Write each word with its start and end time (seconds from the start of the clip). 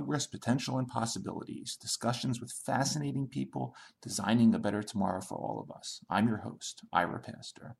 Progress, 0.00 0.26
Potential, 0.26 0.78
and 0.78 0.88
Possibilities 0.88 1.76
discussions 1.76 2.40
with 2.40 2.50
fascinating 2.50 3.26
people 3.28 3.74
designing 4.00 4.54
a 4.54 4.58
better 4.58 4.82
tomorrow 4.82 5.20
for 5.20 5.34
all 5.34 5.60
of 5.60 5.70
us. 5.76 6.00
I'm 6.08 6.26
your 6.26 6.38
host, 6.38 6.84
Ira 6.90 7.20
Pastor. 7.20 7.76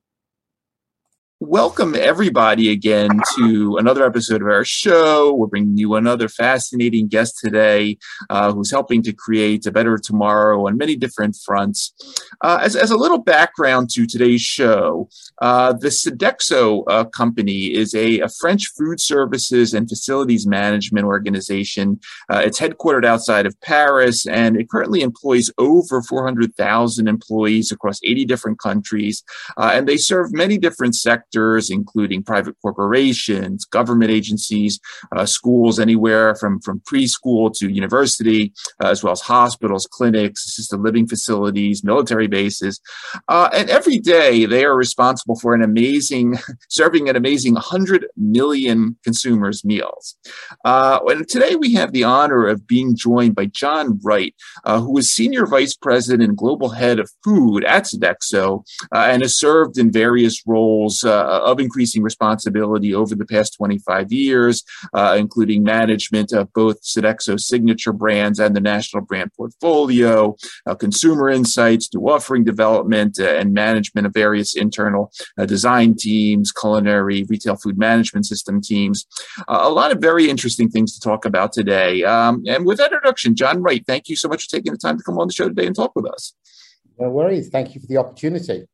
Welcome, 1.43 1.95
everybody, 1.95 2.71
again 2.71 3.09
to 3.37 3.79
another 3.79 4.05
episode 4.05 4.43
of 4.43 4.49
our 4.49 4.63
show. 4.63 5.33
We're 5.33 5.47
bringing 5.47 5.79
you 5.79 5.95
another 5.95 6.29
fascinating 6.29 7.09
guest 7.09 7.39
today 7.43 7.97
uh, 8.29 8.53
who's 8.53 8.71
helping 8.71 9.03
to 9.05 9.15
create 9.15 9.65
a 9.65 9.73
better 9.73 9.97
tomorrow 9.97 10.67
on 10.67 10.77
many 10.77 10.97
different 10.97 11.37
fronts. 11.43 11.95
Uh, 12.43 12.59
as, 12.61 12.77
as, 12.77 12.91
a 12.91 12.97
little 12.97 13.17
background 13.17 13.89
to 13.91 14.07
today's 14.07 14.43
show, 14.43 15.09
uh, 15.41 15.73
the 15.73 15.89
Sodexo 15.89 16.85
uh, 16.89 17.05
company 17.05 17.73
is 17.73 17.95
a, 17.95 18.21
a, 18.21 18.29
French 18.29 18.67
food 18.77 19.01
services 19.01 19.73
and 19.73 19.89
facilities 19.89 20.47
management 20.47 21.07
organization. 21.07 22.01
Uh, 22.31 22.43
it's 22.45 22.61
headquartered 22.61 23.07
outside 23.07 23.47
of 23.47 23.59
Paris 23.63 24.27
and 24.27 24.59
it 24.59 24.69
currently 24.69 25.01
employs 25.01 25.51
over 25.57 26.03
400,000 26.03 27.09
employees 27.09 27.73
across 27.73 27.99
80 28.05 28.27
different 28.27 28.59
countries. 28.59 29.25
Uh, 29.57 29.71
and 29.73 29.89
they 29.89 29.97
serve 29.97 30.35
many 30.35 30.59
different 30.59 30.95
sectors 30.95 31.30
sectors, 31.31 31.71
including 31.71 32.23
private 32.23 32.57
corporations, 32.63 33.65
government 33.65 34.11
agencies, 34.11 34.81
uh, 35.17 35.27
schools 35.27 35.79
anywhere 35.79 36.35
from, 36.35 36.61
from 36.61 36.81
preschool 36.81 37.53
to 37.55 37.69
university, 37.69 38.53
uh, 38.83 38.89
as 38.89 39.03
well 39.03 39.13
as 39.13 39.21
hospitals, 39.21 39.89
clinics, 39.91 40.47
assisted 40.47 40.81
living 40.81 41.07
facilities, 41.07 41.85
military 41.85 42.27
bases. 42.27 42.81
Uh, 43.29 43.49
and 43.53 43.71
every 43.71 43.99
day 43.99 44.45
they 44.47 44.65
are 44.65 44.77
responsible 44.77 45.37
for 45.37 45.55
an 45.55 45.63
amazing, 45.63 46.37
serving 46.69 47.09
an 47.09 47.17
amazing 47.17 47.55
100 47.55 48.07
million 48.17 48.97
consumers 49.05 49.65
meals. 49.65 50.17
Uh, 50.65 50.99
and 51.07 51.29
today 51.29 51.57
we 51.57 51.75
have 51.75 51.93
the 51.93 52.05
honor 52.05 52.47
of 52.47 52.67
being 52.67 52.97
joined 52.97 53.35
by 53.35 53.47
John 53.47 54.01
Wright, 54.03 54.35
uh, 54.65 54.81
who 54.81 54.97
is 54.99 55.13
Senior 55.13 55.47
Vice 55.47 55.77
President 55.77 56.23
and 56.23 56.37
Global 56.37 56.71
Head 56.71 56.99
of 56.99 57.11
Food 57.23 57.65
at 57.65 57.85
Sodexo 57.85 58.65
uh, 58.95 59.09
and 59.11 59.23
has 59.23 59.39
served 59.39 59.79
in 59.79 59.93
various 59.93 60.43
roles 60.47 61.05
of 61.21 61.61
increasing 61.61 62.03
responsibility 62.03 62.95
over 62.95 63.15
the 63.15 63.27
past 63.27 63.55
25 63.57 64.13
years, 64.13 64.65
uh, 64.95 65.17
including 65.19 65.63
management 65.63 66.33
of 66.33 66.53
both 66.53 66.83
Sodexo 66.83 67.39
signature 67.39 67.93
brands 67.93 68.39
and 68.39 68.55
the 68.55 68.61
national 68.61 69.05
brand 69.05 69.33
portfolio, 69.35 70.37
uh, 70.67 70.75
consumer 70.75 71.29
insights, 71.29 71.93
new 71.95 72.09
offering 72.09 72.45
development, 72.45 73.19
and 73.19 73.53
management 73.53 74.07
of 74.07 74.13
various 74.13 74.55
internal 74.55 75.13
design 75.47 75.95
teams, 75.95 76.53
culinary, 76.53 77.25
retail 77.29 77.57
food 77.57 77.79
management 77.79 78.27
system 78.27 78.61
teams. 78.61 79.07
a 79.49 79.71
lot 79.71 79.93
of 79.93 79.99
very 79.99 80.29
interesting 80.29 80.69
things 80.69 80.95
to 80.95 81.01
talk 81.01 81.25
about 81.25 81.53
today. 81.53 82.03
Um, 82.05 82.43
and 82.47 82.65
with 82.65 82.79
that 82.79 82.93
introduction, 82.93 83.35
John 83.35 83.63
Wright, 83.63 83.85
thank 83.87 84.09
you 84.09 84.17
so 84.17 84.29
much 84.29 84.45
for 84.45 84.51
taking 84.51 84.73
the 84.73 84.79
time 84.79 84.97
to 84.99 85.05
come 85.05 85.19
on 85.19 85.27
the 85.27 85.33
show 85.33 85.49
today 85.49 85.67
and 85.67 85.75
talk 85.75 85.93
with 85.95 86.07
us. 86.07 86.35
No 86.99 87.09
worries. 87.11 87.49
Thank 87.49 87.75
you 87.75 87.81
for 87.81 87.87
the 87.87 87.97
opportunity 87.97 88.67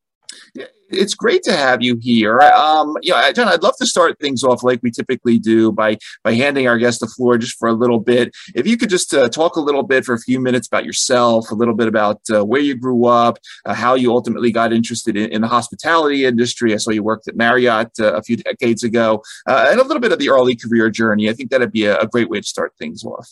it's 0.91 1.15
great 1.15 1.43
to 1.45 1.53
have 1.53 1.83
you 1.83 1.97
here. 2.01 2.41
Um, 2.41 2.97
you 3.03 3.13
know, 3.13 3.33
John, 3.33 3.49
I'd 3.49 3.63
love 3.63 3.77
to 3.79 3.87
start 3.87 4.19
things 4.19 4.45
off 4.45 4.63
like 4.63 4.81
we 4.83 4.91
typically 4.91 5.39
do 5.39 5.73
by 5.73 5.99
by 6.23 6.35
handing 6.35 6.69
our 6.69 6.79
guest 6.79 7.01
the 7.01 7.07
floor 7.07 7.39
just 7.39 7.59
for 7.59 7.69
a 7.69 7.73
little 7.73 8.01
bit. 8.01 8.35
If 8.55 8.67
you 8.67 8.77
could 8.77 8.91
just 8.91 9.13
uh, 9.13 9.29
talk 9.29 9.57
a 9.57 9.61
little 9.61 9.83
bit 9.83 10.05
for 10.05 10.15
a 10.15 10.19
few 10.19 10.41
minutes 10.41 10.67
about 10.67 10.85
yourself, 10.85 11.51
a 11.51 11.55
little 11.55 11.75
bit 11.75 11.89
about 11.89 12.21
uh, 12.33 12.45
where 12.45 12.61
you 12.61 12.75
grew 12.77 13.07
up, 13.07 13.39
uh, 13.65 13.75
how 13.75 13.95
you 13.95 14.13
ultimately 14.13 14.53
got 14.53 14.73
interested 14.73 15.17
in, 15.17 15.31
in, 15.31 15.41
the 15.41 15.49
hospitality 15.49 16.25
industry. 16.25 16.73
I 16.73 16.77
saw 16.79 16.91
you 16.91 17.03
worked 17.03 17.29
at 17.29 17.37
Marriott 17.37 17.91
uh, 18.01 18.15
a 18.15 18.23
few 18.23 18.37
decades 18.37 18.83
ago, 18.83 19.23
uh, 19.47 19.69
and 19.71 19.81
a 19.81 19.85
little 19.85 20.01
bit 20.01 20.13
of 20.13 20.19
the 20.19 20.31
early 20.31 20.57
career 20.57 20.91
journey. 20.91 21.29
I 21.29 21.33
think 21.33 21.51
that'd 21.51 21.73
be 21.73 21.87
a, 21.87 21.99
a 21.99 22.07
great 22.07 22.31
way 22.31 22.41
to 22.41 22.47
start 22.47 22.75
things 22.79 23.05
off. 23.05 23.29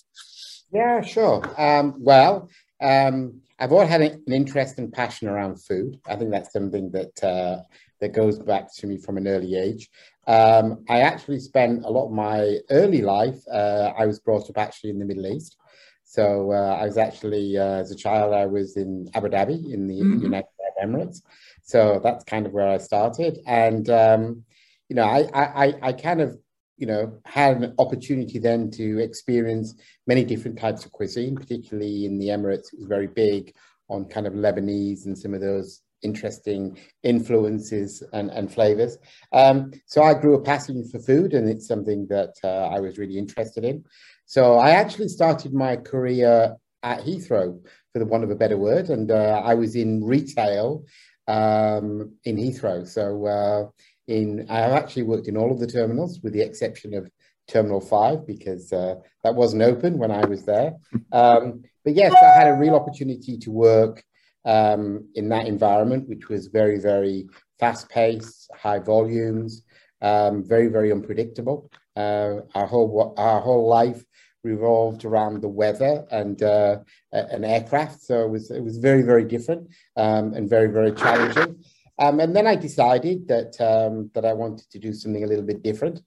Yeah, 0.72 1.00
sure. 1.03 1.43
Um, 1.60 1.94
well. 1.98 2.48
Um, 2.81 3.41
I've 3.59 3.72
always 3.72 3.88
had 3.88 4.03
an 4.03 4.22
interest 4.26 4.78
and 4.78 4.92
passion 4.92 5.28
around 5.28 5.62
food. 5.62 6.00
I 6.06 6.16
think 6.16 6.31
that's 6.31 6.53
something 6.53 6.91
that 6.91 7.22
uh, 7.22 7.62
that 8.00 8.12
goes 8.12 8.38
back 8.38 8.75
to 8.76 8.87
me 8.87 8.98
from 8.98 9.16
an 9.16 9.28
early 9.28 9.54
age. 9.56 9.88
Um, 10.26 10.84
I 10.88 11.00
actually 11.00 11.38
spent 11.38 11.84
a 11.84 11.91
lot 11.91 12.06
of 12.06 12.12
my 12.12 12.59
early 12.70 13.03
life. 13.03 13.38
Uh, 13.50 13.93
I 13.97 14.06
was 14.06 14.19
brought 14.19 14.50
up 14.50 14.59
actually 14.59 14.91
in 14.91 14.98
the 14.98 15.04
Middle 15.04 15.26
East, 15.26 15.56
so 16.04 16.53
uh, 16.53 16.78
I 16.81 16.84
was 16.84 16.98
actually 16.98 17.56
uh, 17.56 17.81
as 17.82 17.91
a 17.91 17.97
child 17.97 18.34
I 18.34 18.47
was 18.47 18.76
in 18.76 19.09
Abu 19.14 19.28
Dhabi 19.28 19.72
in 19.72 19.87
the 19.87 20.00
mm-hmm. 20.00 20.22
United 20.22 20.48
Arab 20.78 20.91
Emirates. 20.91 21.22
So 21.62 22.00
that's 22.03 22.25
kind 22.25 22.47
of 22.47 22.53
where 22.53 22.69
I 22.69 22.78
started, 22.78 23.38
and 23.47 23.88
um, 23.88 24.44
you 24.88 24.97
know, 24.97 25.04
I, 25.04 25.28
I 25.32 25.75
I 25.81 25.93
kind 25.93 26.20
of 26.20 26.38
you 26.77 26.87
know, 26.87 27.19
had 27.25 27.62
an 27.62 27.75
opportunity 27.79 28.39
then 28.39 28.71
to 28.73 28.99
experience 28.99 29.75
many 30.07 30.25
different 30.25 30.59
types 30.59 30.85
of 30.85 30.93
cuisine, 30.93 31.37
particularly 31.37 32.07
in 32.07 32.19
the 32.19 32.29
Emirates. 32.29 32.73
It 32.73 32.81
was 32.81 32.89
very 32.89 33.07
big 33.07 33.55
on 33.89 34.07
kind 34.07 34.27
of 34.27 34.33
Lebanese 34.33 35.07
and 35.07 35.17
some 35.17 35.35
of 35.35 35.41
those 35.41 35.83
interesting 36.03 36.79
influences 37.03 38.03
and, 38.12 38.31
and 38.31 38.53
flavors. 38.53 38.99
Um, 39.33 39.73
so 39.87 40.03
I 40.03 40.15
grew 40.15 40.35
a 40.35 40.43
passion 40.43 40.87
for 40.89 40.99
food, 40.99 41.33
and 41.33 41.49
it's 41.49 41.67
something 41.67 42.07
that 42.09 42.35
uh, 42.43 42.69
I 42.69 42.81
was 42.81 42.99
really 42.99 43.19
interested 43.19 43.65
in. 43.65 43.85
So 44.27 44.59
I 44.59 44.71
actually 44.71 45.09
started 45.09 45.53
my 45.53 45.77
career 45.77 46.56
at 46.83 47.01
Heathrow, 47.01 47.61
for 47.93 47.99
the 48.01 48.06
want 48.06 48.25
of 48.25 48.31
a 48.31 48.35
better 48.35 48.59
word, 48.59 48.91
and 48.91 49.11
uh, 49.11 49.41
I 49.45 49.55
was 49.55 49.77
in 49.77 50.05
retail 50.05 50.85
um, 51.29 52.12
in 52.25 52.37
Heathrow. 52.37 52.87
So 52.87 53.27
uh, 53.27 53.69
in 54.06 54.47
I 54.48 54.59
have 54.59 54.72
actually 54.72 55.04
worked 55.04 55.28
in 55.28 55.37
all 55.37 55.50
of 55.50 55.60
the 55.60 55.66
terminals 55.66 56.20
with 56.22 56.32
the 56.32 56.42
exception 56.42 56.94
of 56.94 57.10
Terminal 57.47 57.81
5 57.81 58.26
because 58.26 58.72
uh, 58.72 58.97
that 59.22 59.34
wasn't 59.34 59.62
open 59.62 59.98
when 59.98 60.10
I 60.10 60.25
was 60.25 60.44
there. 60.44 60.75
Um, 61.12 61.62
but 61.84 61.94
yes, 61.94 62.12
I 62.12 62.38
had 62.38 62.48
a 62.48 62.54
real 62.54 62.75
opportunity 62.75 63.37
to 63.38 63.50
work 63.50 64.03
um, 64.44 65.09
in 65.14 65.28
that 65.28 65.47
environment, 65.47 66.09
which 66.09 66.28
was 66.28 66.47
very, 66.47 66.78
very 66.78 67.28
fast 67.59 67.88
paced, 67.88 68.50
high 68.54 68.78
volumes, 68.78 69.62
um, 70.00 70.43
very, 70.44 70.69
very 70.69 70.91
unpredictable. 70.91 71.70
Uh, 71.97 72.41
our 72.54 72.66
whole 72.66 73.14
our 73.16 73.41
whole 73.41 73.69
life 73.69 74.04
revolved 74.43 75.04
around 75.04 75.41
the 75.41 75.48
weather 75.48 76.04
and 76.10 76.43
uh, 76.43 76.78
an 77.12 77.44
aircraft, 77.44 78.03
so 78.03 78.25
it 78.25 78.31
was 78.31 78.50
it 78.50 78.62
was 78.62 78.78
very, 78.78 79.03
very 79.03 79.25
different 79.25 79.69
um, 79.97 80.34
and 80.34 80.48
very, 80.48 80.69
very 80.69 80.93
challenging. 80.93 81.62
Um, 81.99 82.19
and 82.21 82.34
then 82.34 82.47
I 82.47 82.56
decided 82.56 83.29
that 83.29 83.61
um, 83.61 84.11
that 84.14 84.25
I 84.25 84.32
wanted 84.32 84.69
to 84.70 84.79
do 84.79 84.93
something 84.93 85.23
a 85.23 85.26
little 85.26 85.44
bit 85.44 85.62
different, 85.62 86.00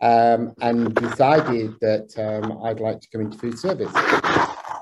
um, 0.00 0.54
and 0.60 0.94
decided 0.94 1.74
that 1.80 2.14
um, 2.18 2.64
I'd 2.64 2.80
like 2.80 3.00
to 3.00 3.08
come 3.10 3.20
into 3.22 3.38
food 3.38 3.58
service. 3.58 3.92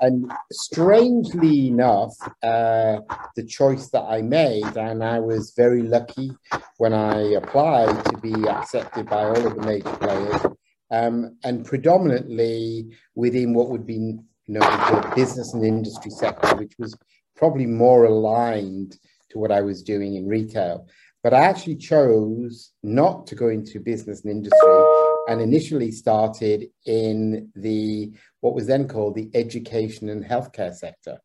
And 0.01 0.31
strangely 0.51 1.67
enough, 1.67 2.13
uh, 2.41 2.99
the 3.35 3.45
choice 3.47 3.89
that 3.89 4.01
I 4.01 4.21
made, 4.21 4.77
and 4.77 5.03
I 5.03 5.19
was 5.19 5.53
very 5.55 5.81
lucky 5.81 6.31
when 6.77 6.93
I 6.93 7.21
applied 7.33 8.03
to 8.05 8.17
be 8.17 8.33
accepted 8.47 9.09
by 9.09 9.23
all 9.23 9.47
of 9.47 9.55
the 9.55 9.61
major 9.61 9.95
players, 9.97 10.41
um, 10.91 11.37
and 11.43 11.65
predominantly 11.65 12.95
within 13.15 13.53
what 13.53 13.69
would 13.69 13.85
be 13.85 14.17
you 14.45 14.53
know 14.53 14.59
the 14.59 15.13
business 15.15 15.53
and 15.53 15.65
industry 15.65 16.11
sector, 16.11 16.55
which 16.55 16.73
was 16.79 16.97
probably 17.35 17.65
more 17.65 18.05
aligned 18.05 18.97
to 19.33 19.39
what 19.39 19.51
I 19.51 19.61
was 19.61 19.83
doing 19.83 20.15
in 20.15 20.27
retail. 20.27 20.87
But 21.21 21.33
I 21.33 21.41
actually 21.41 21.77
chose 21.77 22.71
not 22.81 23.27
to 23.27 23.35
go 23.35 23.49
into 23.49 23.79
business 23.79 24.23
and 24.23 24.31
industry 24.31 24.83
and 25.29 25.41
initially 25.41 25.91
started 25.91 26.67
in 26.85 27.49
the 27.55 28.11
what 28.41 28.55
was 28.55 28.67
then 28.67 28.87
called 28.87 29.15
the 29.15 29.29
education 29.33 30.09
and 30.09 30.23
healthcare 30.23 30.73
sector. 30.73 31.17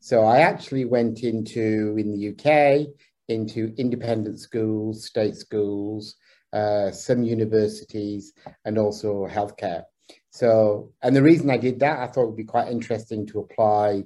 So 0.00 0.24
I 0.24 0.38
actually 0.38 0.84
went 0.84 1.22
into 1.22 1.96
in 1.96 2.12
the 2.12 2.30
UK 2.30 2.88
into 3.28 3.72
independent 3.78 4.40
schools, 4.40 5.06
state 5.06 5.36
schools, 5.36 6.16
uh, 6.52 6.90
some 6.90 7.22
universities, 7.22 8.32
and 8.64 8.78
also 8.78 9.26
healthcare. 9.26 9.84
So, 10.30 10.92
and 11.02 11.14
the 11.14 11.22
reason 11.22 11.48
I 11.48 11.56
did 11.56 11.80
that, 11.80 12.00
I 12.00 12.06
thought 12.08 12.24
it 12.24 12.26
would 12.26 12.36
be 12.36 12.44
quite 12.44 12.70
interesting 12.70 13.26
to 13.28 13.40
apply 13.40 14.04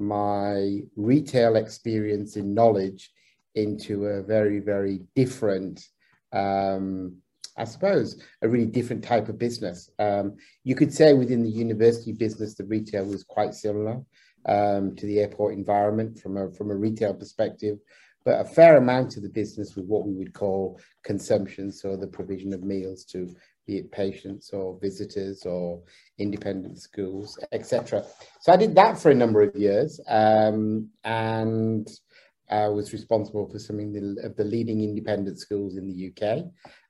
my 0.00 0.80
retail 0.96 1.56
experience 1.56 2.36
in 2.36 2.54
knowledge 2.54 3.10
into 3.54 4.06
a 4.06 4.22
very, 4.22 4.58
very 4.58 5.00
different, 5.14 5.84
um, 6.32 7.16
I 7.56 7.64
suppose, 7.64 8.22
a 8.42 8.48
really 8.48 8.66
different 8.66 9.04
type 9.04 9.28
of 9.28 9.38
business. 9.38 9.90
Um, 9.98 10.36
you 10.64 10.74
could 10.74 10.92
say 10.92 11.12
within 11.12 11.42
the 11.42 11.50
university 11.50 12.12
business, 12.12 12.54
the 12.54 12.64
retail 12.64 13.04
was 13.04 13.24
quite 13.24 13.54
similar 13.54 14.00
um, 14.46 14.96
to 14.96 15.06
the 15.06 15.20
airport 15.20 15.54
environment 15.54 16.18
from 16.18 16.36
a, 16.36 16.50
from 16.52 16.70
a 16.70 16.76
retail 16.76 17.14
perspective, 17.14 17.78
but 18.24 18.40
a 18.40 18.44
fair 18.44 18.76
amount 18.76 19.16
of 19.16 19.22
the 19.22 19.28
business 19.28 19.76
was 19.76 19.86
what 19.86 20.06
we 20.06 20.14
would 20.14 20.32
call 20.32 20.80
consumption, 21.04 21.72
so 21.72 21.96
the 21.96 22.06
provision 22.06 22.52
of 22.52 22.62
meals 22.62 23.04
to 23.04 23.34
be 23.66 23.78
it 23.78 23.92
patients 23.92 24.50
or 24.52 24.78
visitors 24.80 25.44
or 25.44 25.82
independent 26.18 26.78
schools, 26.78 27.38
etc. 27.52 28.04
So 28.40 28.52
I 28.52 28.56
did 28.56 28.74
that 28.74 28.98
for 28.98 29.10
a 29.10 29.14
number 29.14 29.42
of 29.42 29.54
years, 29.56 30.00
um, 30.08 30.88
and 31.04 31.88
I 32.50 32.68
was 32.68 32.92
responsible 32.92 33.48
for 33.48 33.58
some 33.58 33.78
of 33.78 34.36
the 34.36 34.44
leading 34.44 34.82
independent 34.82 35.38
schools 35.38 35.76
in 35.76 35.86
the 35.86 36.10
UK, 36.10 36.44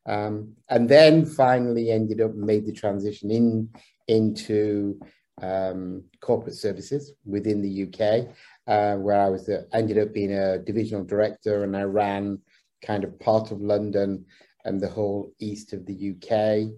um, 0.06 0.54
and 0.68 0.88
then 0.88 1.26
finally 1.26 1.90
ended 1.90 2.20
up 2.20 2.34
made 2.34 2.66
the 2.66 2.72
transition 2.72 3.30
in 3.30 3.68
into 4.08 4.98
um, 5.42 6.02
corporate 6.20 6.54
services 6.54 7.12
within 7.24 7.62
the 7.62 7.84
UK, 7.84 8.28
uh, 8.66 8.96
where 8.96 9.20
I 9.20 9.28
was 9.28 9.48
uh, 9.48 9.62
ended 9.72 9.98
up 9.98 10.12
being 10.12 10.32
a 10.32 10.58
divisional 10.58 11.04
director, 11.04 11.64
and 11.64 11.76
I 11.76 11.82
ran 11.82 12.38
kind 12.84 13.04
of 13.04 13.18
part 13.20 13.50
of 13.50 13.60
London 13.60 14.24
and 14.64 14.80
the 14.80 14.88
whole 14.88 15.32
east 15.38 15.72
of 15.72 15.86
the 15.86 16.14
UK. 16.14 16.72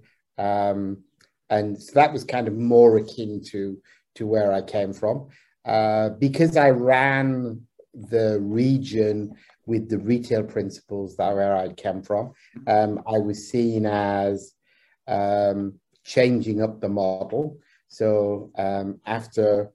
Um, 0.44 1.04
and 1.50 1.80
so 1.80 1.92
that 1.94 2.12
was 2.12 2.24
kind 2.24 2.48
of 2.48 2.54
more 2.54 2.96
akin 2.96 3.42
to 3.48 3.78
to 4.14 4.26
where 4.26 4.52
I 4.52 4.62
came 4.62 4.92
from. 4.92 5.28
Uh, 5.64 6.10
because 6.10 6.56
I 6.56 6.70
ran 6.70 7.60
the 7.94 8.38
region 8.40 9.34
with 9.66 9.88
the 9.88 9.98
retail 9.98 10.42
principles 10.42 11.16
that 11.16 11.34
where 11.34 11.56
I 11.56 11.72
came 11.72 12.02
from, 12.02 12.32
um, 12.66 13.02
I 13.06 13.18
was 13.18 13.48
seen 13.48 13.86
as 13.86 14.54
um, 15.06 15.74
changing 16.04 16.62
up 16.62 16.80
the 16.80 16.88
model. 16.88 17.58
So 17.88 18.50
um, 18.58 19.00
after 19.06 19.70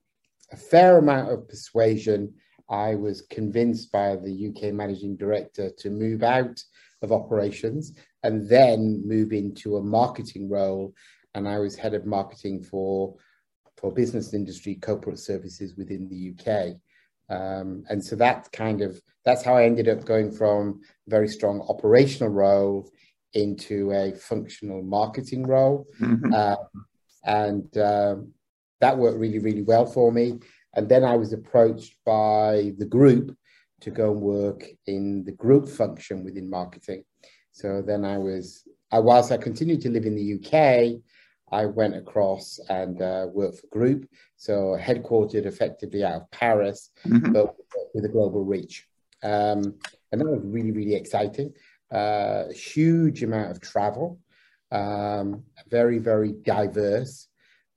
a 0.52 0.58
fair 0.58 0.98
amount 0.98 1.32
of 1.32 1.48
persuasion, 1.48 2.34
I 2.70 2.96
was 2.96 3.22
convinced 3.22 3.92
by 3.92 4.16
the 4.18 4.50
UK 4.50 4.74
managing 4.74 5.16
director 5.16 5.70
to 5.78 5.90
move 5.90 6.24
out 6.24 6.62
of 7.02 7.12
operations 7.12 7.94
and 8.24 8.48
then 8.48 9.04
move 9.06 9.32
into 9.32 9.78
a 9.78 9.84
marketing 9.84 10.50
role. 10.50 10.94
And 11.36 11.48
I 11.48 11.60
was 11.60 11.76
head 11.76 11.94
of 11.94 12.06
marketing 12.06 12.64
for 12.64 13.16
for 13.78 13.92
business 13.94 14.34
industry 14.34 14.76
corporate 14.76 15.20
services 15.20 15.76
within 15.78 16.10
the 16.10 16.34
UK. 16.34 16.78
Um, 17.30 17.84
and 17.90 18.04
so 18.04 18.16
that's 18.16 18.50
kind 18.50 18.82
of 18.82 19.00
that's 19.26 19.44
how 19.44 19.56
I 19.56 19.66
ended 19.66 19.88
up 19.90 20.06
going 20.06 20.32
from 20.32 20.82
very 21.08 21.28
strong 21.28 21.62
operational 21.70 22.30
role 22.30 22.90
into 23.34 23.92
a 23.92 24.14
functional 24.14 24.82
marketing 24.82 25.46
role, 25.46 25.86
mm-hmm. 26.00 26.34
uh, 26.34 26.56
and 27.26 27.78
um, 27.78 28.32
that 28.80 28.98
worked 28.98 29.20
really 29.20 29.40
really 29.40 29.64
well 29.64 29.86
for 29.86 30.12
me. 30.12 30.40
And 30.74 30.88
then 30.88 31.04
I 31.04 31.16
was 31.16 31.34
approached 31.34 31.96
by 32.06 32.74
the 32.78 32.86
group 32.86 33.36
to 33.82 33.92
go 33.92 34.12
and 34.12 34.22
work 34.22 34.66
in 34.88 35.24
the 35.24 35.32
group 35.32 35.68
function 35.68 36.24
within 36.24 36.50
marketing. 36.50 37.04
So 37.52 37.82
then 37.82 38.06
I 38.06 38.18
was, 38.18 38.68
I, 38.92 39.00
whilst 39.00 39.32
I 39.32 39.38
continued 39.38 39.82
to 39.82 39.90
live 39.90 40.06
in 40.06 40.16
the 40.16 40.36
UK, 40.36 41.02
I 41.52 41.66
went 41.66 41.96
across 41.96 42.60
and 42.70 43.02
uh, 43.02 43.28
worked 43.32 43.60
for 43.60 43.68
Group, 43.68 44.10
so 44.36 44.78
headquartered 44.80 45.46
effectively 45.46 46.04
out 46.04 46.22
of 46.22 46.32
Paris, 46.32 46.92
mm-hmm. 47.06 47.32
but 47.32 47.56
with 47.94 48.06
a 48.06 48.10
global 48.10 48.44
reach. 48.44 48.86
Um, 49.24 49.76
and 50.12 50.22
that 50.22 50.28
was 50.28 50.42
really, 50.44 50.72
really 50.72 50.96
exciting. 50.96 51.54
Uh, 51.92 52.50
huge 52.50 53.24
amount 53.24 53.52
of 53.52 53.62
travel, 53.62 54.20
um, 54.72 55.44
very, 55.70 56.00
very 56.00 56.34
diverse, 56.34 57.28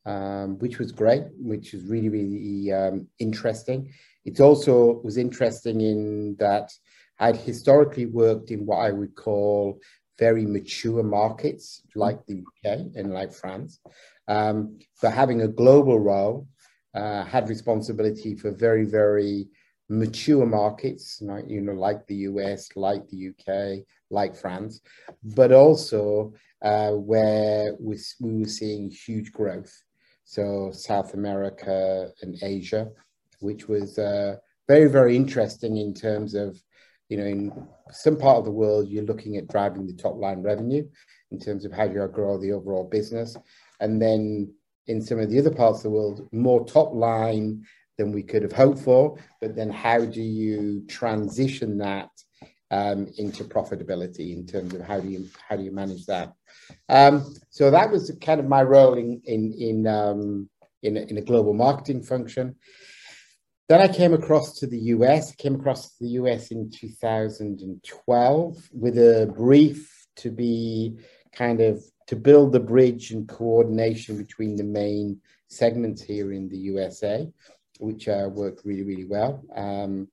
um, 0.05 0.59
which 0.59 0.79
was 0.79 0.91
great, 0.91 1.25
which 1.39 1.73
was 1.73 1.85
really, 1.85 2.09
really 2.09 2.73
um, 2.73 3.07
interesting. 3.19 3.93
It 4.31 4.41
also 4.41 5.01
was 5.03 5.17
interesting 5.17 5.81
in 5.81 6.37
that 6.39 6.71
I'd 7.19 7.37
historically 7.37 8.07
worked 8.07 8.53
in 8.53 8.65
what 8.65 8.79
I 8.79 8.93
would 8.93 9.17
call 9.17 9.81
very 10.21 10.47
mature 10.47 11.03
markets 11.03 11.83
like 11.97 12.25
the 12.27 12.45
UK 12.47 12.65
and 12.95 13.13
like 13.13 13.33
France. 13.33 13.81
Um, 14.29 14.79
but 15.03 15.13
having 15.13 15.43
a 15.43 15.49
global 15.49 15.99
role, 15.99 16.47
uh, 16.95 17.25
had 17.25 17.49
responsibility 17.49 18.37
for 18.37 18.53
very, 18.53 18.85
very 18.85 19.49
mature 19.89 20.47
markets, 20.47 21.21
you 21.49 21.61
know, 21.61 21.73
like 21.73 22.07
the 22.07 22.21
US, 22.31 22.69
like 22.77 23.09
the 23.09 23.31
UK, 23.31 23.85
like 24.11 24.37
France, 24.37 24.81
but 25.25 25.51
also 25.51 26.35
uh, 26.63 26.93
where 26.93 27.75
we, 27.81 27.99
we 28.21 28.43
were 28.43 28.49
seeing 28.49 28.91
huge 28.91 29.33
growth. 29.33 29.75
So 30.25 30.71
South 30.73 31.15
America 31.15 32.11
and 32.23 32.37
Asia, 32.41 32.91
which 33.41 33.69
was 33.69 33.99
uh, 33.99 34.37
very, 34.69 34.89
very 34.89 35.17
interesting 35.17 35.77
in 35.77 35.93
terms 35.95 36.35
of 36.35 36.61
you 37.11 37.17
know, 37.17 37.25
in 37.25 37.53
some 37.91 38.17
part 38.17 38.39
of 38.39 38.45
the 38.45 38.53
world, 38.53 38.89
you're 38.89 39.05
looking 39.05 39.37
at 39.37 39.49
driving 39.49 39.85
the 39.85 39.93
top 39.93 40.17
line 40.17 40.43
revenue 40.43 40.89
in 41.33 41.41
terms 41.41 41.65
of 41.65 41.73
how 41.73 41.83
you 41.83 42.07
grow 42.07 42.39
the 42.39 42.53
overall 42.53 42.85
business. 42.85 43.37
And 43.81 44.01
then 44.01 44.55
in 44.87 45.03
some 45.03 45.19
of 45.19 45.29
the 45.29 45.39
other 45.39 45.51
parts 45.51 45.79
of 45.79 45.83
the 45.85 45.91
world, 45.91 46.29
more 46.33 46.65
top 46.65 46.95
line 46.95 47.65
than 47.99 48.13
we 48.13 48.23
could 48.23 48.43
have 48.43 48.53
hoped 48.53 48.79
for. 48.79 49.19
But 49.41 49.57
then 49.57 49.71
how 49.71 50.05
do 50.05 50.23
you 50.23 50.85
transition 50.89 51.79
that 51.79 52.11
um, 52.71 53.09
into 53.19 53.43
profitability 53.43 54.33
in 54.33 54.47
terms 54.47 54.73
of 54.75 54.81
how 54.81 55.01
do 55.01 55.09
you 55.09 55.29
how 55.49 55.57
do 55.57 55.65
you 55.65 55.73
manage 55.73 56.07
that? 56.07 56.33
Um, 56.89 57.35
so 57.51 57.73
that 57.73 57.91
was 57.91 58.17
kind 58.21 58.39
of 58.39 58.47
my 58.47 58.63
role 58.63 58.95
in 58.95 59.21
in 59.25 59.53
in 59.53 59.87
um, 59.89 60.49
in, 60.85 60.97
in 60.97 61.19
a 61.19 61.23
global 61.23 61.55
marketing 61.55 62.03
function. 62.05 62.55
Then 63.71 63.81
I 63.81 63.87
came 63.87 64.13
across 64.13 64.59
to 64.59 64.67
the 64.67 64.81
US. 64.97 65.31
I 65.31 65.35
came 65.37 65.55
across 65.55 65.91
to 65.91 65.95
the 66.01 66.11
US 66.23 66.51
in 66.51 66.73
2012 66.73 68.69
with 68.73 68.99
a 68.99 69.33
brief 69.37 70.09
to 70.17 70.31
be 70.33 70.99
kind 71.33 71.61
of 71.61 71.81
to 72.09 72.17
build 72.17 72.51
the 72.51 72.59
bridge 72.59 73.13
and 73.13 73.29
coordination 73.29 74.17
between 74.17 74.57
the 74.57 74.65
main 74.65 75.21
segments 75.47 76.03
here 76.03 76.33
in 76.33 76.49
the 76.49 76.59
USA, 76.59 77.33
which 77.79 78.09
uh, 78.09 78.29
worked 78.33 78.65
really, 78.65 78.83
really 78.83 79.05
well. 79.05 79.41
Um, 79.55 80.09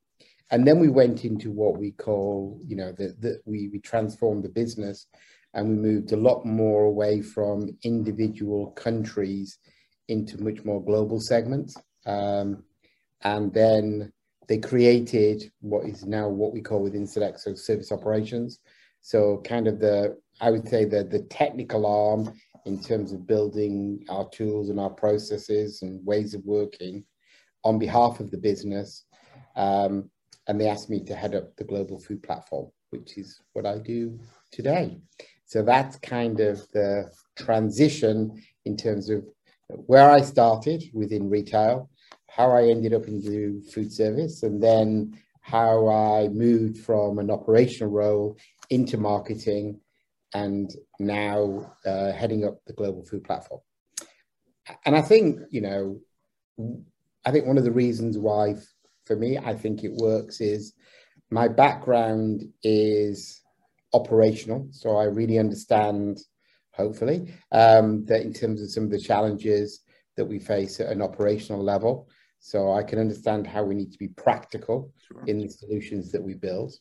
and 0.51 0.67
then 0.67 0.77
we 0.77 0.89
went 0.89 1.25
into 1.25 1.49
what 1.49 1.79
we 1.79 1.93
call, 1.93 2.61
you 2.63 2.75
know, 2.75 2.91
that 2.91 3.41
we, 3.45 3.69
we 3.69 3.79
transformed 3.79 4.43
the 4.43 4.49
business 4.49 5.07
and 5.55 5.67
we 5.67 5.73
moved 5.73 6.11
a 6.11 6.15
lot 6.15 6.45
more 6.45 6.83
away 6.83 7.23
from 7.23 7.75
individual 7.81 8.69
countries 8.73 9.57
into 10.09 10.43
much 10.43 10.63
more 10.63 10.85
global 10.85 11.19
segments. 11.19 11.75
Um, 12.05 12.63
and 13.23 13.53
then 13.53 14.11
they 14.47 14.57
created 14.57 15.51
what 15.61 15.85
is 15.85 16.05
now 16.05 16.27
what 16.29 16.53
we 16.53 16.61
call 16.61 16.81
within 16.81 17.05
Select 17.05 17.39
so 17.39 17.53
service 17.53 17.91
operations. 17.91 18.59
So 19.01 19.41
kind 19.43 19.67
of 19.67 19.79
the 19.79 20.17
I 20.39 20.51
would 20.51 20.67
say 20.67 20.85
the 20.85 21.03
the 21.03 21.23
technical 21.23 21.85
arm 21.85 22.33
in 22.65 22.81
terms 22.81 23.13
of 23.13 23.27
building 23.27 24.03
our 24.09 24.29
tools 24.29 24.69
and 24.69 24.79
our 24.79 24.89
processes 24.89 25.81
and 25.81 26.05
ways 26.05 26.33
of 26.33 26.43
working 26.45 27.05
on 27.63 27.79
behalf 27.79 28.19
of 28.19 28.29
the 28.29 28.37
business. 28.37 29.05
Um, 29.55 30.09
and 30.47 30.59
they 30.59 30.69
asked 30.69 30.89
me 30.89 31.03
to 31.05 31.15
head 31.15 31.35
up 31.35 31.55
the 31.55 31.63
global 31.63 31.99
food 31.99 32.23
platform, 32.23 32.69
which 32.89 33.17
is 33.17 33.41
what 33.53 33.65
I 33.65 33.77
do 33.79 34.19
today. 34.51 34.97
So 35.45 35.61
that's 35.61 35.97
kind 35.97 36.39
of 36.39 36.67
the 36.71 37.09
transition 37.37 38.41
in 38.65 38.75
terms 38.75 39.09
of 39.09 39.25
where 39.69 40.09
I 40.09 40.21
started 40.21 40.83
within 40.93 41.29
retail 41.29 41.89
how 42.37 42.51
I 42.51 42.69
ended 42.69 42.93
up 42.93 43.07
into 43.07 43.61
food 43.63 43.91
service, 43.91 44.43
and 44.43 44.61
then 44.61 45.19
how 45.41 45.87
I 45.87 46.27
moved 46.27 46.77
from 46.77 47.17
an 47.17 47.31
operational 47.31 47.91
role 47.91 48.37
into 48.69 48.97
marketing 48.97 49.79
and 50.33 50.69
now 50.99 51.73
uh, 51.85 52.11
heading 52.11 52.45
up 52.45 52.59
the 52.67 52.73
global 52.73 53.03
food 53.03 53.23
platform. 53.23 53.61
And 54.85 54.95
I 54.95 55.01
think, 55.01 55.39
you 55.49 55.61
know, 55.61 55.99
I 57.25 57.31
think 57.31 57.47
one 57.47 57.57
of 57.57 57.63
the 57.63 57.71
reasons 57.71 58.17
why, 58.17 58.55
for 59.05 59.15
me, 59.15 59.37
I 59.37 59.55
think 59.55 59.83
it 59.83 59.93
works 59.93 60.39
is 60.39 60.73
my 61.31 61.47
background 61.47 62.43
is 62.61 63.41
operational. 63.93 64.67
So 64.71 64.97
I 64.97 65.05
really 65.05 65.39
understand, 65.39 66.19
hopefully, 66.71 67.33
um, 67.51 68.05
that 68.05 68.21
in 68.21 68.33
terms 68.33 68.61
of 68.61 68.69
some 68.69 68.83
of 68.83 68.91
the 68.91 68.99
challenges 68.99 69.81
that 70.17 70.25
we 70.25 70.39
face 70.39 70.79
at 70.79 70.91
an 70.91 71.01
operational 71.01 71.63
level. 71.63 72.09
So 72.39 72.71
I 72.71 72.83
can 72.83 72.99
understand 72.99 73.47
how 73.47 73.63
we 73.63 73.75
need 73.75 73.91
to 73.91 73.97
be 73.97 74.09
practical 74.09 74.91
sure. 75.05 75.23
in 75.27 75.39
the 75.39 75.49
solutions 75.49 76.11
that 76.11 76.23
we 76.23 76.33
build. 76.33 76.73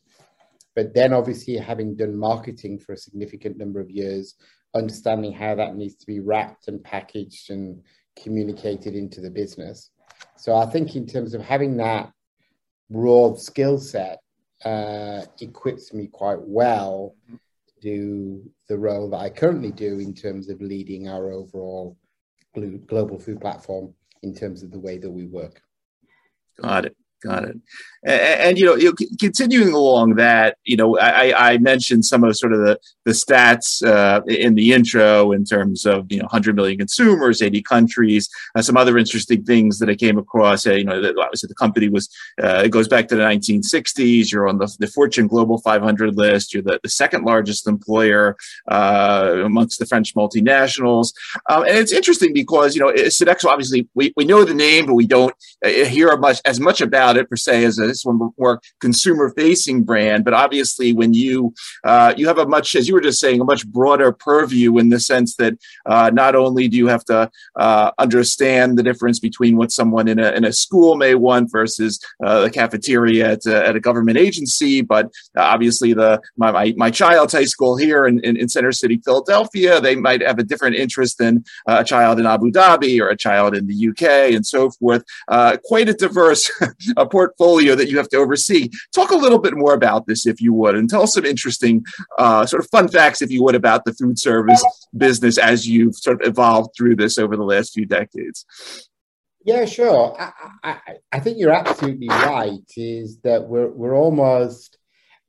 But 0.75 0.93
then, 0.95 1.13
obviously, 1.13 1.57
having 1.57 1.97
done 1.97 2.17
marketing 2.17 2.79
for 2.79 2.93
a 2.93 2.99
significant 2.99 3.57
number 3.57 3.81
of 3.81 3.91
years, 3.91 4.35
understanding 4.75 5.33
how 5.33 5.55
that 5.55 5.75
needs 5.75 5.97
to 5.97 6.07
be 6.07 6.21
wrapped 6.21 6.69
and 6.69 6.85
packaged 6.85 7.51
and 7.51 7.83
communicated 8.15 8.95
into 8.95 9.21
the 9.21 9.31
business. 9.31 9.91
So 10.37 10.55
I 10.55 10.67
think, 10.67 10.95
in 10.95 11.07
terms 11.07 11.33
of 11.33 11.41
having 11.41 11.79
that 11.79 12.13
broad 12.91 13.41
skill 13.41 13.79
set, 13.79 14.21
uh, 14.65 15.23
equips 15.41 15.93
me 15.93 16.09
quite 16.09 16.41
well 16.41 17.15
to 17.29 17.75
do 17.81 18.51
the 18.69 18.79
role 18.79 19.11
that 19.11 19.19
I 19.19 19.31
currently 19.31 19.73
do 19.73 19.99
in 19.99 20.15
terms 20.15 20.49
of 20.49 20.61
leading 20.61 21.09
our 21.09 21.31
overall 21.31 21.97
global 22.87 23.19
food 23.19 23.41
platform 23.41 23.95
in 24.23 24.35
terms 24.35 24.63
of 24.63 24.71
the 24.71 24.79
way 24.79 24.99
that 24.99 25.11
we 25.11 25.27
work. 25.27 25.61
Got 26.61 26.87
it. 26.87 26.97
Got 27.27 27.45
it. 27.45 27.57
And, 28.05 28.21
and, 28.21 28.59
you 28.59 28.67
know, 28.67 28.93
continuing 29.19 29.75
along 29.75 30.15
that, 30.15 30.59
you 30.65 30.77
know, 30.77 30.97
I, 30.99 31.55
I 31.55 31.59
mentioned 31.59 32.05
some 32.05 32.23
of 32.23 32.37
sort 32.37 32.53
of 32.53 32.61
the 32.61 32.79
the 33.07 33.13
stats 33.13 33.87
uh, 33.87 34.21
in 34.27 34.57
the 34.57 34.73
intro 34.73 35.31
in 35.31 35.45
terms 35.45 35.87
of 35.87 36.11
you 36.11 36.19
know 36.19 36.25
100 36.25 36.57
million 36.57 36.77
consumers, 36.77 37.41
80 37.41 37.63
countries, 37.63 38.29
uh, 38.57 38.63
some 38.63 38.77
other 38.77 38.99
interesting 38.99 39.45
things 39.45 39.79
that 39.79 39.89
I 39.89 39.95
came 39.95 40.19
across. 40.19 40.67
Uh, 40.67 40.73
you 40.73 40.85
know, 40.85 41.01
obviously 41.21 41.47
the 41.47 41.55
company 41.55 41.89
was 41.89 42.09
uh, 42.43 42.63
it 42.65 42.71
goes 42.71 42.89
back 42.89 43.07
to 43.09 43.17
the 43.17 43.23
1960s. 43.23 44.33
You're 44.33 44.49
on 44.49 44.59
the, 44.59 44.77
the 44.81 44.89
Fortune 44.89 45.29
Global 45.29 45.59
500 45.59 46.17
list. 46.17 46.53
You're 46.53 46.65
the, 46.65 46.81
the 46.83 46.89
second 46.89 47.25
largest 47.25 47.69
employer 47.69 48.37
uh, 48.69 49.37
amongst 49.45 49.79
the 49.79 49.87
French 49.87 50.13
multinationals, 50.17 51.15
um, 51.49 51.63
and 51.63 51.79
it's 51.79 51.93
interesting 51.93 52.35
because 52.35 52.75
you 52.75 52.81
know 52.83 52.93
Sodexo 52.93 53.47
obviously 53.47 53.89
we, 53.95 54.13
we 54.17 54.25
know 54.25 54.45
the 54.45 54.53
name, 54.53 54.87
but 54.87 54.95
we 54.95 55.07
don't 55.07 55.35
uh, 55.65 55.69
hear 55.69 56.17
much 56.17 56.41
as 56.45 56.59
much 56.59 56.81
about 56.81 57.16
it 57.19 57.29
per 57.29 57.37
se 57.37 57.65
as 57.65 57.79
a 57.79 57.93
more 58.39 58.61
consumer 58.81 59.31
facing 59.31 59.83
brand. 59.83 60.25
But 60.25 60.35
obviously, 60.35 60.93
when 60.93 61.15
you 61.15 61.55
uh, 61.85 62.15
you 62.17 62.27
have 62.27 62.39
a 62.39 62.47
much, 62.47 62.75
as 62.75 62.89
you 62.89 62.95
were 62.95 63.01
just 63.01 63.21
saying, 63.21 63.41
a 63.41 63.45
much 63.45 63.67
broader 63.67 64.13
purview 64.13 64.79
in 64.79 64.91
the 64.91 65.01
sense 65.01 65.37
that 65.37 65.55
uh, 65.87 66.11
not 66.13 66.35
only 66.35 66.69
do 66.69 66.77
you 66.77 66.87
have 66.87 67.05
to 67.07 67.31
uh, 67.57 67.91
understand 67.99 68.79
the 68.79 68.83
difference 68.83 69.19
between 69.19 69.57
what 69.57 69.73
someone 69.73 70.09
in 70.09 70.19
a, 70.19 70.31
in 70.33 70.45
a 70.45 70.53
school 70.53 70.97
may 70.97 71.15
want 71.15 71.51
versus 71.51 72.01
uh, 72.25 72.41
the 72.41 72.51
cafeteria 72.51 73.33
at 73.33 73.47
a, 73.47 73.69
at 73.69 73.77
a 73.77 73.81
government 73.81 74.19
agency, 74.19 74.83
but 74.83 75.11
obviously 75.37 75.93
the 75.93 76.21
my, 76.37 76.51
my, 76.51 76.75
my, 76.77 76.91
child's 76.91 77.33
high 77.33 77.45
school 77.45 77.77
here 77.77 78.07
in, 78.07 78.21
in, 78.21 78.37
in, 78.37 78.49
Center 78.49 78.73
City, 78.73 79.01
Philadelphia, 79.05 79.81
they 79.81 79.97
might 79.97 80.23
have 80.23 80.39
a 80.39 80.43
different 80.43 80.77
interest 80.77 81.19
than 81.19 81.45
a 81.67 81.85
child 81.85 82.19
in 82.19 82.27
Abu 82.27 82.51
Dhabi 82.51 83.01
or 83.01 83.09
a 83.09 83.17
child 83.17 83.55
in 83.55 83.67
the 83.67 83.89
UK 83.89 84.35
and 84.35 84.47
so 84.47 84.71
forth. 84.71 85.05
Uh, 85.29 85.57
quite 85.65 85.89
a 85.89 85.95
diverse 85.95 86.51
portfolio 87.05 87.75
that 87.75 87.91
you 87.91 87.99
have 87.99 88.09
to 88.11 88.17
oversee. 88.17 88.71
Talk 88.95 89.11
a 89.11 89.17
little 89.17 89.39
bit 89.39 89.55
more 89.55 89.75
about 89.75 90.07
this, 90.07 90.27
if 90.27 90.41
you 90.41 90.55
would, 90.55 90.77
and 90.77 90.89
tell 90.89 91.03
us 91.03 91.13
some 91.13 91.27
interesting 91.27 91.85
uh, 92.19 92.47
sort 92.47 92.63
of 92.63 92.71
fun 92.71 92.89
facts, 92.89 93.21
if 93.21 93.31
you 93.31 93.43
would, 93.43 93.55
about 93.55 93.85
the 93.85 93.93
food 93.93 94.19
service 94.19 94.63
business 94.97 95.37
as 95.37 95.67
you've 95.69 95.97
sort 95.97 96.23
of 96.23 96.29
evolved 96.29 96.71
through 96.77 96.97
this 96.97 97.19
over 97.19 97.37
the 97.37 97.43
last 97.45 97.75
few 97.75 97.85
decades. 97.85 98.47
Yeah, 99.45 99.65
sure. 99.65 100.17
I, 100.19 100.33
I, 100.65 100.79
I 101.13 101.21
think 101.21 101.39
you're 101.39 101.53
absolutely 101.53 102.09
right. 102.09 102.59
Is 102.77 103.21
that 103.21 103.47
we're 103.47 103.69
we're 103.69 103.95
almost 103.95 104.77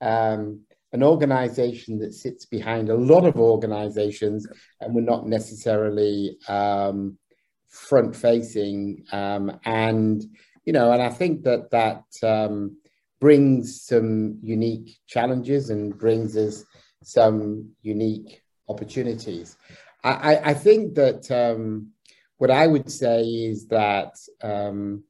um, 0.01 0.61
an 0.91 1.03
organization 1.03 1.99
that 1.99 2.13
sits 2.13 2.45
behind 2.45 2.89
a 2.89 2.95
lot 2.95 3.25
of 3.25 3.35
organizations, 3.35 4.47
and 4.81 4.95
we're 4.95 5.01
not 5.01 5.27
necessarily 5.27 6.37
um, 6.47 7.19
front 7.67 8.15
facing. 8.15 9.03
Um, 9.11 9.59
and 9.65 10.23
you 10.67 10.73
know, 10.73 10.91
and 10.91 11.01
I 11.01 11.07
think 11.07 11.43
that 11.43 11.71
that 11.71 12.03
um, 12.23 12.75
brings 13.21 13.83
some 13.83 14.37
unique 14.43 14.97
challenges 15.07 15.69
and 15.69 15.97
brings 15.97 16.35
us 16.35 16.65
some 17.03 17.69
unique 17.81 18.41
opportunities. 18.67 19.55
I, 20.03 20.51
I 20.51 20.53
think 20.53 20.95
that 20.95 21.31
um, 21.31 21.91
what 22.37 22.51
I 22.51 22.67
would 22.67 22.91
say 22.91 23.21
is 23.23 23.67
that 23.67 24.15
um, 24.43 25.05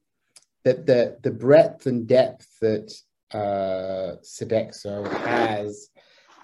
that 0.62 0.86
the 0.86 1.18
the 1.22 1.32
breadth 1.32 1.86
and 1.86 2.06
depth 2.06 2.46
that 2.60 2.94
uh, 3.34 4.14
has 5.18 5.90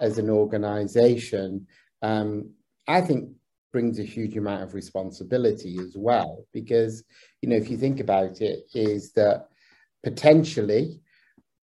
as 0.00 0.18
an 0.18 0.28
organization, 0.28 1.68
um, 2.02 2.50
I 2.88 3.00
think 3.00 3.30
brings 3.74 3.98
a 3.98 4.04
huge 4.04 4.36
amount 4.36 4.62
of 4.62 4.72
responsibility 4.72 5.78
as 5.80 5.96
well. 5.96 6.46
Because, 6.52 7.02
you 7.44 7.50
know, 7.50 7.56
if 7.56 7.70
you 7.70 7.76
think 7.76 8.00
about 8.00 8.40
it, 8.40 8.64
is 8.72 9.12
that 9.12 9.48
potentially 10.02 10.98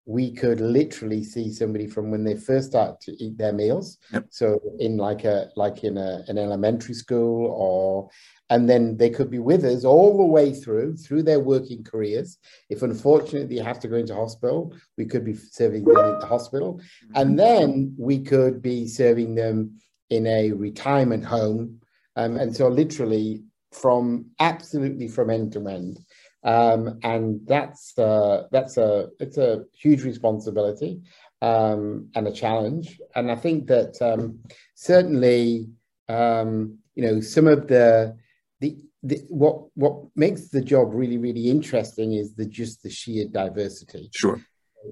we 0.05 0.31
could 0.31 0.61
literally 0.61 1.23
see 1.23 1.51
somebody 1.51 1.87
from 1.87 2.11
when 2.11 2.23
they 2.23 2.35
first 2.35 2.69
start 2.69 3.01
to 3.01 3.11
eat 3.23 3.35
their 3.35 3.51
meals. 3.51 3.97
Yep. 4.13 4.25
So 4.29 4.61
in 4.77 4.97
like 4.97 5.23
a 5.23 5.49
like 5.55 5.83
in 5.83 5.97
a, 5.97 6.23
an 6.27 6.37
elementary 6.37 6.93
school 6.93 7.47
or 7.47 8.11
and 8.51 8.69
then 8.69 8.95
they 8.95 9.09
could 9.09 9.31
be 9.31 9.39
with 9.39 9.65
us 9.65 9.83
all 9.83 10.15
the 10.17 10.23
way 10.23 10.53
through 10.53 10.97
through 10.97 11.23
their 11.23 11.39
working 11.39 11.83
careers. 11.83 12.37
If 12.69 12.83
unfortunately 12.83 13.55
they 13.55 13.63
have 13.63 13.79
to 13.79 13.87
go 13.87 13.95
into 13.95 14.13
hospital, 14.13 14.75
we 14.99 15.05
could 15.05 15.25
be 15.25 15.33
serving 15.33 15.85
them 15.85 15.97
in 15.97 16.19
the 16.19 16.27
hospital. 16.27 16.75
Mm-hmm. 16.75 17.15
And 17.15 17.39
then 17.39 17.95
we 17.97 18.19
could 18.19 18.61
be 18.61 18.87
serving 18.87 19.33
them 19.33 19.79
in 20.11 20.27
a 20.27 20.51
retirement 20.51 21.25
home 21.25 21.81
um, 22.15 22.37
and 22.37 22.55
so 22.55 22.67
literally 22.67 23.43
from 23.71 24.27
absolutely 24.39 25.07
from 25.07 25.29
end 25.29 25.53
to 25.53 25.67
end. 25.67 25.99
Um, 26.43 26.99
and 27.03 27.41
that's 27.45 27.97
uh, 27.97 28.47
that's 28.51 28.77
a 28.77 29.09
it's 29.19 29.37
a 29.37 29.65
huge 29.73 30.03
responsibility 30.03 31.01
um, 31.41 32.09
and 32.15 32.27
a 32.27 32.31
challenge. 32.31 32.99
And 33.15 33.31
I 33.31 33.35
think 33.35 33.67
that 33.67 34.01
um, 34.01 34.39
certainly 34.73 35.69
um, 36.09 36.79
you 36.95 37.03
know 37.03 37.21
some 37.21 37.47
of 37.47 37.67
the, 37.67 38.17
the 38.59 38.77
the 39.03 39.19
what 39.29 39.65
what 39.75 40.05
makes 40.15 40.49
the 40.49 40.61
job 40.61 40.89
really 40.93 41.17
really 41.17 41.49
interesting 41.49 42.13
is 42.13 42.33
the 42.33 42.45
just 42.45 42.81
the 42.81 42.89
sheer 42.89 43.27
diversity. 43.27 44.09
Sure. 44.15 44.41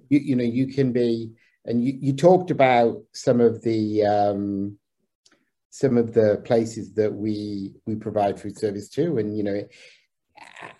You, 0.09 0.19
you 0.19 0.35
know 0.35 0.43
you 0.43 0.67
can 0.67 0.91
be 0.91 1.31
and 1.65 1.83
you, 1.83 1.97
you 1.99 2.13
talked 2.13 2.51
about 2.51 3.01
some 3.13 3.41
of 3.41 3.61
the 3.63 4.03
um, 4.05 4.77
some 5.69 5.97
of 5.97 6.13
the 6.13 6.41
places 6.45 6.93
that 6.93 7.13
we 7.13 7.73
we 7.85 7.95
provide 7.95 8.39
food 8.39 8.57
service 8.57 8.89
to 8.89 9.17
and 9.17 9.37
you 9.37 9.43
know 9.43 9.61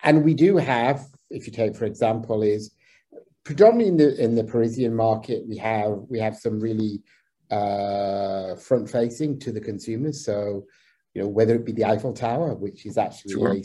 and 0.03 0.23
we 0.23 0.33
do 0.33 0.57
have 0.57 1.05
if 1.29 1.45
you 1.45 1.53
take 1.53 1.75
for 1.75 1.85
example 1.85 2.41
is 2.41 2.71
predominantly 3.43 3.87
in 3.87 3.97
the 3.97 4.23
in 4.23 4.35
the 4.35 4.43
parisian 4.43 4.95
market 4.95 5.43
we 5.47 5.57
have 5.57 5.91
we 6.09 6.19
have 6.19 6.35
some 6.35 6.59
really 6.59 7.01
uh, 7.51 8.55
front 8.55 8.87
facing 8.87 9.39
to 9.39 9.51
the 9.51 9.59
consumers 9.59 10.23
so 10.23 10.65
you 11.13 11.21
know 11.21 11.27
whether 11.27 11.55
it 11.55 11.65
be 11.65 11.71
the 11.71 11.85
eiffel 11.85 12.13
tower 12.13 12.53
which 12.53 12.85
is 12.85 12.97
actually 12.97 13.33
sure. 13.33 13.55
a, 13.55 13.63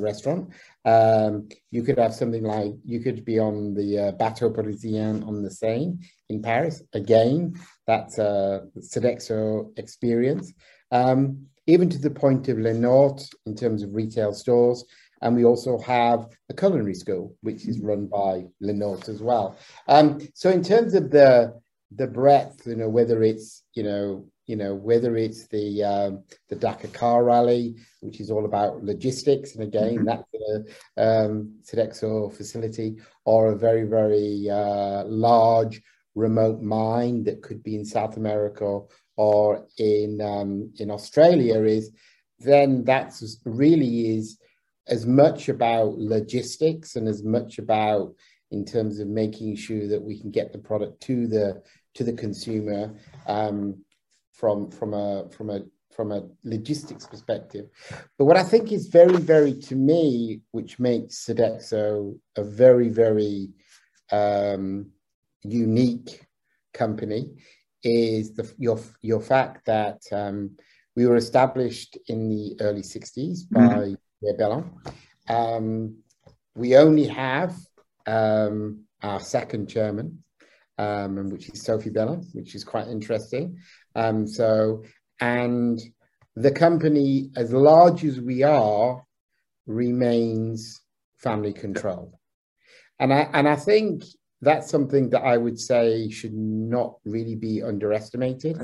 restaurant 0.00 0.48
um, 0.84 1.48
you 1.70 1.82
could 1.82 1.98
have 1.98 2.14
something 2.14 2.42
like 2.42 2.72
you 2.84 3.00
could 3.00 3.24
be 3.24 3.38
on 3.38 3.74
the 3.74 3.98
uh, 3.98 4.12
bateau 4.12 4.50
parisien 4.50 5.26
on 5.26 5.42
the 5.42 5.50
seine 5.50 5.98
in 6.28 6.40
paris 6.42 6.82
again 6.92 7.54
that's 7.86 8.18
a 8.18 8.66
Sodexo 8.78 9.76
experience, 9.78 10.52
um, 10.90 11.46
even 11.66 11.88
to 11.90 11.98
the 11.98 12.10
point 12.10 12.48
of 12.48 12.58
Lenôtre 12.58 13.28
in 13.46 13.54
terms 13.54 13.82
of 13.82 13.94
retail 13.94 14.32
stores. 14.32 14.84
And 15.20 15.36
we 15.36 15.44
also 15.44 15.78
have 15.78 16.26
a 16.48 16.54
culinary 16.54 16.94
school, 16.94 17.36
which 17.42 17.66
is 17.68 17.80
run 17.80 18.06
by 18.06 18.46
Lenôtre 18.62 19.08
as 19.08 19.22
well. 19.22 19.56
Um, 19.88 20.20
so 20.34 20.50
in 20.50 20.62
terms 20.62 20.94
of 20.94 21.10
the 21.10 21.60
the 21.94 22.06
breadth, 22.06 22.66
you 22.66 22.76
know, 22.76 22.88
whether 22.88 23.22
it's 23.22 23.62
you 23.74 23.82
know 23.82 24.26
you 24.46 24.56
know 24.56 24.74
whether 24.74 25.16
it's 25.16 25.46
the 25.48 25.84
um, 25.84 26.24
the 26.48 26.56
Dakar 26.56 26.90
Car 26.90 27.24
Rally, 27.24 27.76
which 28.00 28.20
is 28.20 28.30
all 28.30 28.44
about 28.44 28.82
logistics, 28.82 29.54
and 29.54 29.64
again 29.64 29.98
mm-hmm. 29.98 30.04
that's 30.04 30.28
a 30.96 31.24
um, 31.24 31.54
Sodexo 31.62 32.32
facility, 32.34 32.96
or 33.24 33.52
a 33.52 33.56
very 33.56 33.84
very 33.84 34.48
uh, 34.50 35.04
large 35.04 35.80
remote 36.14 36.60
mine 36.60 37.24
that 37.24 37.42
could 37.42 37.62
be 37.62 37.74
in 37.74 37.84
South 37.84 38.16
America 38.16 38.80
or 39.16 39.66
in 39.78 40.20
um, 40.20 40.72
in 40.78 40.90
Australia 40.90 41.62
is 41.62 41.90
then 42.38 42.84
that's 42.84 43.38
really 43.44 44.16
is 44.16 44.38
as 44.88 45.06
much 45.06 45.48
about 45.48 45.96
logistics 45.96 46.96
and 46.96 47.06
as 47.06 47.22
much 47.22 47.58
about 47.58 48.14
in 48.50 48.64
terms 48.64 48.98
of 48.98 49.08
making 49.08 49.56
sure 49.56 49.86
that 49.88 50.02
we 50.02 50.18
can 50.20 50.30
get 50.30 50.52
the 50.52 50.58
product 50.58 51.00
to 51.02 51.26
the 51.26 51.62
to 51.94 52.04
the 52.04 52.12
consumer 52.12 52.94
um, 53.26 53.82
from 54.42 54.68
from 54.72 54.92
a 54.92 55.28
from 55.30 55.50
a 55.50 55.60
from 55.94 56.10
a 56.10 56.22
logistics 56.42 57.06
perspective. 57.06 57.66
But 58.18 58.24
what 58.24 58.36
I 58.36 58.42
think 58.42 58.72
is 58.72 58.88
very, 58.88 59.18
very 59.18 59.54
to 59.68 59.76
me, 59.76 60.40
which 60.50 60.80
makes 60.80 61.24
Sodexo 61.24 62.18
a 62.36 62.42
very, 62.42 62.88
very 62.88 63.50
um, 64.10 64.90
unique 65.44 66.26
company 66.74 67.36
is 67.84 68.34
the, 68.34 68.52
your 68.58 68.80
your 69.00 69.20
fact 69.20 69.66
that 69.66 70.00
um, 70.10 70.56
we 70.96 71.06
were 71.06 71.16
established 71.16 71.96
in 72.08 72.28
the 72.28 72.56
early 72.60 72.82
60s 72.82 73.46
mm-hmm. 73.46 73.66
by 73.66 73.74
mm-hmm. 73.74 74.36
Bellon. 74.38 74.64
Um, 75.28 75.96
we 76.56 76.76
only 76.76 77.06
have 77.06 77.54
um, 78.06 78.84
our 79.02 79.20
second 79.20 79.68
chairman, 79.68 80.24
um, 80.78 81.30
which 81.30 81.48
is 81.48 81.62
Sophie 81.62 81.90
Bellon, 81.90 82.24
which 82.32 82.54
is 82.56 82.64
quite 82.64 82.88
interesting. 82.88 83.56
Um, 83.94 84.26
so, 84.26 84.84
and 85.20 85.80
the 86.36 86.50
company, 86.50 87.30
as 87.36 87.52
large 87.52 88.04
as 88.04 88.20
we 88.20 88.42
are, 88.42 89.04
remains 89.66 90.80
family 91.16 91.52
controlled. 91.52 92.14
And 92.98 93.12
I 93.12 93.28
and 93.32 93.48
I 93.48 93.56
think 93.56 94.04
that's 94.40 94.70
something 94.70 95.10
that 95.10 95.22
I 95.22 95.36
would 95.36 95.58
say 95.58 96.10
should 96.10 96.34
not 96.34 96.96
really 97.04 97.36
be 97.36 97.62
underestimated. 97.62 98.58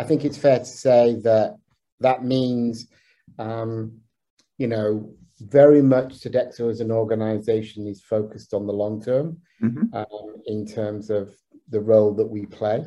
I 0.00 0.04
think 0.04 0.24
it's 0.24 0.38
fair 0.38 0.58
to 0.58 0.64
say 0.64 1.16
that 1.22 1.56
that 2.00 2.24
means, 2.24 2.88
um, 3.38 4.00
you 4.58 4.66
know, 4.66 5.14
very 5.38 5.82
much 5.82 6.14
Sodexo 6.14 6.70
as 6.70 6.80
an 6.80 6.90
organization 6.90 7.86
is 7.86 8.02
focused 8.02 8.52
on 8.52 8.66
the 8.66 8.72
long 8.72 9.02
term 9.02 9.38
mm-hmm. 9.62 9.94
um, 9.94 10.42
in 10.46 10.66
terms 10.66 11.10
of 11.10 11.34
the 11.68 11.80
role 11.80 12.14
that 12.14 12.26
we 12.26 12.46
play, 12.46 12.84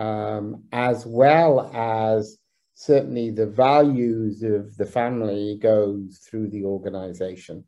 um, 0.00 0.64
as 0.72 1.04
well 1.04 1.70
as 1.74 2.38
certainly 2.74 3.30
the 3.30 3.46
values 3.46 4.42
of 4.42 4.74
the 4.78 4.86
family 4.86 5.58
goes 5.60 6.20
through 6.24 6.48
the 6.48 6.64
organization. 6.64 7.62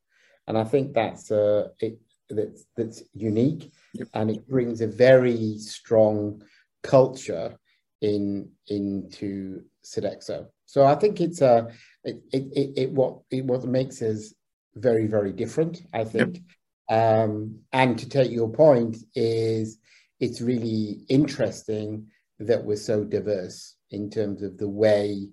And 0.47 0.57
I 0.57 0.65
think 0.65 0.95
that's 0.95 1.31
uh, 1.31 1.69
it, 1.79 1.99
that's, 2.31 2.65
that's 2.75 3.03
unique 3.13 3.71
yep. 3.93 4.09
and 4.15 4.31
it 4.31 4.49
brings 4.49 4.81
a 4.81 4.87
very 4.87 5.59
strong 5.59 6.43
culture 6.83 7.59
in 8.01 8.49
into 8.69 9.63
Sodexo. 9.85 10.47
So 10.65 10.87
I 10.87 10.95
think 10.95 11.21
it's 11.21 11.43
a 11.43 11.69
it 12.03 12.23
it, 12.33 12.45
it, 12.61 12.73
it 12.77 12.91
what 12.93 13.19
it 13.31 13.45
what 13.45 13.65
makes 13.65 14.01
us 14.01 14.33
very 14.75 15.07
very 15.07 15.33
different. 15.33 15.83
I 15.93 16.05
think, 16.05 16.41
yep. 16.89 16.99
um, 16.99 17.59
and 17.73 17.99
to 17.99 18.09
take 18.09 18.31
your 18.31 18.49
point 18.49 18.97
is 19.15 19.79
it's 20.19 20.41
really 20.41 21.05
interesting 21.09 22.07
that 22.39 22.65
we're 22.65 22.77
so 22.77 23.05
diverse 23.05 23.77
in 23.91 24.11
terms 24.11 24.43
of 24.43 24.59
the 24.59 24.69
way 24.69 25.29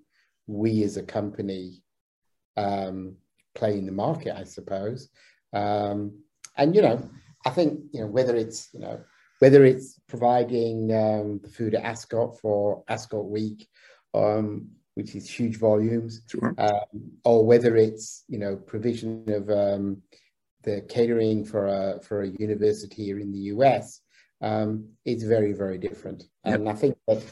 we 0.48 0.84
as 0.84 0.98
a 0.98 1.03
company 1.03 1.82
um, 2.58 3.15
play 3.56 3.77
in 3.77 3.86
the 3.86 3.91
market, 3.91 4.36
I 4.36 4.44
suppose. 4.44 5.10
Um, 5.53 6.20
and 6.58 6.75
you 6.75 6.82
know, 6.82 7.10
I 7.46 7.50
think 7.51 7.79
you 7.91 8.01
know 8.01 8.08
whether 8.08 8.36
it's 8.36 8.70
you 8.74 8.79
know 8.79 9.00
whether 9.39 9.63
it's 9.63 10.00
providing 10.08 10.94
um, 10.94 11.39
the 11.41 11.50
food 11.50 11.74
at 11.74 11.84
Ascot 11.84 12.39
for 12.39 12.84
Ascot 12.89 13.25
Week, 13.25 13.68
um, 14.13 14.68
which 14.96 15.15
is 15.15 15.29
huge 15.29 15.58
volumes, 15.58 16.22
sure. 16.27 16.53
um, 16.58 17.12
or 17.24 17.46
whether 17.46 17.75
it's 17.77 18.24
you 18.27 18.38
know 18.38 18.56
provision 18.56 19.24
of 19.29 19.50
um, 19.50 20.01
the 20.63 20.82
catering 20.89 21.46
for 21.46 21.68
a 21.68 22.01
for 22.01 22.24
a 22.24 22.32
university 22.39 23.06
here 23.06 23.20
in 23.20 23.32
the 23.32 23.53
US, 23.56 24.01
um, 24.41 24.89
it's 25.05 25.24
very 25.24 25.53
very 25.53 25.77
different. 25.77 26.24
Yep. 26.46 26.55
And 26.55 26.69
I 26.69 26.74
think 26.74 26.98
that 27.08 27.24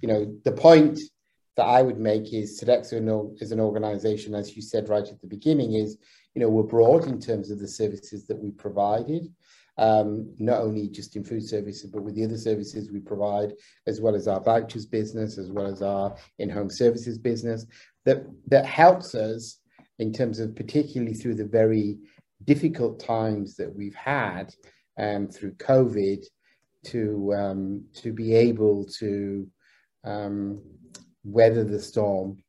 you 0.00 0.08
know 0.08 0.34
the 0.44 0.52
point 0.52 0.98
that 1.56 1.64
I 1.64 1.82
would 1.82 1.98
make 1.98 2.32
is 2.32 2.60
Sodexo 2.60 3.42
is 3.42 3.52
an 3.52 3.60
organization, 3.60 4.34
as 4.34 4.56
you 4.56 4.62
said 4.62 4.88
right 4.88 5.06
at 5.06 5.20
the 5.20 5.26
beginning, 5.26 5.74
is 5.74 5.98
you 6.34 6.40
know 6.40 6.48
we're 6.48 6.62
broad 6.62 7.04
in 7.06 7.20
terms 7.20 7.50
of 7.50 7.58
the 7.58 7.68
services 7.68 8.26
that 8.26 8.38
we 8.38 8.50
provided 8.50 9.28
um, 9.80 10.30
not 10.38 10.60
only 10.60 10.88
just 10.88 11.16
in 11.16 11.24
food 11.24 11.42
services, 11.48 11.90
but 11.90 12.02
with 12.02 12.14
the 12.14 12.24
other 12.24 12.36
services 12.36 12.92
we 12.92 13.00
provide, 13.00 13.54
as 13.86 14.00
well 14.00 14.14
as 14.14 14.28
our 14.28 14.40
vouchers 14.40 14.84
business, 14.84 15.38
as 15.38 15.50
well 15.50 15.66
as 15.66 15.80
our 15.80 16.14
in-home 16.38 16.68
services 16.68 17.16
business, 17.16 17.66
that 18.04 18.24
that 18.48 18.66
helps 18.66 19.14
us 19.14 19.58
in 19.98 20.12
terms 20.12 20.38
of 20.38 20.54
particularly 20.54 21.14
through 21.14 21.34
the 21.34 21.46
very 21.46 21.96
difficult 22.44 23.00
times 23.00 23.56
that 23.56 23.74
we've 23.74 23.94
had 23.94 24.54
um, 24.98 25.28
through 25.28 25.52
COVID, 25.52 26.24
to 26.84 27.34
um, 27.34 27.84
to 27.94 28.12
be 28.12 28.34
able 28.34 28.84
to 28.98 29.46
um, 30.04 30.62
weather 31.24 31.64
the 31.64 31.80
storm 31.80 32.42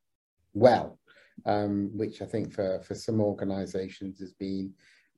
well, 0.53 0.99
um, 1.45 1.91
which 1.93 2.21
I 2.21 2.25
think 2.25 2.53
for 2.53 2.81
for 2.81 2.95
some 2.95 3.21
organisations 3.21 4.19
has 4.19 4.33
been 4.33 4.73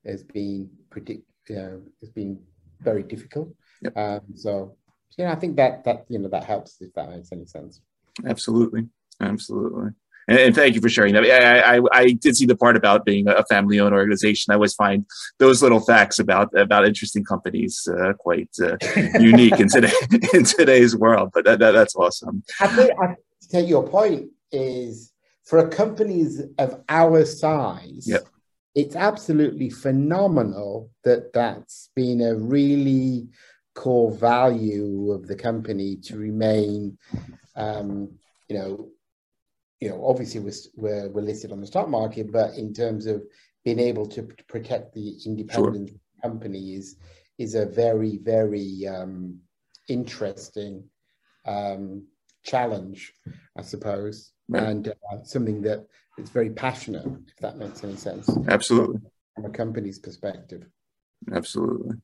has 0.05 0.23
been 0.23 0.69
predict 0.89 1.23
you 1.49 1.55
know, 1.55 1.81
it's 2.01 2.11
been 2.11 2.39
very 2.81 3.03
difficult. 3.03 3.49
Yep. 3.81 3.97
Um, 3.97 4.21
so, 4.35 4.75
you 5.17 5.25
know, 5.25 5.31
I 5.31 5.35
think 5.35 5.55
that 5.57 5.83
that 5.83 6.05
you 6.09 6.19
know 6.19 6.29
that 6.29 6.43
helps 6.43 6.81
if 6.81 6.93
that 6.93 7.09
makes 7.09 7.31
any 7.31 7.45
sense. 7.45 7.81
Absolutely, 8.25 8.87
absolutely. 9.21 9.91
And, 10.27 10.39
and 10.39 10.55
thank 10.55 10.75
you 10.75 10.81
for 10.81 10.89
sharing 10.89 11.13
that. 11.13 11.23
I, 11.23 11.77
I, 11.77 11.81
I, 11.91 12.11
did 12.11 12.35
see 12.35 12.45
the 12.45 12.55
part 12.55 12.75
about 12.75 13.05
being 13.05 13.27
a 13.27 13.43
family-owned 13.45 13.93
organization. 13.93 14.51
I 14.51 14.55
always 14.55 14.73
find 14.73 15.05
those 15.39 15.61
little 15.61 15.79
facts 15.79 16.19
about 16.19 16.57
about 16.57 16.87
interesting 16.87 17.23
companies 17.23 17.87
uh, 17.87 18.13
quite 18.13 18.49
uh, 18.61 18.77
unique 19.19 19.59
in 19.59 19.69
today 19.69 19.91
in 20.33 20.43
today's 20.43 20.95
world. 20.95 21.31
But 21.33 21.45
that, 21.45 21.59
that, 21.59 21.71
that's 21.71 21.95
awesome. 21.95 22.43
I 22.59 22.67
think 22.67 22.91
I 23.01 23.15
take 23.49 23.67
your 23.67 23.87
point 23.87 24.29
is 24.51 25.11
for 25.45 25.67
companies 25.67 26.41
of 26.57 26.81
our 26.89 27.25
size. 27.25 28.07
Yep 28.07 28.27
it's 28.75 28.95
absolutely 28.95 29.69
phenomenal 29.69 30.89
that 31.03 31.31
that's 31.31 31.89
been 31.95 32.21
a 32.21 32.35
really 32.35 33.27
core 33.75 34.11
value 34.11 35.11
of 35.11 35.27
the 35.27 35.35
company 35.35 35.95
to 35.95 36.17
remain, 36.17 36.97
um, 37.55 38.09
you 38.47 38.57
know, 38.57 38.89
you 39.83 39.89
know, 39.89 40.05
obviously 40.05 40.39
we're, 40.39 40.53
we're, 40.77 41.09
we're, 41.09 41.21
listed 41.21 41.51
on 41.51 41.59
the 41.59 41.67
stock 41.67 41.89
market, 41.89 42.31
but 42.31 42.53
in 42.53 42.73
terms 42.73 43.05
of 43.05 43.21
being 43.65 43.79
able 43.79 44.05
to 44.05 44.23
protect 44.47 44.93
the 44.93 45.17
independent 45.25 45.89
sure. 45.89 45.97
company 46.21 46.75
is, 46.75 46.95
is 47.37 47.55
a 47.55 47.65
very, 47.65 48.15
very 48.15 48.87
um, 48.87 49.37
interesting 49.89 50.85
um, 51.45 52.07
challenge, 52.43 53.11
I 53.57 53.61
suppose, 53.61 54.31
right. 54.47 54.63
and 54.63 54.87
uh, 54.87 55.23
something 55.23 55.61
that 55.63 55.85
it's 56.17 56.29
very 56.29 56.51
passionate, 56.51 57.05
if 57.05 57.35
that 57.41 57.57
makes 57.57 57.83
any 57.83 57.97
sense. 57.97 58.29
Absolutely. 58.47 59.01
From 59.35 59.43
a 59.43 59.49
company's 59.49 59.99
perspective. 59.99 60.65
Absolutely. 61.29 61.97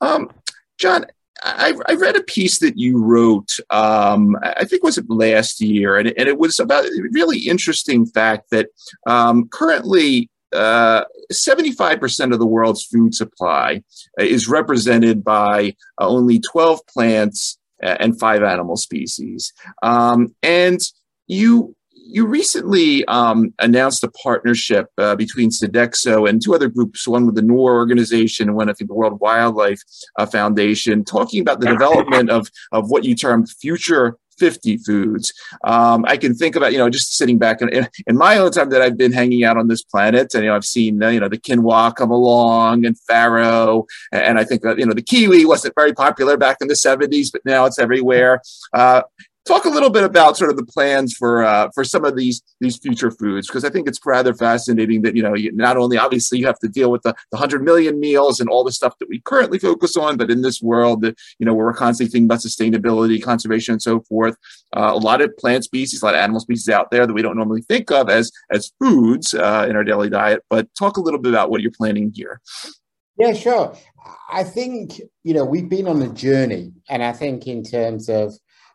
Um, 0.00 0.30
John, 0.78 1.04
I, 1.44 1.74
I, 1.88 1.94
read 1.94 2.16
a 2.16 2.22
piece 2.22 2.58
that 2.60 2.78
you 2.78 3.02
wrote, 3.02 3.58
um, 3.70 4.36
I 4.42 4.64
think 4.64 4.82
was 4.82 4.98
it 4.98 5.08
last 5.08 5.60
year, 5.60 5.96
and, 5.96 6.12
and, 6.16 6.28
it 6.28 6.38
was 6.38 6.60
about 6.60 6.84
a 6.84 7.08
really 7.10 7.40
interesting 7.40 8.06
fact 8.06 8.50
that 8.50 8.68
um, 9.06 9.48
currently 9.48 10.30
uh, 10.52 11.04
75% 11.32 12.32
of 12.32 12.38
the 12.38 12.46
world's 12.46 12.84
food 12.84 13.14
supply 13.14 13.82
is 14.18 14.48
represented 14.48 15.24
by 15.24 15.74
uh, 16.00 16.06
only 16.06 16.40
12 16.40 16.80
plants 16.86 17.58
uh, 17.82 17.96
and 17.98 18.18
five 18.18 18.42
animal 18.42 18.76
species. 18.76 19.52
Um, 19.82 20.34
and 20.42 20.80
you 21.26 21.74
you 22.04 22.26
recently 22.26 23.04
um, 23.06 23.54
announced 23.58 24.04
a 24.04 24.10
partnership 24.10 24.88
uh, 24.98 25.16
between 25.16 25.50
Sodexo 25.50 26.28
and 26.28 26.42
two 26.42 26.54
other 26.54 26.68
groups, 26.68 27.06
one 27.06 27.26
with 27.26 27.34
the 27.34 27.42
Knorr 27.42 27.74
organization 27.74 28.48
and 28.48 28.56
one, 28.56 28.68
I 28.68 28.72
think, 28.72 28.88
the 28.88 28.94
World 28.94 29.20
Wildlife 29.20 29.80
uh, 30.18 30.26
Foundation, 30.26 31.04
talking 31.04 31.40
about 31.40 31.60
the 31.60 31.66
development 31.66 32.30
of, 32.30 32.48
of 32.72 32.90
what 32.90 33.04
you 33.04 33.14
termed 33.14 33.48
future 33.48 34.16
50 34.38 34.78
foods. 34.78 35.32
Um, 35.64 36.04
I 36.08 36.16
can 36.16 36.34
think 36.34 36.56
about, 36.56 36.72
you 36.72 36.78
know, 36.78 36.90
just 36.90 37.16
sitting 37.16 37.38
back 37.38 37.62
in, 37.62 37.68
in, 38.06 38.16
my 38.16 38.38
own 38.38 38.50
time 38.50 38.70
that 38.70 38.82
I've 38.82 38.96
been 38.96 39.12
hanging 39.12 39.44
out 39.44 39.56
on 39.56 39.68
this 39.68 39.82
planet, 39.82 40.34
and, 40.34 40.42
you 40.42 40.50
know, 40.50 40.56
I've 40.56 40.64
seen, 40.64 41.02
uh, 41.02 41.10
you 41.10 41.20
know, 41.20 41.28
the 41.28 41.38
quinoa 41.38 41.94
come 41.94 42.10
along 42.10 42.84
and 42.84 42.96
farro. 43.08 43.84
And 44.10 44.38
I 44.38 44.44
think 44.44 44.62
that, 44.62 44.78
you 44.78 44.86
know, 44.86 44.94
the 44.94 45.02
kiwi 45.02 45.44
wasn't 45.44 45.74
very 45.76 45.92
popular 45.92 46.36
back 46.36 46.56
in 46.60 46.68
the 46.68 46.74
70s, 46.74 47.28
but 47.32 47.42
now 47.44 47.66
it's 47.66 47.78
everywhere. 47.78 48.40
Uh, 48.72 49.02
talk 49.46 49.64
a 49.64 49.70
little 49.70 49.90
bit 49.90 50.04
about 50.04 50.36
sort 50.36 50.50
of 50.50 50.56
the 50.56 50.64
plans 50.64 51.14
for 51.14 51.42
uh, 51.42 51.68
for 51.74 51.84
some 51.84 52.04
of 52.04 52.16
these 52.16 52.42
these 52.60 52.76
future 52.76 53.10
foods 53.10 53.46
because 53.46 53.64
I 53.64 53.70
think 53.70 53.88
it's 53.88 53.98
rather 54.04 54.34
fascinating 54.34 55.02
that 55.02 55.16
you 55.16 55.22
know 55.22 55.34
you, 55.34 55.52
not 55.52 55.76
only 55.76 55.98
obviously 55.98 56.38
you 56.38 56.46
have 56.46 56.58
to 56.60 56.68
deal 56.68 56.90
with 56.90 57.02
the, 57.02 57.14
the 57.30 57.36
hundred 57.36 57.62
million 57.62 57.98
meals 57.98 58.40
and 58.40 58.48
all 58.48 58.64
the 58.64 58.72
stuff 58.72 58.98
that 58.98 59.08
we 59.08 59.20
currently 59.20 59.58
focus 59.58 59.96
on, 59.96 60.16
but 60.16 60.30
in 60.30 60.42
this 60.42 60.62
world 60.62 61.02
that 61.02 61.18
you 61.38 61.46
know 61.46 61.54
where 61.54 61.66
we're 61.66 61.74
constantly 61.74 62.10
thinking 62.10 62.26
about 62.26 62.40
sustainability, 62.40 63.22
conservation, 63.22 63.72
and 63.72 63.82
so 63.82 64.00
forth. 64.00 64.36
Uh, 64.74 64.90
a 64.92 64.98
lot 64.98 65.20
of 65.20 65.36
plant 65.36 65.64
species, 65.64 66.02
a 66.02 66.04
lot 66.04 66.14
of 66.14 66.20
animal 66.20 66.40
species 66.40 66.68
out 66.68 66.90
there 66.90 67.06
that 67.06 67.12
we 67.12 67.22
don't 67.22 67.36
normally 67.36 67.62
think 67.62 67.90
of 67.90 68.08
as 68.08 68.30
as 68.50 68.72
foods 68.78 69.34
uh, 69.34 69.66
in 69.68 69.76
our 69.76 69.84
daily 69.84 70.08
diet. 70.08 70.42
But 70.48 70.68
talk 70.78 70.96
a 70.96 71.00
little 71.00 71.20
bit 71.20 71.32
about 71.32 71.50
what 71.50 71.60
you're 71.60 71.72
planning 71.72 72.12
here. 72.14 72.40
Yeah, 73.18 73.34
sure. 73.34 73.76
I 74.30 74.44
think 74.44 75.00
you 75.24 75.34
know 75.34 75.44
we've 75.44 75.68
been 75.68 75.88
on 75.88 76.00
a 76.02 76.08
journey, 76.08 76.72
and 76.88 77.02
I 77.02 77.12
think 77.12 77.46
in 77.46 77.62
terms 77.62 78.08
of 78.08 78.32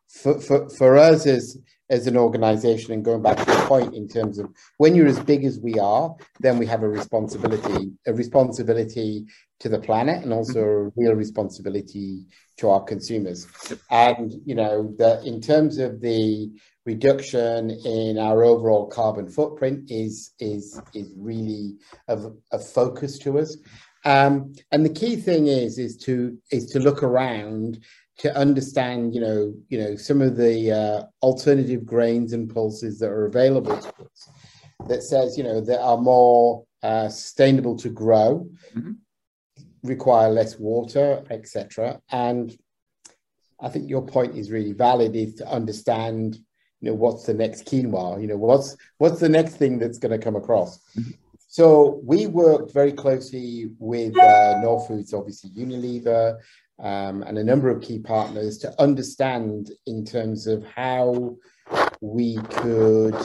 for, 0.07 0.39
for, 0.39 0.69
for 0.69 0.97
us 0.97 1.25
as 1.25 1.57
as 1.89 2.05
an 2.05 2.17
organization 2.17 2.91
and 2.91 3.05
going 3.05 3.21
back 3.21 3.37
to 3.37 3.45
the 3.45 3.65
point 3.65 3.95
in 3.95 4.09
terms 4.09 4.39
of 4.39 4.51
when 4.77 4.93
you're 4.93 5.07
as 5.07 5.21
big 5.21 5.45
as 5.45 5.57
we 5.57 5.79
are 5.79 6.13
then 6.41 6.57
we 6.57 6.65
have 6.65 6.83
a 6.83 6.87
responsibility 6.87 7.91
a 8.07 8.13
responsibility 8.13 9.25
to 9.59 9.69
the 9.69 9.79
planet 9.79 10.23
and 10.23 10.33
also 10.33 10.59
a 10.59 10.83
real 10.95 11.13
responsibility 11.13 12.25
to 12.57 12.69
our 12.69 12.83
consumers. 12.83 13.47
And 13.89 14.33
you 14.45 14.55
know 14.55 14.93
that 14.97 15.23
in 15.25 15.41
terms 15.41 15.77
of 15.77 16.01
the 16.01 16.51
reduction 16.85 17.71
in 17.71 18.17
our 18.17 18.43
overall 18.43 18.87
carbon 18.87 19.27
footprint 19.27 19.89
is 19.91 20.31
is 20.39 20.79
is 20.93 21.13
really 21.17 21.75
of 22.07 22.35
a 22.51 22.59
focus 22.59 23.17
to 23.19 23.39
us. 23.39 23.57
Um, 24.05 24.53
and 24.71 24.85
the 24.85 24.93
key 24.93 25.15
thing 25.15 25.47
is 25.47 25.77
is 25.77 25.97
to 26.05 26.37
is 26.51 26.67
to 26.67 26.79
look 26.79 27.03
around 27.03 27.83
to 28.19 28.35
understand, 28.35 29.13
you 29.13 29.21
know, 29.21 29.53
you 29.69 29.77
know, 29.77 29.95
some 29.95 30.21
of 30.21 30.35
the 30.35 30.71
uh, 30.71 31.03
alternative 31.21 31.85
grains 31.85 32.33
and 32.33 32.53
pulses 32.53 32.97
that 32.99 33.09
are 33.09 33.27
available 33.27 33.77
to 33.77 33.87
us 33.87 34.29
that 34.87 35.03
says, 35.03 35.37
you 35.37 35.43
know, 35.43 35.61
that 35.61 35.81
are 35.81 35.97
more 35.97 36.65
uh, 36.83 37.09
sustainable 37.09 37.75
to 37.77 37.89
grow, 37.89 38.49
mm-hmm. 38.75 38.93
require 39.83 40.29
less 40.29 40.57
water, 40.57 41.23
etc. 41.29 41.99
And 42.11 42.55
I 43.59 43.69
think 43.69 43.89
your 43.89 44.05
point 44.05 44.35
is 44.35 44.51
really 44.51 44.73
valid. 44.73 45.15
Is 45.15 45.35
to 45.35 45.47
understand, 45.47 46.37
you 46.81 46.89
know, 46.89 46.95
what's 46.95 47.25
the 47.25 47.33
next 47.33 47.65
quinoa? 47.65 48.21
You 48.21 48.27
know, 48.27 48.37
what's 48.37 48.75
what's 48.97 49.19
the 49.19 49.29
next 49.29 49.55
thing 49.55 49.77
that's 49.77 49.97
going 49.97 50.17
to 50.17 50.23
come 50.23 50.35
across? 50.35 50.79
Mm-hmm. 50.97 51.11
So 51.49 52.01
we 52.03 52.27
worked 52.27 52.73
very 52.73 52.91
closely 52.91 53.71
with 53.79 54.15
uh, 54.17 54.79
Foods, 54.85 55.13
obviously 55.13 55.49
Unilever, 55.51 56.37
um, 56.79 57.23
and 57.23 57.37
a 57.37 57.43
number 57.43 57.69
of 57.69 57.81
key 57.81 57.99
partners 57.99 58.57
to 58.59 58.81
understand 58.81 59.71
in 59.85 60.05
terms 60.05 60.47
of 60.47 60.63
how 60.65 61.35
we 62.01 62.37
could 62.49 63.15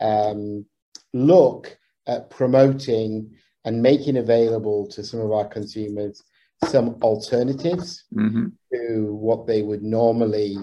um, 0.00 0.64
look 1.12 1.76
at 2.06 2.30
promoting 2.30 3.30
and 3.64 3.82
making 3.82 4.16
available 4.16 4.86
to 4.88 5.02
some 5.02 5.20
of 5.20 5.32
our 5.32 5.46
consumers 5.46 6.22
some 6.66 6.96
alternatives 7.02 8.04
mm-hmm. 8.14 8.46
to 8.72 9.14
what 9.14 9.46
they 9.46 9.62
would 9.62 9.82
normally 9.82 10.56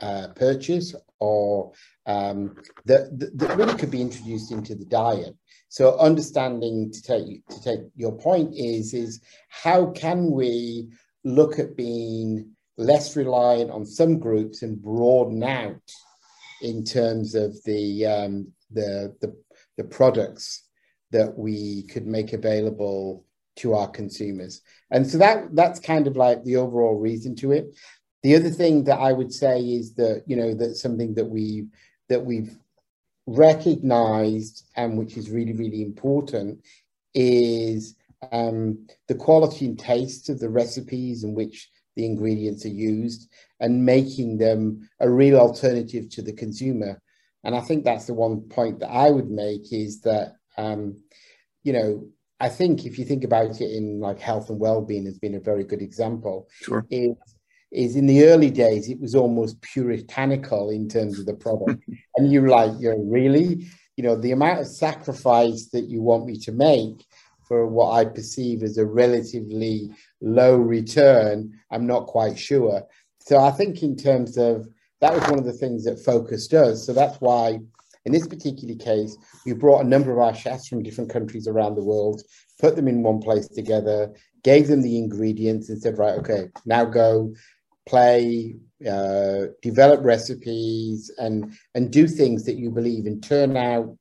uh, 0.00 0.28
purchase 0.34 0.94
or 1.20 1.72
um, 2.06 2.56
that, 2.84 3.18
that 3.36 3.56
really 3.56 3.76
could 3.76 3.90
be 3.90 4.00
introduced 4.00 4.52
into 4.52 4.74
the 4.74 4.84
diet. 4.84 5.36
So 5.68 5.98
understanding 5.98 6.90
to 6.92 7.02
take 7.02 7.46
to 7.48 7.62
take 7.62 7.80
your 7.94 8.12
point 8.12 8.54
is 8.54 8.94
is 8.94 9.20
how 9.48 9.90
can 9.90 10.30
we 10.30 10.88
look 11.28 11.58
at 11.58 11.76
being 11.76 12.50
less 12.76 13.16
reliant 13.16 13.70
on 13.70 13.84
some 13.84 14.18
groups 14.18 14.62
and 14.62 14.80
broaden 14.80 15.42
out 15.42 15.82
in 16.62 16.84
terms 16.84 17.34
of 17.34 17.56
the 17.64 18.06
um, 18.06 18.52
the, 18.70 19.14
the 19.20 19.34
the 19.76 19.84
products 19.84 20.64
that 21.10 21.36
we 21.36 21.84
could 21.84 22.06
make 22.06 22.32
available 22.32 23.24
to 23.56 23.74
our 23.74 23.88
consumers. 23.88 24.62
And 24.90 25.06
so 25.06 25.18
that 25.18 25.54
that's 25.54 25.80
kind 25.80 26.06
of 26.06 26.16
like 26.16 26.44
the 26.44 26.56
overall 26.56 26.98
reason 26.98 27.34
to 27.36 27.52
it. 27.52 27.76
The 28.22 28.36
other 28.36 28.50
thing 28.50 28.84
that 28.84 28.98
I 28.98 29.12
would 29.12 29.32
say 29.32 29.60
is 29.60 29.94
that 29.94 30.24
you 30.26 30.36
know 30.36 30.54
that 30.54 30.76
something 30.76 31.14
that 31.14 31.26
we 31.26 31.66
that 32.08 32.24
we've 32.24 32.56
recognized 33.26 34.64
and 34.76 34.96
which 34.96 35.16
is 35.16 35.30
really 35.30 35.52
really 35.52 35.82
important 35.82 36.60
is 37.14 37.94
um, 38.32 38.86
the 39.06 39.14
quality 39.14 39.66
and 39.66 39.78
taste 39.78 40.28
of 40.28 40.38
the 40.38 40.48
recipes 40.48 41.24
in 41.24 41.34
which 41.34 41.70
the 41.96 42.04
ingredients 42.04 42.64
are 42.64 42.70
used 42.70 43.28
and 43.60 43.84
making 43.84 44.38
them 44.38 44.88
a 45.00 45.10
real 45.10 45.38
alternative 45.38 46.08
to 46.10 46.22
the 46.22 46.32
consumer. 46.32 47.00
And 47.44 47.54
I 47.54 47.60
think 47.60 47.84
that's 47.84 48.06
the 48.06 48.14
one 48.14 48.42
point 48.42 48.80
that 48.80 48.90
I 48.90 49.10
would 49.10 49.30
make 49.30 49.72
is 49.72 50.00
that, 50.02 50.34
um, 50.56 51.02
you 51.62 51.72
know, 51.72 52.08
I 52.40 52.48
think 52.48 52.86
if 52.86 52.98
you 52.98 53.04
think 53.04 53.24
about 53.24 53.60
it 53.60 53.72
in 53.72 54.00
like 54.00 54.20
health 54.20 54.48
and 54.48 54.60
well-being 54.60 55.06
has 55.06 55.18
been 55.18 55.34
a 55.34 55.40
very 55.40 55.64
good 55.64 55.82
example. 55.82 56.48
Sure. 56.62 56.86
Is, 56.90 57.16
is 57.72 57.96
in 57.96 58.06
the 58.06 58.24
early 58.26 58.50
days 58.50 58.88
it 58.88 59.00
was 59.00 59.14
almost 59.14 59.60
puritanical 59.60 60.70
in 60.70 60.88
terms 60.88 61.18
of 61.18 61.26
the 61.26 61.34
product, 61.34 61.82
and 62.16 62.32
you're 62.32 62.48
like, 62.48 62.72
you're 62.78 62.98
really, 62.98 63.66
you 63.96 64.04
know, 64.04 64.16
the 64.16 64.32
amount 64.32 64.60
of 64.60 64.66
sacrifice 64.66 65.68
that 65.72 65.88
you 65.88 66.00
want 66.00 66.26
me 66.26 66.38
to 66.38 66.52
make 66.52 67.04
for 67.48 67.66
what 67.66 67.92
I 67.92 68.04
perceive 68.04 68.62
as 68.62 68.78
a 68.78 68.86
relatively 68.86 69.90
low 70.20 70.56
return, 70.56 71.58
I'm 71.70 71.86
not 71.86 72.06
quite 72.06 72.38
sure. 72.38 72.82
So 73.18 73.38
I 73.38 73.50
think 73.50 73.82
in 73.82 73.96
terms 73.96 74.36
of 74.36 74.68
that 75.00 75.14
was 75.14 75.22
one 75.28 75.38
of 75.38 75.44
the 75.44 75.52
things 75.52 75.84
that 75.84 76.04
Focus 76.04 76.46
does. 76.46 76.84
So 76.84 76.92
that's 76.92 77.20
why 77.20 77.58
in 78.04 78.12
this 78.12 78.26
particular 78.26 78.74
case, 78.74 79.16
we 79.44 79.52
brought 79.52 79.84
a 79.84 79.88
number 79.88 80.10
of 80.10 80.18
our 80.18 80.34
chefs 80.34 80.68
from 80.68 80.82
different 80.82 81.10
countries 81.10 81.46
around 81.46 81.74
the 81.74 81.84
world, 81.84 82.22
put 82.58 82.74
them 82.74 82.88
in 82.88 83.02
one 83.02 83.20
place 83.20 83.48
together, 83.48 84.14
gave 84.42 84.68
them 84.68 84.80
the 84.80 84.96
ingredients, 84.96 85.68
and 85.68 85.80
said, 85.80 85.98
right, 85.98 86.18
okay, 86.18 86.48
now 86.64 86.84
go 86.84 87.34
play, 87.86 88.56
uh, 88.88 89.46
develop 89.60 90.00
recipes, 90.02 91.10
and 91.18 91.52
and 91.74 91.90
do 91.90 92.06
things 92.06 92.44
that 92.44 92.56
you 92.56 92.70
believe 92.70 93.06
in. 93.06 93.20
Turn 93.20 93.56
out 93.56 93.96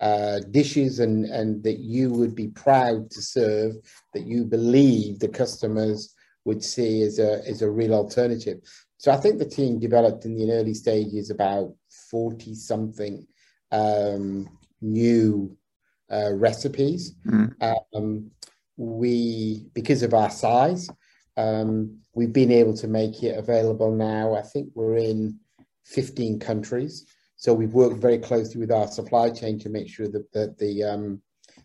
uh, 0.00 0.40
dishes 0.50 0.98
and, 0.98 1.26
and 1.26 1.62
that 1.62 1.78
you 1.78 2.10
would 2.10 2.34
be 2.34 2.48
proud 2.48 3.10
to 3.10 3.20
serve, 3.20 3.74
that 4.14 4.26
you 4.26 4.44
believe 4.44 5.18
the 5.18 5.28
customers 5.28 6.14
would 6.44 6.64
see 6.64 7.02
as 7.02 7.18
a, 7.18 7.46
as 7.46 7.62
a 7.62 7.70
real 7.70 7.94
alternative. 7.94 8.60
So 8.98 9.12
I 9.12 9.16
think 9.16 9.38
the 9.38 9.44
team 9.44 9.78
developed 9.78 10.24
in 10.24 10.34
the 10.36 10.52
early 10.52 10.74
stages 10.74 11.30
about 11.30 11.74
40 12.10 12.54
something 12.54 13.26
um, 13.72 14.48
new 14.80 15.56
uh, 16.10 16.32
recipes. 16.32 17.14
Mm. 17.26 17.54
Um, 17.94 18.30
we, 18.76 19.66
because 19.74 20.02
of 20.02 20.14
our 20.14 20.30
size, 20.30 20.88
um, 21.36 21.98
we've 22.14 22.32
been 22.32 22.52
able 22.52 22.74
to 22.78 22.88
make 22.88 23.22
it 23.22 23.38
available 23.38 23.94
now. 23.94 24.34
I 24.34 24.42
think 24.42 24.70
we're 24.74 24.96
in 24.96 25.38
15 25.86 26.38
countries. 26.38 27.06
So 27.40 27.54
we've 27.54 27.72
worked 27.72 28.02
very 28.02 28.18
closely 28.18 28.60
with 28.60 28.70
our 28.70 28.86
supply 28.86 29.30
chain 29.30 29.58
to 29.60 29.70
make 29.70 29.88
sure 29.88 30.08
that, 30.08 30.30
that 30.34 30.58
the 30.58 30.84
um, 30.84 31.22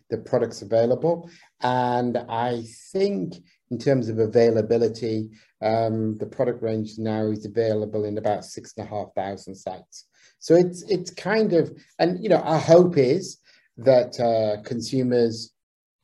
the 0.08 0.16
product's 0.16 0.62
available. 0.62 1.28
And 1.60 2.16
I 2.30 2.64
think 2.92 3.34
in 3.70 3.76
terms 3.76 4.08
of 4.08 4.18
availability, 4.18 5.30
um, 5.60 6.16
the 6.16 6.24
product 6.24 6.62
range 6.62 6.96
now 6.96 7.26
is 7.26 7.44
available 7.44 8.04
in 8.04 8.16
about 8.16 8.46
six 8.46 8.72
and 8.78 8.86
a 8.86 8.90
half 8.90 9.08
thousand 9.14 9.54
sites. 9.54 10.06
So 10.38 10.54
it's 10.54 10.82
it's 10.84 11.10
kind 11.10 11.52
of 11.52 11.76
and 11.98 12.22
you 12.22 12.30
know 12.30 12.40
our 12.40 12.58
hope 12.58 12.96
is 12.96 13.38
that 13.76 14.18
uh, 14.18 14.62
consumers 14.62 15.52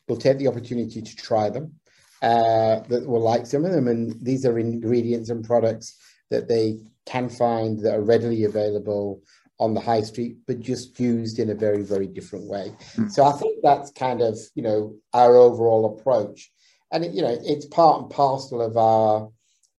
will 0.06 0.18
take 0.18 0.36
the 0.36 0.48
opportunity 0.48 1.00
to 1.00 1.16
try 1.16 1.48
them, 1.48 1.72
uh, 2.20 2.80
that 2.90 3.08
will 3.08 3.22
like 3.22 3.46
some 3.46 3.64
of 3.64 3.72
them, 3.72 3.88
and 3.88 4.22
these 4.22 4.44
are 4.44 4.58
ingredients 4.58 5.30
and 5.30 5.46
products 5.46 5.96
that 6.30 6.46
they 6.46 6.78
can 7.06 7.30
find 7.30 7.80
that 7.80 7.94
are 7.94 8.02
readily 8.02 8.44
available 8.44 9.22
on 9.62 9.74
the 9.74 9.80
high 9.80 10.02
street, 10.02 10.38
but 10.48 10.58
just 10.58 10.98
used 10.98 11.38
in 11.38 11.50
a 11.50 11.54
very, 11.54 11.82
very 11.82 12.08
different 12.08 12.46
way. 12.48 12.74
Mm. 12.96 13.10
So 13.12 13.24
I 13.24 13.32
think 13.32 13.60
that's 13.62 13.92
kind 13.92 14.20
of, 14.20 14.36
you 14.56 14.62
know, 14.64 14.96
our 15.12 15.36
overall 15.36 15.96
approach. 15.96 16.50
And, 16.90 17.04
it, 17.04 17.12
you 17.12 17.22
know, 17.22 17.38
it's 17.44 17.66
part 17.66 18.02
and 18.02 18.10
parcel 18.10 18.60
of 18.60 18.76
our 18.76 19.30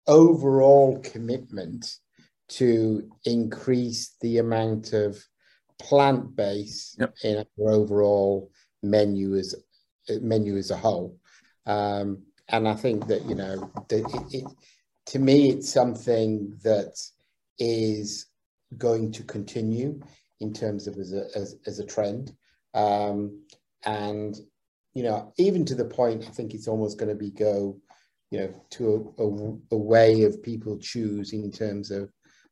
overall 0.07 1.01
commitment 1.01 1.97
to 2.51 3.11
increase 3.25 4.15
the 4.21 4.39
amount 4.39 4.93
of 4.93 5.21
plant 5.81 6.37
based 6.37 6.97
yep. 7.01 7.13
in 7.25 7.39
our 7.39 7.73
overall 7.73 8.53
menu 8.85 9.35
as 9.35 9.57
menu 10.21 10.57
as 10.57 10.71
a 10.71 10.77
whole. 10.77 11.19
Um, 11.67 12.23
and 12.49 12.69
I 12.69 12.75
think 12.75 13.09
that 13.09 13.25
you 13.25 13.35
know, 13.35 13.73
it, 13.91 14.05
it, 14.33 14.45
to 15.07 15.19
me, 15.19 15.51
it's 15.51 15.73
something 15.73 16.57
that 16.63 16.95
is 17.59 18.27
going 18.79 19.13
to 19.13 19.23
continue 19.23 20.01
in 20.41 20.53
terms 20.53 20.87
of 20.87 20.97
as 20.99 21.13
a, 21.13 21.27
as, 21.37 21.57
as 21.67 21.79
a 21.79 21.87
trend. 21.87 22.33
Um, 22.75 23.45
and, 23.85 24.37
you 24.95 25.03
know, 25.03 25.33
even 25.39 25.65
to 25.67 25.75
the 25.75 25.85
point, 25.85 26.25
I 26.27 26.31
think 26.31 26.55
it's 26.55 26.69
almost 26.69 26.99
going 26.99 27.09
to 27.09 27.15
be 27.15 27.31
go, 27.31 27.79
you 28.31 28.41
know, 28.41 28.55
to 28.71 29.15
a, 29.19 29.23
a, 29.23 29.77
a 29.77 29.79
way 29.79 30.25
of 30.25 30.43
people 30.43 30.79
choose 30.79 31.33
in 31.33 31.51
terms 31.51 31.91
of 31.91 32.11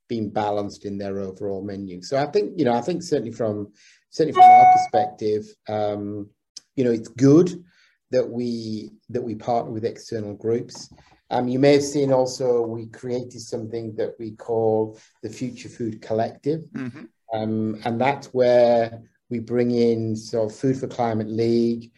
being 0.08 0.28
balanced 0.28 0.84
in 0.84 0.98
their 0.98 1.20
overall 1.20 1.62
menu. 1.62 2.02
So 2.02 2.16
I 2.16 2.26
think, 2.26 2.58
you 2.58 2.64
know, 2.64 2.72
I 2.72 2.80
think 2.80 3.02
certainly 3.02 3.32
from, 3.32 3.72
certainly 4.10 4.34
from 4.34 4.50
our 4.50 4.72
perspective, 4.72 5.46
um, 5.68 6.28
you 6.76 6.84
know, 6.84 6.90
it's 6.90 7.08
good 7.08 7.64
that 8.10 8.28
we, 8.28 8.90
that 9.08 9.22
we 9.22 9.36
partner 9.36 9.70
with 9.70 9.84
external 9.84 10.34
groups. 10.34 10.92
Um, 11.30 11.46
you 11.46 11.58
may 11.58 11.74
have 11.74 11.84
seen 11.84 12.12
also 12.12 12.62
we 12.62 12.86
created 12.86 13.40
something 13.40 13.94
that 13.94 14.14
we 14.18 14.32
call 14.32 14.98
the 15.22 15.30
Future 15.30 15.68
Food 15.68 16.02
Collective. 16.02 16.62
Mm-hmm. 16.72 17.04
Um, 17.32 17.80
and 17.84 18.00
that's 18.00 18.28
where 18.28 19.02
we 19.28 19.38
bring 19.38 19.70
in 19.70 20.16
so 20.16 20.48
Food 20.48 20.78
for 20.78 20.88
Climate 20.88 21.28
League, 21.28 21.92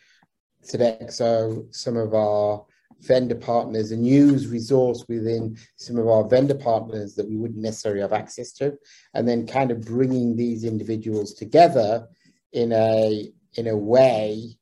Sodexo, 0.63 1.75
some 1.75 1.97
of 1.97 2.15
our 2.15 2.65
vendor 3.01 3.35
partners, 3.35 3.91
and 3.91 4.07
use 4.07 4.47
resource 4.47 5.05
within 5.09 5.57
some 5.77 5.99
of 5.99 6.07
our 6.07 6.29
vendor 6.29 6.55
partners 6.55 7.15
that 7.15 7.29
we 7.29 7.37
wouldn't 7.37 7.63
necessarily 7.63 8.03
have 8.03 8.13
access 8.13 8.53
to, 8.53 8.77
and 9.15 9.27
then 9.27 9.47
kind 9.47 9.71
of 9.71 9.85
bringing 9.85 10.37
these 10.37 10.65
individuals 10.65 11.33
together 11.33 12.07
in 12.53 12.73
a 12.73 13.33
in 13.55 13.69
a 13.69 13.77
way 13.77 14.57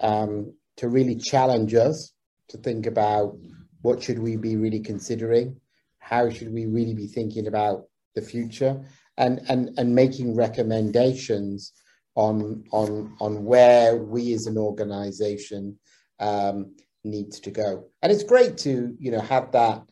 um, 0.00 0.52
to 0.76 0.88
really 0.88 1.14
challenge 1.14 1.74
us 1.74 2.12
to 2.48 2.58
think 2.58 2.86
about 2.86 3.36
what 3.84 4.02
should 4.02 4.18
we 4.18 4.34
be 4.36 4.56
really 4.56 4.80
considering? 4.80 5.60
How 5.98 6.30
should 6.30 6.50
we 6.50 6.64
really 6.64 6.94
be 6.94 7.06
thinking 7.06 7.48
about 7.48 7.84
the 8.14 8.22
future? 8.22 8.82
And, 9.18 9.42
and, 9.50 9.78
and 9.78 9.94
making 9.94 10.34
recommendations 10.34 11.74
on, 12.14 12.64
on, 12.72 13.14
on 13.20 13.44
where 13.44 13.98
we 13.98 14.32
as 14.32 14.46
an 14.46 14.56
organization 14.56 15.78
um, 16.18 16.74
needs 17.04 17.38
to 17.40 17.50
go. 17.50 17.84
And 18.00 18.10
it's 18.10 18.24
great 18.24 18.56
to, 18.58 18.96
you 18.98 19.10
know, 19.10 19.20
have 19.20 19.52
that 19.52 19.82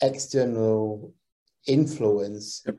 external 0.00 1.12
influence, 1.66 2.62
yep. 2.64 2.76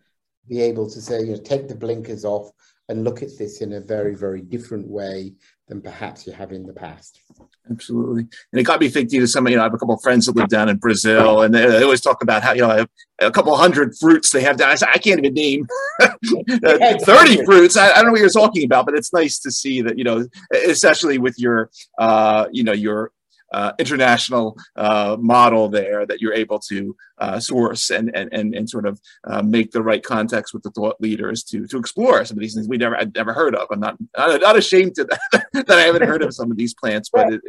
be 0.48 0.62
able 0.62 0.90
to 0.90 1.02
say, 1.02 1.20
you 1.20 1.34
know, 1.34 1.42
take 1.42 1.68
the 1.68 1.76
blinkers 1.76 2.24
off 2.24 2.50
and 2.88 3.04
look 3.04 3.22
at 3.22 3.38
this 3.38 3.60
in 3.60 3.74
a 3.74 3.82
very, 3.82 4.16
very 4.16 4.42
different 4.42 4.88
way 4.88 5.34
than 5.72 5.82
perhaps 5.82 6.28
you 6.28 6.34
have 6.34 6.52
in 6.52 6.66
the 6.66 6.74
past. 6.74 7.22
Absolutely, 7.70 8.24
and 8.52 8.60
it 8.60 8.64
got 8.64 8.82
me 8.82 8.90
thinking 8.90 9.22
to 9.22 9.28
some. 9.28 9.48
You 9.48 9.56
know, 9.56 9.62
I 9.62 9.64
have 9.64 9.74
a 9.74 9.78
couple 9.78 9.96
of 9.96 10.02
friends 10.02 10.26
that 10.26 10.36
live 10.36 10.50
down 10.50 10.68
in 10.68 10.76
Brazil, 10.76 11.44
and 11.44 11.56
they, 11.56 11.66
they 11.66 11.82
always 11.82 12.02
talk 12.02 12.22
about 12.22 12.44
how 12.44 12.52
you 12.52 12.62
know 12.62 12.86
a 13.20 13.32
couple 13.32 13.56
hundred 13.56 13.98
fruits 13.98 14.32
they 14.32 14.42
have 14.42 14.58
down. 14.58 14.70
I, 14.70 14.76
said, 14.76 14.90
I 14.94 14.98
can't 14.98 15.20
even 15.20 15.34
name 15.34 15.68
uh, 16.02 16.98
thirty 17.04 17.44
fruits. 17.46 17.78
I, 17.78 17.92
I, 17.92 17.96
don't 17.96 18.08
know 18.08 18.12
what 18.12 18.20
you're 18.20 18.30
talking 18.30 18.66
about, 18.66 18.86
but 18.86 18.96
it's 18.96 19.14
nice 19.14 19.40
to 19.40 19.52
see 19.52 19.82
that 19.82 19.98
you 19.98 20.04
know, 20.04 20.28
especially 20.68 21.20
with 21.20 21.40
your 21.40 21.70
uh, 21.98 22.48
you 22.52 22.66
know 22.66 22.74
your 22.74 23.14
uh, 23.52 23.74
international 23.80 24.58
uh, 24.76 25.18
model 25.20 25.70
there 25.70 26.06
that 26.06 26.22
you're 26.22 26.34
able 26.34 26.60
to 26.60 26.96
uh, 27.18 27.40
source 27.40 27.90
and, 27.90 28.16
and, 28.16 28.32
and, 28.34 28.56
and 28.56 28.70
sort 28.70 28.86
of 28.86 29.00
uh, 29.26 29.42
make 29.42 29.72
the 29.72 29.82
right 29.82 30.04
contacts 30.04 30.54
with 30.54 30.64
the 30.64 30.72
thought 30.72 30.96
leaders 31.00 31.44
to, 31.44 31.68
to 31.68 31.78
explore 31.78 32.24
some 32.26 32.38
of 32.38 32.42
these 32.42 32.54
things 32.54 32.68
we 32.68 32.78
never 32.78 32.98
I'd 32.98 33.14
never 33.16 33.34
heard 33.34 33.56
of. 33.56 33.68
I'm 33.72 33.80
not, 33.80 33.98
not, 34.18 34.42
not 34.42 34.58
ashamed 34.58 34.96
to 34.96 35.06
that, 35.06 35.46
that 35.54 35.72
I 35.72 35.82
haven't 35.82 36.08
heard 36.08 36.22
of 36.22 36.34
some 36.34 36.52
of 36.52 36.58
these 36.58 36.74
plants, 36.74 37.10
but, 37.12 37.34
it, 37.34 37.42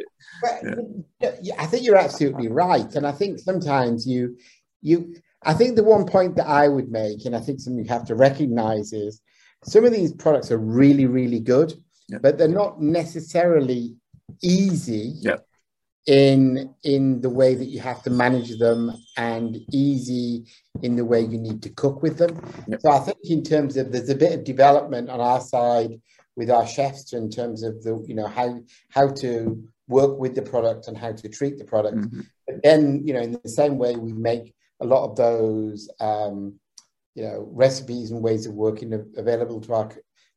it, 1.21 1.38
yeah. 1.43 1.55
I 1.59 1.67
think 1.67 1.85
you're 1.85 1.97
absolutely 1.97 2.49
right. 2.49 2.93
And 2.95 3.07
I 3.07 3.12
think 3.12 3.38
sometimes 3.38 4.07
you, 4.07 4.37
you, 4.81 5.15
I 5.45 5.55
think 5.55 5.77
the 5.77 5.85
one 5.85 6.07
point 6.07 6.37
that 6.37 6.49
I 6.49 6.69
would 6.69 6.91
make, 6.91 7.25
and 7.25 7.37
I 7.37 7.41
think 7.41 7.61
something 7.61 7.85
you 7.85 7.88
have 7.91 8.07
to 8.07 8.15
recognize 8.15 8.93
is 8.93 9.21
some 9.65 9.85
of 9.85 9.93
these 9.93 10.12
products 10.12 10.51
are 10.51 10.59
really, 10.59 11.07
really 11.07 11.41
good, 11.41 11.75
yeah. 12.09 12.19
but 12.21 12.38
they're 12.38 12.49
not 12.49 12.81
necessarily 12.81 13.95
easy 14.41 15.12
yeah 15.21 15.37
in 16.07 16.75
in 16.83 17.21
the 17.21 17.31
way 17.31 17.55
that 17.55 17.67
you 17.67 17.81
have 17.81 18.03
to 18.03 18.11
manage 18.11 18.59
them 18.59 18.93
and 19.17 19.59
easy 19.73 20.45
in 20.83 20.97
the 20.97 21.05
way 21.05 21.21
you 21.21 21.38
need 21.38 21.62
to 21.62 21.71
cook 21.71 22.03
with 22.03 22.19
them. 22.19 22.41
Yep. 22.67 22.81
So 22.81 22.91
I 22.91 22.99
think 22.99 23.19
in 23.25 23.43
terms 23.43 23.77
of 23.77 23.93
there's 23.93 24.09
a 24.09 24.15
bit 24.15 24.33
of 24.33 24.45
development 24.45 25.11
on 25.11 25.21
our 25.21 25.41
side 25.41 26.01
with 26.35 26.51
our 26.51 26.67
chefs 26.67 27.12
in 27.12 27.31
terms 27.31 27.62
of 27.62 27.83
the 27.83 28.05
you 28.09 28.15
know 28.15 28.27
how 28.27 28.61
how 28.91 29.09
to 29.09 29.62
work 29.88 30.19
with 30.19 30.35
the 30.35 30.43
product 30.43 30.88
and 30.88 30.97
how 30.97 31.12
to 31.12 31.29
treat 31.29 31.59
the 31.59 31.65
product. 31.65 31.97
Mm-hmm. 31.97 32.21
But 32.47 32.62
then 32.62 33.03
you 33.07 33.15
know 33.15 33.21
in 33.21 33.38
the 33.43 33.49
same 33.49 33.79
way 33.79 33.95
we 33.97 34.12
make 34.12 34.55
a 34.81 34.87
lot 34.87 35.09
of 35.09 35.17
those 35.17 35.88
um, 36.01 36.55
you 37.15 37.23
know 37.23 37.49
recipes 37.53 38.11
and 38.11 38.23
ways 38.23 38.47
of 38.47 38.55
working 38.55 38.93
available 39.17 39.61
to 39.61 39.75
our 39.75 39.93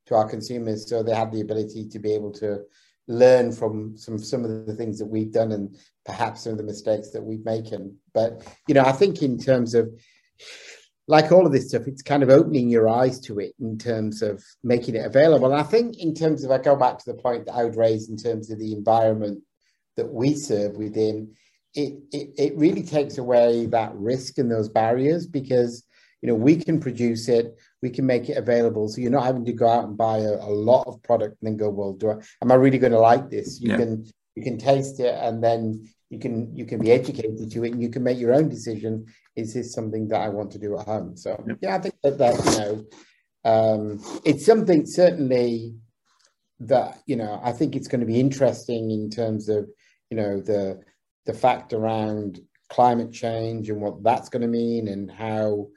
to 0.06 0.16
our 0.16 0.30
consumers 0.30 0.88
so 0.88 1.02
they 1.02 1.16
have 1.16 1.32
the 1.32 1.42
ability 1.42 1.88
to 1.88 1.98
be 1.98 2.14
able 2.14 2.32
to 2.32 2.60
learn 3.08 3.52
from 3.52 3.96
some 3.98 4.18
some 4.18 4.44
of 4.44 4.66
the 4.66 4.74
things 4.74 5.00
that 5.00 5.06
we've 5.06 5.32
done 5.32 5.52
and 5.52 5.78
perhaps 6.06 6.42
some 6.42 6.54
of 6.54 6.58
the 6.58 6.64
mistakes 6.64 7.12
that 7.12 7.24
we've 7.24 7.46
making. 7.46 7.96
But 8.14 8.46
you 8.68 8.74
know, 8.74 8.84
I 8.84 8.92
think 8.92 9.22
in 9.22 9.38
terms 9.38 9.74
of 9.76 9.90
like 11.08 11.32
all 11.32 11.46
of 11.46 11.52
this 11.52 11.70
stuff, 11.70 11.88
it's 11.88 12.02
kind 12.02 12.24
of 12.24 12.30
opening 12.30 12.70
your 12.70 12.90
eyes 12.90 13.20
to 13.22 13.40
it 13.40 13.54
in 13.60 13.78
terms 13.78 14.24
of 14.24 14.44
making 14.64 14.96
it 14.96 15.06
available. 15.06 15.52
And 15.52 15.60
I 15.60 15.64
think 15.64 16.00
in 16.00 16.16
terms 16.16 16.44
of 16.44 16.50
I 16.50 16.58
go 16.58 16.76
back 16.76 16.98
to 16.98 17.06
the 17.06 17.22
point 17.22 17.46
that 17.46 17.54
I 17.54 17.64
would 17.64 17.76
raise 17.76 18.10
in 18.10 18.18
terms 18.18 18.50
of 18.50 18.58
the 18.58 18.74
environment 18.74 19.44
that 19.98 20.12
we 20.12 20.34
serve 20.34 20.76
within, 20.78 21.34
it 21.76 22.00
it, 22.12 22.30
it 22.38 22.58
really 22.58 22.84
takes 22.84 23.18
away 23.18 23.68
that 23.68 23.94
risk 23.96 24.40
and 24.40 24.52
those 24.52 24.70
barriers 24.70 25.28
because 25.28 25.84
you 26.26 26.32
know 26.32 26.40
we 26.50 26.56
can 26.56 26.80
produce 26.80 27.28
it 27.28 27.56
we 27.84 27.92
can 27.92 28.04
make 28.04 28.30
it 28.30 28.38
available. 28.38 28.90
So 28.90 29.00
you're 29.00 29.12
not 29.12 29.26
having 29.26 29.46
to 29.46 29.54
go 29.54 29.68
out 29.68 29.84
and 29.84 29.96
buy 29.96 30.18
a, 30.18 30.34
a 30.34 30.50
lot 30.50 30.88
of 30.88 31.04
product 31.04 31.38
and 31.40 31.48
then 31.48 31.56
go 31.56 31.70
well 31.70 31.94
do 31.94 32.10
I, 32.10 32.16
am 32.42 32.52
i 32.52 32.56
really 32.56 32.80
going 32.80 32.94
to 32.94 33.00
like 33.00 33.30
this? 33.30 33.62
You 33.62 33.70
yeah. 33.70 33.78
can 33.78 34.06
you 34.34 34.44
can 34.44 34.58
taste 34.58 35.00
it 35.00 35.14
and 35.22 35.44
then 35.44 35.88
you 36.10 36.18
can 36.18 36.56
you 36.56 36.66
can 36.66 36.80
be 36.80 36.92
educated 36.92 37.52
to 37.52 37.64
it 37.64 37.74
and 37.74 37.82
you 37.84 37.90
can 37.90 38.02
make 38.02 38.18
your 38.18 38.34
own 38.34 38.50
decision 38.50 39.06
is 39.36 39.54
this 39.54 39.72
something 39.72 40.08
that 40.08 40.20
i 40.20 40.30
want 40.30 40.50
to 40.54 40.58
do 40.58 40.80
at 40.80 40.88
home? 40.88 41.16
So 41.16 41.32
yeah, 41.48 41.56
yeah 41.62 41.76
i 41.76 41.80
think 41.80 41.94
that 42.02 42.18
that 42.18 42.36
you 42.46 42.58
know 42.60 42.74
um, 43.54 43.82
it's 44.26 44.48
something 44.48 44.88
certainly 44.88 45.76
that 46.60 47.04
you 47.06 47.18
know 47.18 47.40
i 47.44 47.52
think 47.52 47.76
it's 47.76 47.88
going 47.88 48.02
to 48.06 48.08
be 48.08 48.20
interesting 48.20 48.90
in 48.90 49.12
terms 49.12 49.48
of 49.48 49.70
you 50.10 50.18
know 50.18 50.42
the 50.42 50.82
the 51.28 51.36
fact 51.36 51.72
around 51.72 52.40
climate 52.70 53.12
change 53.12 53.70
and 53.70 53.80
what 53.80 54.02
that's 54.02 54.30
going 54.30 54.42
to 54.42 54.48
mean 54.48 54.88
and 54.88 55.12
how 55.12 55.68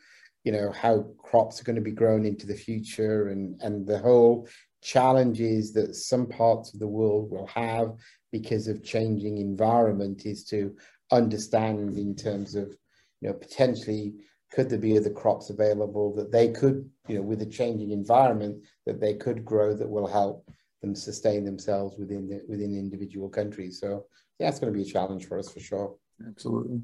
you 0.49 0.53
know 0.53 0.73
how 0.73 1.05
crops 1.19 1.61
are 1.61 1.65
going 1.65 1.77
to 1.77 1.83
be 1.83 2.01
grown 2.03 2.25
into 2.25 2.47
the 2.47 2.55
future 2.55 3.29
and 3.29 3.61
and 3.61 3.87
the 3.87 3.99
whole 3.99 4.49
challenges 4.81 5.75
that 5.75 5.95
some 5.95 6.27
parts 6.27 6.73
of 6.73 6.81
the 6.81 6.89
world 6.89 7.31
will 7.31 7.47
have 7.49 7.93
because 8.33 8.67
of 8.67 8.83
changing 8.83 9.37
environment 9.37 10.25
is 10.25 10.45
to 10.45 10.75
understand 11.13 11.99
in 11.99 12.17
terms 12.17 12.55
of 12.55 12.75
you 13.21 13.29
know 13.29 13.35
potentially 13.35 14.15
could 14.51 14.71
there 14.71 14.79
be 14.79 14.97
other 14.97 15.11
crops 15.11 15.51
available 15.51 16.15
that 16.15 16.33
they 16.33 16.49
could 16.49 16.89
you 17.09 17.17
know 17.17 17.23
with 17.31 17.43
a 17.43 17.53
changing 17.61 17.91
environment 17.91 18.57
that 18.87 19.03
they 19.03 19.13
could 19.13 19.45
grow 19.45 19.75
that 19.75 19.91
will 19.97 20.07
help 20.07 20.49
them 20.81 20.95
sustain 20.95 21.45
themselves 21.45 21.99
within 21.99 22.27
the, 22.27 22.41
within 22.49 22.73
individual 22.75 23.29
countries. 23.29 23.81
So 23.81 24.07
yeah 24.39 24.49
it's 24.49 24.61
going 24.61 24.73
to 24.73 24.79
be 24.79 24.89
a 24.89 24.95
challenge 24.95 25.27
for 25.27 25.39
us 25.39 25.53
for 25.53 25.61
sure. 25.61 25.95
Absolutely 26.27 26.81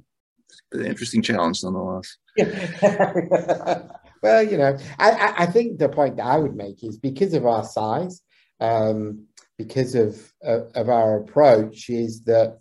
interesting 0.73 1.23
challenge 1.23 1.63
nonetheless. 1.63 2.17
well, 4.23 4.43
you 4.43 4.59
know, 4.59 4.77
I, 4.99 5.35
I, 5.39 5.47
think 5.47 5.79
the 5.79 5.89
point 5.89 6.17
that 6.17 6.27
I 6.27 6.37
would 6.37 6.57
make 6.57 6.83
is 6.83 6.99
because 6.99 7.35
of 7.35 7.47
our 7.47 7.65
size, 7.65 8.21
um, 8.61 9.27
because 9.57 9.95
of, 9.95 10.33
uh, 10.45 10.65
of 10.75 10.89
our 10.89 11.19
approach, 11.19 11.89
is 11.89 12.23
that, 12.25 12.59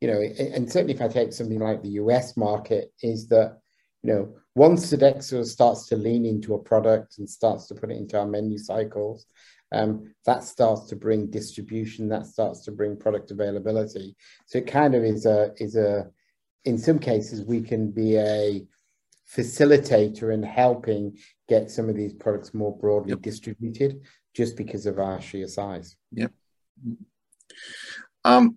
you 0.00 0.08
know, 0.08 0.20
and 0.20 0.70
certainly 0.70 0.94
if 0.94 1.00
I 1.00 1.08
take 1.08 1.32
something 1.32 1.58
like 1.58 1.82
the 1.82 1.90
US 2.00 2.36
market, 2.36 2.92
is 3.02 3.28
that, 3.28 3.58
you 4.02 4.12
know, 4.12 4.36
once 4.54 4.92
Sodexo 4.92 5.44
starts 5.44 5.86
to 5.88 5.96
lean 5.96 6.26
into 6.26 6.54
a 6.54 6.58
product 6.58 7.18
and 7.18 7.28
starts 7.28 7.66
to 7.68 7.74
put 7.74 7.90
it 7.90 7.96
into 7.96 8.18
our 8.18 8.26
menu 8.26 8.58
cycles, 8.58 9.26
um, 9.72 10.14
that 10.26 10.44
starts 10.44 10.86
to 10.88 10.96
bring 10.96 11.30
distribution, 11.30 12.08
that 12.08 12.26
starts 12.26 12.60
to 12.64 12.72
bring 12.72 12.96
product 12.96 13.30
availability. 13.30 14.14
So 14.46 14.58
it 14.58 14.66
kind 14.66 14.94
of 14.94 15.02
is 15.02 15.26
a 15.26 15.52
is 15.56 15.74
a 15.74 16.06
in 16.64 16.78
some 16.78 16.98
cases, 16.98 17.44
we 17.44 17.60
can 17.60 17.90
be 17.90 18.16
a 18.16 18.64
facilitator 19.30 20.32
in 20.32 20.42
helping 20.42 21.16
get 21.48 21.70
some 21.70 21.88
of 21.88 21.96
these 21.96 22.12
products 22.12 22.54
more 22.54 22.76
broadly 22.76 23.10
yep. 23.10 23.22
distributed 23.22 24.00
just 24.34 24.56
because 24.56 24.86
of 24.86 24.98
our 24.98 25.20
sheer 25.20 25.46
size. 25.46 25.96
Yep. 26.12 26.32
Um, 28.24 28.56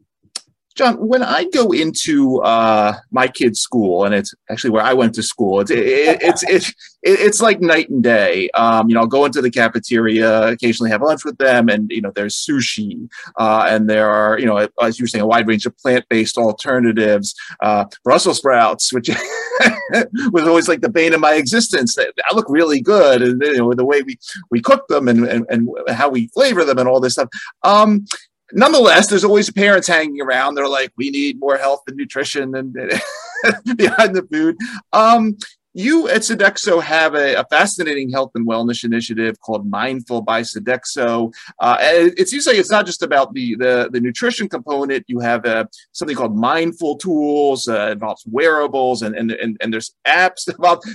John, 0.77 0.95
when 1.07 1.23
I 1.23 1.45
go 1.45 1.71
into 1.71 2.39
uh, 2.43 2.93
my 3.09 3.27
kid's 3.27 3.59
school, 3.59 4.05
and 4.05 4.13
it's 4.13 4.33
actually 4.47 4.69
where 4.69 4.83
I 4.83 4.93
went 4.93 5.15
to 5.15 5.23
school, 5.23 5.59
it's 5.59 5.71
it, 5.71 6.19
it's 6.21 6.43
it's 6.43 6.71
it's 7.01 7.41
like 7.41 7.61
night 7.61 7.89
and 7.89 8.03
day. 8.03 8.47
Um, 8.51 8.87
you 8.87 8.93
know, 8.93 9.01
I'll 9.01 9.07
go 9.07 9.25
into 9.25 9.41
the 9.41 9.49
cafeteria, 9.49 10.49
occasionally 10.49 10.91
have 10.91 11.01
lunch 11.01 11.25
with 11.25 11.39
them, 11.39 11.67
and 11.67 11.89
you 11.89 12.01
know, 12.01 12.11
there's 12.13 12.35
sushi, 12.35 13.09
uh, 13.39 13.65
and 13.67 13.89
there 13.89 14.07
are 14.07 14.37
you 14.37 14.45
know, 14.45 14.67
as 14.79 14.99
you 14.99 15.03
were 15.03 15.07
saying, 15.07 15.23
a 15.23 15.27
wide 15.27 15.47
range 15.47 15.65
of 15.65 15.75
plant-based 15.79 16.37
alternatives, 16.37 17.33
uh, 17.63 17.85
Brussels 18.03 18.37
sprouts, 18.37 18.93
which 18.93 19.09
was 20.31 20.47
always 20.47 20.67
like 20.67 20.81
the 20.81 20.89
bane 20.89 21.15
of 21.15 21.19
my 21.19 21.33
existence. 21.33 21.95
That 21.95 22.13
I 22.29 22.35
look 22.35 22.45
really 22.49 22.81
good, 22.81 23.23
and 23.23 23.41
you 23.41 23.57
know, 23.57 23.73
the 23.73 23.83
way 23.83 24.03
we 24.03 24.19
we 24.51 24.61
cook 24.61 24.87
them 24.89 25.07
and 25.07 25.25
and, 25.25 25.43
and 25.49 25.69
how 25.89 26.09
we 26.09 26.27
flavor 26.27 26.63
them 26.63 26.77
and 26.77 26.87
all 26.87 26.99
this 26.99 27.13
stuff. 27.13 27.29
Um, 27.63 28.05
nonetheless, 28.53 29.07
there's 29.07 29.23
always 29.23 29.51
parents 29.51 29.87
hanging 29.87 30.21
around. 30.21 30.55
They're 30.55 30.67
like, 30.67 30.91
we 30.97 31.09
need 31.09 31.39
more 31.39 31.57
health 31.57 31.81
and 31.87 31.97
nutrition 31.97 32.55
and 32.55 32.73
behind 33.75 34.15
the 34.15 34.27
food. 34.31 34.57
Um, 34.93 35.37
you 35.77 36.09
at 36.09 36.21
Sodexo 36.21 36.81
have 36.81 37.13
a, 37.13 37.35
a, 37.35 37.45
fascinating 37.51 38.09
health 38.09 38.31
and 38.33 38.47
wellness 38.47 38.83
initiative 38.83 39.39
called 39.41 39.69
Mindful 39.69 40.23
by 40.23 40.41
Sodexo. 40.41 41.31
Uh, 41.59 41.77
it, 41.79 42.15
it, 42.17 42.29
seems 42.29 42.47
like 42.47 42.55
it's 42.55 42.71
not 42.71 42.87
just 42.87 43.03
about 43.03 43.35
the 43.35 43.55
the, 43.57 43.87
the 43.91 43.99
nutrition 43.99 44.49
component. 44.49 45.05
You 45.07 45.19
have 45.19 45.45
uh, 45.45 45.65
something 45.91 46.17
called 46.17 46.35
Mindful 46.35 46.97
Tools, 46.97 47.67
uh, 47.67 47.91
involves 47.91 48.23
wearables, 48.25 49.03
and, 49.03 49.15
and 49.15 49.31
and 49.33 49.55
and 49.61 49.71
there's 49.71 49.93
apps. 50.07 50.45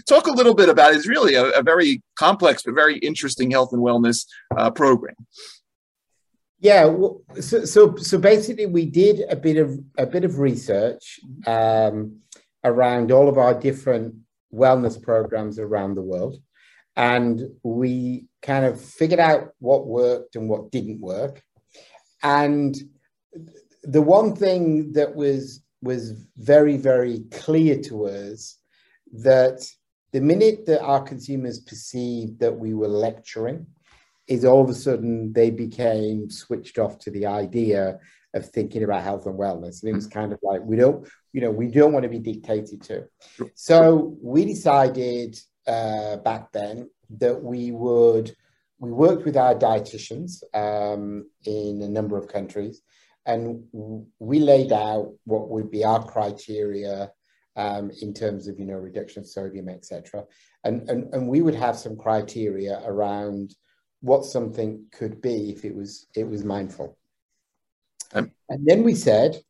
Talk 0.09 0.27
a 0.27 0.33
little 0.33 0.55
bit 0.55 0.69
about 0.69 0.93
it. 0.93 0.97
It's 0.97 1.07
really 1.07 1.35
a, 1.35 1.51
a 1.51 1.63
very 1.63 2.03
complex 2.17 2.65
but 2.65 2.75
very 2.75 2.99
interesting 2.99 3.53
health 3.53 3.73
and 3.73 3.83
wellness 3.83 4.27
uh, 4.57 4.73
program. 4.73 5.15
Yeah, 6.63 6.95
so, 7.41 7.65
so 7.65 7.97
so 7.97 8.19
basically, 8.19 8.67
we 8.67 8.87
did 8.87 9.25
a 9.29 9.35
bit 9.35 9.57
of 9.57 9.81
a 9.99 10.07
bit 10.07 10.23
of 10.23 10.39
research 10.39 11.19
um, 11.45 12.21
around 12.63 13.11
all 13.11 13.29
of 13.29 13.37
our 13.37 13.59
different 13.59 14.15
wellness 14.55 15.03
programs 15.03 15.59
around 15.59 15.97
the 15.97 16.03
world, 16.03 16.37
and 16.95 17.43
we 17.65 18.27
kind 18.43 18.65
of 18.65 18.81
figured 18.81 19.19
out 19.19 19.49
what 19.59 19.89
worked 19.89 20.37
and 20.37 20.49
what 20.49 20.71
didn't 20.71 21.01
work. 21.01 21.43
And 22.23 22.77
the 23.83 24.03
one 24.03 24.37
thing 24.37 24.93
that 24.93 25.17
was 25.17 25.65
was 25.83 26.13
very 26.37 26.77
very 26.77 27.25
clear 27.33 27.83
to 27.83 28.07
us 28.07 28.57
that 29.13 29.67
the 30.13 30.21
minute 30.21 30.67
that 30.67 30.81
our 30.83 31.03
consumers 31.03 31.59
perceived 31.59 32.39
that 32.39 32.57
we 32.57 32.73
were 32.73 32.87
lecturing 32.87 33.67
is 34.29 34.45
all 34.45 34.63
of 34.63 34.71
a 34.71 34.75
sudden 34.75 35.33
they 35.33 35.51
became 35.51 36.31
switched 36.31 36.79
off 36.79 36.99
to 37.01 37.11
the 37.11 37.27
idea 37.27 37.99
of 38.35 38.49
thinking 38.49 38.83
about 38.83 39.03
health 39.03 39.27
and 39.27 39.39
wellness. 39.39 39.83
And 39.83 39.91
it 39.91 39.95
was 39.95 40.07
kind 40.07 40.33
of 40.33 40.39
like, 40.43 40.63
we 40.65 40.77
don't, 40.77 41.07
you 41.33 41.41
know, 41.41 41.51
we 41.51 41.69
don't 41.69 41.93
want 41.93 42.05
to 42.05 42.09
be 42.09 42.19
dictated 42.19 42.83
to. 42.85 43.05
So 43.55 44.17
we 44.23 44.45
decided 44.45 45.39
uh, 45.67 46.17
back 46.17 46.53
then 46.53 46.89
that 47.19 47.43
we 47.43 47.71
would 47.73 48.35
we 48.79 48.91
worked 48.91 49.25
with 49.25 49.37
our 49.37 49.55
dietitians 49.55 50.43
um, 50.55 51.31
in 51.47 51.81
a 51.83 51.89
number 51.89 52.19
of 52.19 52.27
countries, 52.27 52.83
and 53.25 53.63
we 54.19 54.41
laid 54.41 54.73
out 54.73 55.13
what 55.25 55.51
would 55.51 55.71
be 55.71 55.85
our 55.85 56.05
criteria 56.05 57.13
um, 57.55 57.93
in 58.01 58.13
terms 58.13 58.49
of 58.49 58.59
you 58.59 58.67
know 58.67 58.75
reduction 58.75 59.21
of 59.21 59.29
sodium, 59.29 59.69
etc. 59.69 60.25
And, 60.65 60.91
and 60.91 61.15
and 61.15 61.29
we 61.29 61.43
would 61.43 61.55
have 61.55 61.79
some 61.79 61.97
criteria 61.97 62.83
around 62.85 63.55
what 64.03 64.25
something 64.25 64.85
could 64.93 65.23
be 65.23 65.51
if 65.51 65.65
it 65.65 65.75
was 65.75 66.07
it 66.15 66.29
was 66.29 66.45
mindful. 66.45 66.99
Um, 68.13 68.31
and 68.51 68.67
then 68.67 68.83
we 68.83 68.95
said, 68.95 69.41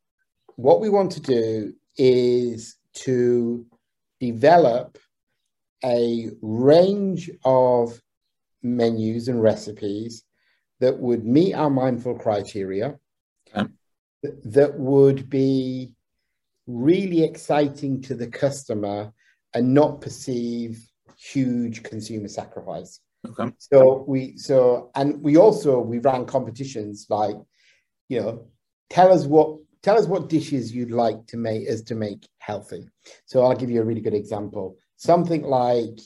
what 0.55 0.79
we 0.79 0.89
want 0.89 1.11
to 1.13 1.19
do 1.19 1.73
is 1.97 2.77
to 2.93 3.65
develop 4.19 4.97
a 5.83 6.29
range 6.41 7.29
of 7.43 7.99
menus 8.61 9.27
and 9.27 9.41
recipes 9.41 10.23
that 10.79 10.97
would 10.97 11.25
meet 11.25 11.53
our 11.53 11.69
mindful 11.69 12.17
criteria, 12.17 12.97
um, 13.53 13.73
that 14.43 14.79
would 14.79 15.29
be 15.29 15.91
really 16.67 17.23
exciting 17.23 18.01
to 18.01 18.15
the 18.15 18.27
customer 18.27 19.11
and 19.53 19.73
not 19.73 19.99
perceive 19.99 20.87
huge 21.17 21.83
consumer 21.83 22.27
sacrifice. 22.27 23.01
Okay. 23.25 23.51
So 23.57 24.03
we 24.07 24.37
so 24.37 24.91
and 24.95 25.21
we 25.21 25.37
also 25.37 25.79
we 25.79 25.99
ran 25.99 26.25
competitions 26.25 27.07
like, 27.09 27.35
you 28.09 28.21
know, 28.21 28.47
tell 28.89 29.11
us 29.11 29.25
what 29.25 29.57
tell 29.81 29.97
us 29.97 30.07
what 30.07 30.29
dishes 30.29 30.73
you'd 30.73 30.91
like 30.91 31.25
to 31.27 31.37
make 31.37 31.67
as 31.67 31.83
to 31.83 31.95
make 31.95 32.27
healthy. 32.39 32.87
So 33.25 33.43
I'll 33.43 33.55
give 33.55 33.69
you 33.69 33.81
a 33.81 33.85
really 33.85 34.01
good 34.01 34.13
example. 34.13 34.77
Something 34.97 35.43
like 35.43 35.99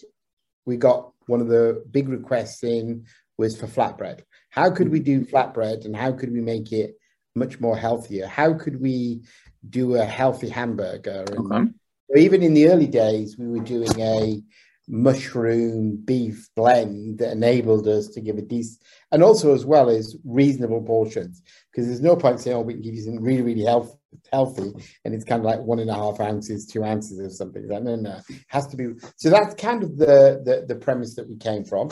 we 0.66 0.78
got 0.78 1.12
one 1.28 1.42
of 1.42 1.48
the 1.48 1.84
big 1.92 2.10
requests 2.10 2.64
in 2.64 3.06
was 3.38 3.60
for 3.60 3.68
flatbread. 3.68 4.22
How 4.50 4.72
could 4.72 4.90
we 4.90 5.00
do 5.00 5.26
flatbread 5.26 5.86
and 5.86 5.96
how 5.96 6.12
could 6.12 6.32
we 6.32 6.42
make 6.42 6.72
it 6.72 6.98
much 7.36 7.60
more 7.60 7.78
healthier? 7.78 8.28
How 8.28 8.54
could 8.54 8.82
we 8.82 9.22
do 9.70 9.96
a 9.96 10.04
healthy 10.06 10.50
hamburger? 10.50 11.26
And 11.30 11.52
okay. 11.52 11.72
Even 12.16 12.42
in 12.42 12.54
the 12.54 12.70
early 12.70 12.88
days, 12.88 13.38
we 13.38 13.48
were 13.48 13.64
doing 13.64 14.00
a 14.00 14.42
mushroom 14.88 15.98
beef 16.06 16.50
blend 16.56 17.20
that 17.20 17.34
enabled 17.34 17.88
us 17.88 18.08
to 18.08 18.22
give 18.22 18.38
a 18.38 18.42
decent 18.42 18.82
and 19.12 19.22
also 19.22 19.54
as 19.54 19.66
well 19.66 19.90
as 19.90 20.16
reasonable 20.24 20.82
portions. 20.82 21.42
Because 21.72 21.88
there's 21.88 22.02
no 22.02 22.16
point 22.16 22.40
saying 22.40 22.56
oh 22.56 22.62
we 22.62 22.74
can 22.74 22.82
give 22.82 22.96
you 22.96 23.02
something 23.02 23.24
really 23.24 23.42
really 23.42 23.66
health, 23.66 23.98
healthy 24.32 24.74
and 25.04 25.14
it's 25.14 25.26
kind 25.26 25.42
of 25.42 25.46
like 25.46 25.60
one 25.60 25.80
and 25.80 25.90
a 25.90 25.94
half 25.94 26.22
ounces 26.22 26.66
two 26.66 26.84
ounces 26.84 27.20
or 27.20 27.30
something. 27.30 27.68
No 27.68 27.80
no. 27.80 28.20
It 28.30 28.38
has 28.48 28.68
to 28.68 28.78
be 28.78 28.94
so 29.18 29.30
that's 29.30 29.56
kind 29.56 29.84
of 29.84 29.98
the, 29.98 30.42
the 30.46 30.66
the 30.68 30.80
premise 30.80 31.16
that 31.16 31.28
we 31.28 31.36
came 31.36 31.66
from. 31.66 31.90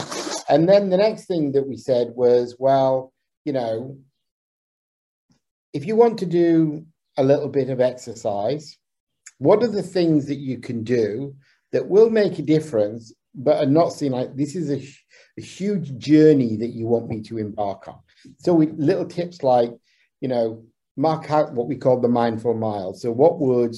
And 0.47 0.69
then 0.69 0.89
the 0.89 0.97
next 0.97 1.25
thing 1.25 1.51
that 1.51 1.67
we 1.67 1.75
said 1.75 2.13
was 2.15 2.55
well 2.59 3.11
you 3.43 3.51
know 3.51 3.97
if 5.73 5.85
you 5.85 5.97
want 5.97 6.19
to 6.19 6.25
do 6.25 6.85
a 7.17 7.23
little 7.23 7.49
bit 7.49 7.69
of 7.69 7.81
exercise 7.81 8.77
what 9.37 9.61
are 9.61 9.67
the 9.67 9.83
things 9.83 10.27
that 10.27 10.35
you 10.35 10.59
can 10.59 10.83
do 10.83 11.35
that 11.71 11.87
will 11.87 12.09
make 12.09 12.39
a 12.39 12.43
difference, 12.43 13.13
but 13.33 13.57
are 13.57 13.69
not 13.69 13.89
seen 13.89 14.11
like 14.11 14.35
this 14.35 14.55
is 14.55 14.71
a, 14.71 14.81
a 15.37 15.41
huge 15.41 15.97
journey 15.97 16.55
that 16.57 16.73
you 16.73 16.87
want 16.87 17.09
me 17.09 17.21
to 17.21 17.37
embark 17.37 17.87
on. 17.87 17.99
So 18.37 18.53
with 18.53 18.73
little 18.77 19.05
tips 19.05 19.43
like, 19.43 19.71
you 20.21 20.27
know, 20.27 20.63
mark 20.97 21.29
out 21.29 21.53
what 21.53 21.67
we 21.67 21.75
call 21.75 21.99
the 21.99 22.07
mindful 22.07 22.53
mile. 22.53 22.93
So 22.93 23.11
what 23.11 23.39
would 23.39 23.75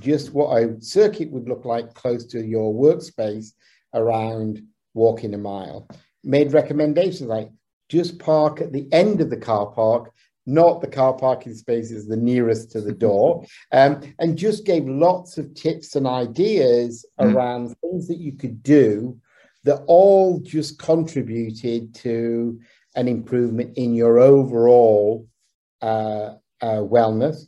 just 0.00 0.32
what 0.32 0.56
a 0.56 0.80
circuit 0.80 1.30
would 1.30 1.48
look 1.48 1.64
like 1.64 1.94
close 1.94 2.24
to 2.26 2.44
your 2.44 2.74
workspace 2.74 3.52
around 3.92 4.62
walking 4.94 5.34
a 5.34 5.38
mile. 5.38 5.88
Made 6.22 6.52
recommendations 6.52 7.28
like 7.28 7.50
just 7.88 8.18
park 8.18 8.60
at 8.60 8.72
the 8.72 8.88
end 8.92 9.20
of 9.20 9.30
the 9.30 9.36
car 9.36 9.66
park 9.66 10.12
not 10.46 10.80
the 10.80 10.86
car 10.86 11.14
parking 11.14 11.54
spaces 11.54 12.06
the 12.06 12.16
nearest 12.16 12.70
to 12.72 12.80
the 12.80 12.92
door, 13.06 13.44
um, 13.72 14.00
and 14.18 14.36
just 14.36 14.64
gave 14.64 14.86
lots 14.86 15.38
of 15.38 15.54
tips 15.54 15.96
and 15.96 16.06
ideas 16.06 17.06
mm. 17.20 17.34
around 17.34 17.74
things 17.80 18.08
that 18.08 18.18
you 18.18 18.32
could 18.32 18.62
do 18.62 19.18
that 19.64 19.82
all 19.86 20.40
just 20.40 20.78
contributed 20.78 21.94
to 21.94 22.60
an 22.94 23.08
improvement 23.08 23.76
in 23.76 23.94
your 23.94 24.18
overall 24.18 25.26
uh, 25.82 26.34
uh, 26.60 26.80
wellness. 26.80 27.46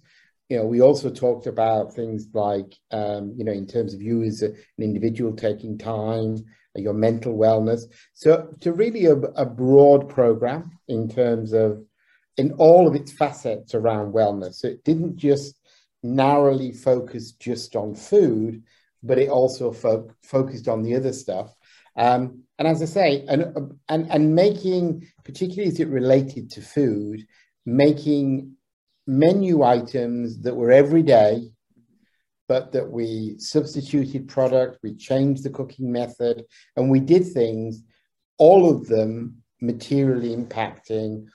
You 0.48 0.58
know, 0.58 0.64
we 0.64 0.80
also 0.80 1.10
talked 1.10 1.46
about 1.46 1.92
things 1.92 2.28
like, 2.32 2.74
um, 2.90 3.34
you 3.36 3.44
know, 3.44 3.52
in 3.52 3.66
terms 3.66 3.94
of 3.94 4.00
you 4.00 4.22
as 4.22 4.42
a, 4.42 4.46
an 4.46 4.56
individual 4.78 5.34
taking 5.34 5.76
time, 5.76 6.44
your 6.74 6.92
mental 6.92 7.36
wellness. 7.36 7.82
So, 8.14 8.54
to 8.60 8.72
really 8.72 9.06
a, 9.06 9.14
a 9.14 9.46
broad 9.46 10.08
program 10.08 10.78
in 10.88 11.08
terms 11.08 11.52
of 11.52 11.84
in 12.36 12.52
all 12.52 12.86
of 12.86 12.94
its 12.94 13.12
facets 13.12 13.74
around 13.74 14.12
wellness. 14.12 14.54
So 14.56 14.68
it 14.68 14.84
didn't 14.84 15.16
just 15.16 15.58
narrowly 16.02 16.72
focus 16.72 17.32
just 17.32 17.76
on 17.76 17.94
food, 17.94 18.62
but 19.02 19.18
it 19.18 19.28
also 19.28 19.72
fo- 19.72 20.10
focused 20.22 20.68
on 20.68 20.82
the 20.82 20.94
other 20.94 21.12
stuff. 21.12 21.54
Um, 21.96 22.42
and 22.58 22.68
as 22.68 22.82
I 22.82 22.86
say, 22.86 23.24
and, 23.28 23.72
and, 23.88 24.10
and 24.10 24.34
making, 24.34 25.06
particularly 25.24 25.70
as 25.70 25.80
it 25.80 25.88
related 25.88 26.50
to 26.52 26.60
food, 26.60 27.26
making 27.64 28.52
menu 29.06 29.62
items 29.62 30.40
that 30.42 30.54
were 30.54 30.72
every 30.72 31.02
day, 31.02 31.50
but 32.48 32.72
that 32.72 32.90
we 32.90 33.36
substituted 33.38 34.28
product, 34.28 34.78
we 34.82 34.94
changed 34.94 35.42
the 35.42 35.50
cooking 35.50 35.90
method, 35.90 36.44
and 36.76 36.90
we 36.90 37.00
did 37.00 37.26
things, 37.32 37.82
all 38.38 38.70
of 38.70 38.86
them 38.86 39.42
materially 39.60 40.36
impacting 40.36 41.26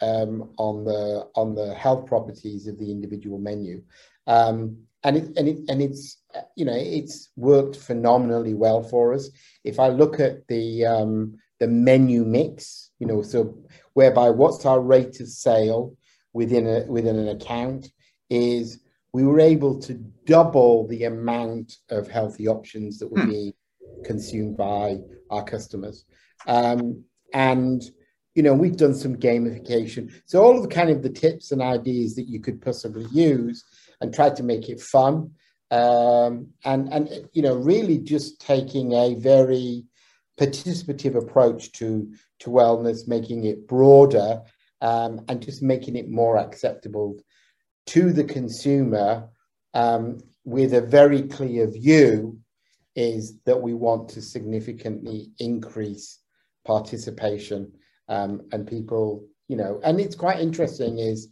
um, 0.00 0.50
on 0.56 0.84
the 0.84 1.28
on 1.34 1.54
the 1.54 1.74
health 1.74 2.06
properties 2.06 2.66
of 2.66 2.78
the 2.78 2.90
individual 2.90 3.38
menu. 3.38 3.82
Um, 4.26 4.78
and 5.04 5.16
it, 5.16 5.36
and 5.36 5.48
it, 5.48 5.58
and 5.68 5.80
it's 5.80 6.18
you 6.56 6.64
know 6.64 6.74
it's 6.74 7.30
worked 7.36 7.76
phenomenally 7.76 8.54
well 8.54 8.82
for 8.82 9.14
us. 9.14 9.30
If 9.64 9.78
I 9.78 9.88
look 9.88 10.20
at 10.20 10.46
the 10.48 10.86
um, 10.86 11.38
the 11.60 11.68
menu 11.68 12.24
mix, 12.24 12.90
you 12.98 13.06
know, 13.06 13.22
so 13.22 13.56
whereby 13.94 14.30
what's 14.30 14.64
our 14.66 14.80
rate 14.80 15.20
of 15.20 15.28
sale 15.28 15.96
within 16.32 16.66
a 16.66 16.84
within 16.86 17.16
an 17.16 17.28
account 17.28 17.90
is 18.30 18.80
we 19.12 19.24
were 19.24 19.40
able 19.40 19.78
to 19.80 19.94
double 20.26 20.86
the 20.88 21.04
amount 21.04 21.76
of 21.90 22.08
healthy 22.08 22.46
options 22.46 22.98
that 22.98 23.10
were 23.10 23.22
hmm. 23.22 23.30
being 23.30 23.52
consumed 24.04 24.56
by 24.56 24.98
our 25.30 25.44
customers. 25.44 26.04
Um, 26.46 27.04
and 27.32 27.82
you 28.38 28.44
know, 28.44 28.54
we've 28.54 28.76
done 28.76 28.94
some 28.94 29.16
gamification. 29.16 30.12
So 30.26 30.40
all 30.40 30.56
of 30.56 30.62
the 30.62 30.72
kind 30.72 30.90
of 30.90 31.02
the 31.02 31.10
tips 31.10 31.50
and 31.50 31.60
ideas 31.60 32.14
that 32.14 32.28
you 32.28 32.38
could 32.38 32.62
possibly 32.62 33.04
use 33.10 33.64
and 34.00 34.14
try 34.14 34.30
to 34.30 34.44
make 34.44 34.68
it 34.68 34.80
fun. 34.80 35.32
Um, 35.72 36.46
and, 36.64 36.88
and, 36.92 37.28
you 37.32 37.42
know, 37.42 37.56
really 37.56 37.98
just 37.98 38.40
taking 38.40 38.92
a 38.92 39.16
very 39.16 39.86
participative 40.38 41.16
approach 41.16 41.72
to, 41.72 42.12
to 42.38 42.50
wellness, 42.50 43.08
making 43.08 43.42
it 43.42 43.66
broader 43.66 44.42
um, 44.82 45.20
and 45.28 45.42
just 45.42 45.60
making 45.60 45.96
it 45.96 46.08
more 46.08 46.36
acceptable 46.38 47.16
to 47.86 48.12
the 48.12 48.22
consumer 48.22 49.28
um, 49.74 50.18
with 50.44 50.74
a 50.74 50.80
very 50.80 51.22
clear 51.22 51.66
view 51.66 52.38
is 52.94 53.40
that 53.46 53.60
we 53.60 53.74
want 53.74 54.08
to 54.10 54.22
significantly 54.22 55.32
increase 55.40 56.20
participation 56.64 57.72
um, 58.08 58.42
and 58.52 58.66
people, 58.66 59.24
you 59.48 59.56
know, 59.56 59.80
and 59.84 60.00
it's 60.00 60.16
quite 60.16 60.40
interesting 60.40 60.98
is, 60.98 61.28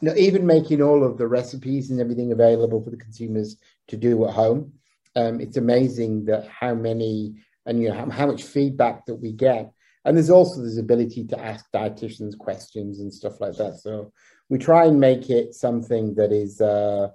you 0.00 0.08
know, 0.08 0.16
even 0.16 0.46
making 0.46 0.82
all 0.82 1.04
of 1.04 1.18
the 1.18 1.26
recipes 1.26 1.90
and 1.90 2.00
everything 2.00 2.32
available 2.32 2.82
for 2.82 2.90
the 2.90 2.96
consumers 2.96 3.56
to 3.88 3.96
do 3.96 4.24
at 4.26 4.34
home. 4.34 4.72
Um, 5.16 5.40
it's 5.40 5.56
amazing 5.56 6.26
that 6.26 6.46
how 6.48 6.74
many 6.74 7.34
and 7.66 7.80
you 7.80 7.88
know 7.88 7.94
how, 7.94 8.10
how 8.10 8.26
much 8.26 8.42
feedback 8.42 9.06
that 9.06 9.16
we 9.16 9.32
get 9.32 9.72
and 10.04 10.16
there's 10.16 10.30
also 10.30 10.62
this 10.62 10.78
ability 10.78 11.24
to 11.26 11.38
ask 11.38 11.66
dietitians 11.74 12.36
questions 12.38 13.00
and 13.00 13.12
stuff 13.12 13.40
like 13.40 13.56
that 13.56 13.78
so 13.78 14.12
we 14.48 14.58
try 14.58 14.86
and 14.86 14.98
make 14.98 15.30
it 15.30 15.54
something 15.54 16.14
that 16.14 16.32
is 16.32 16.60
uh 16.60 17.08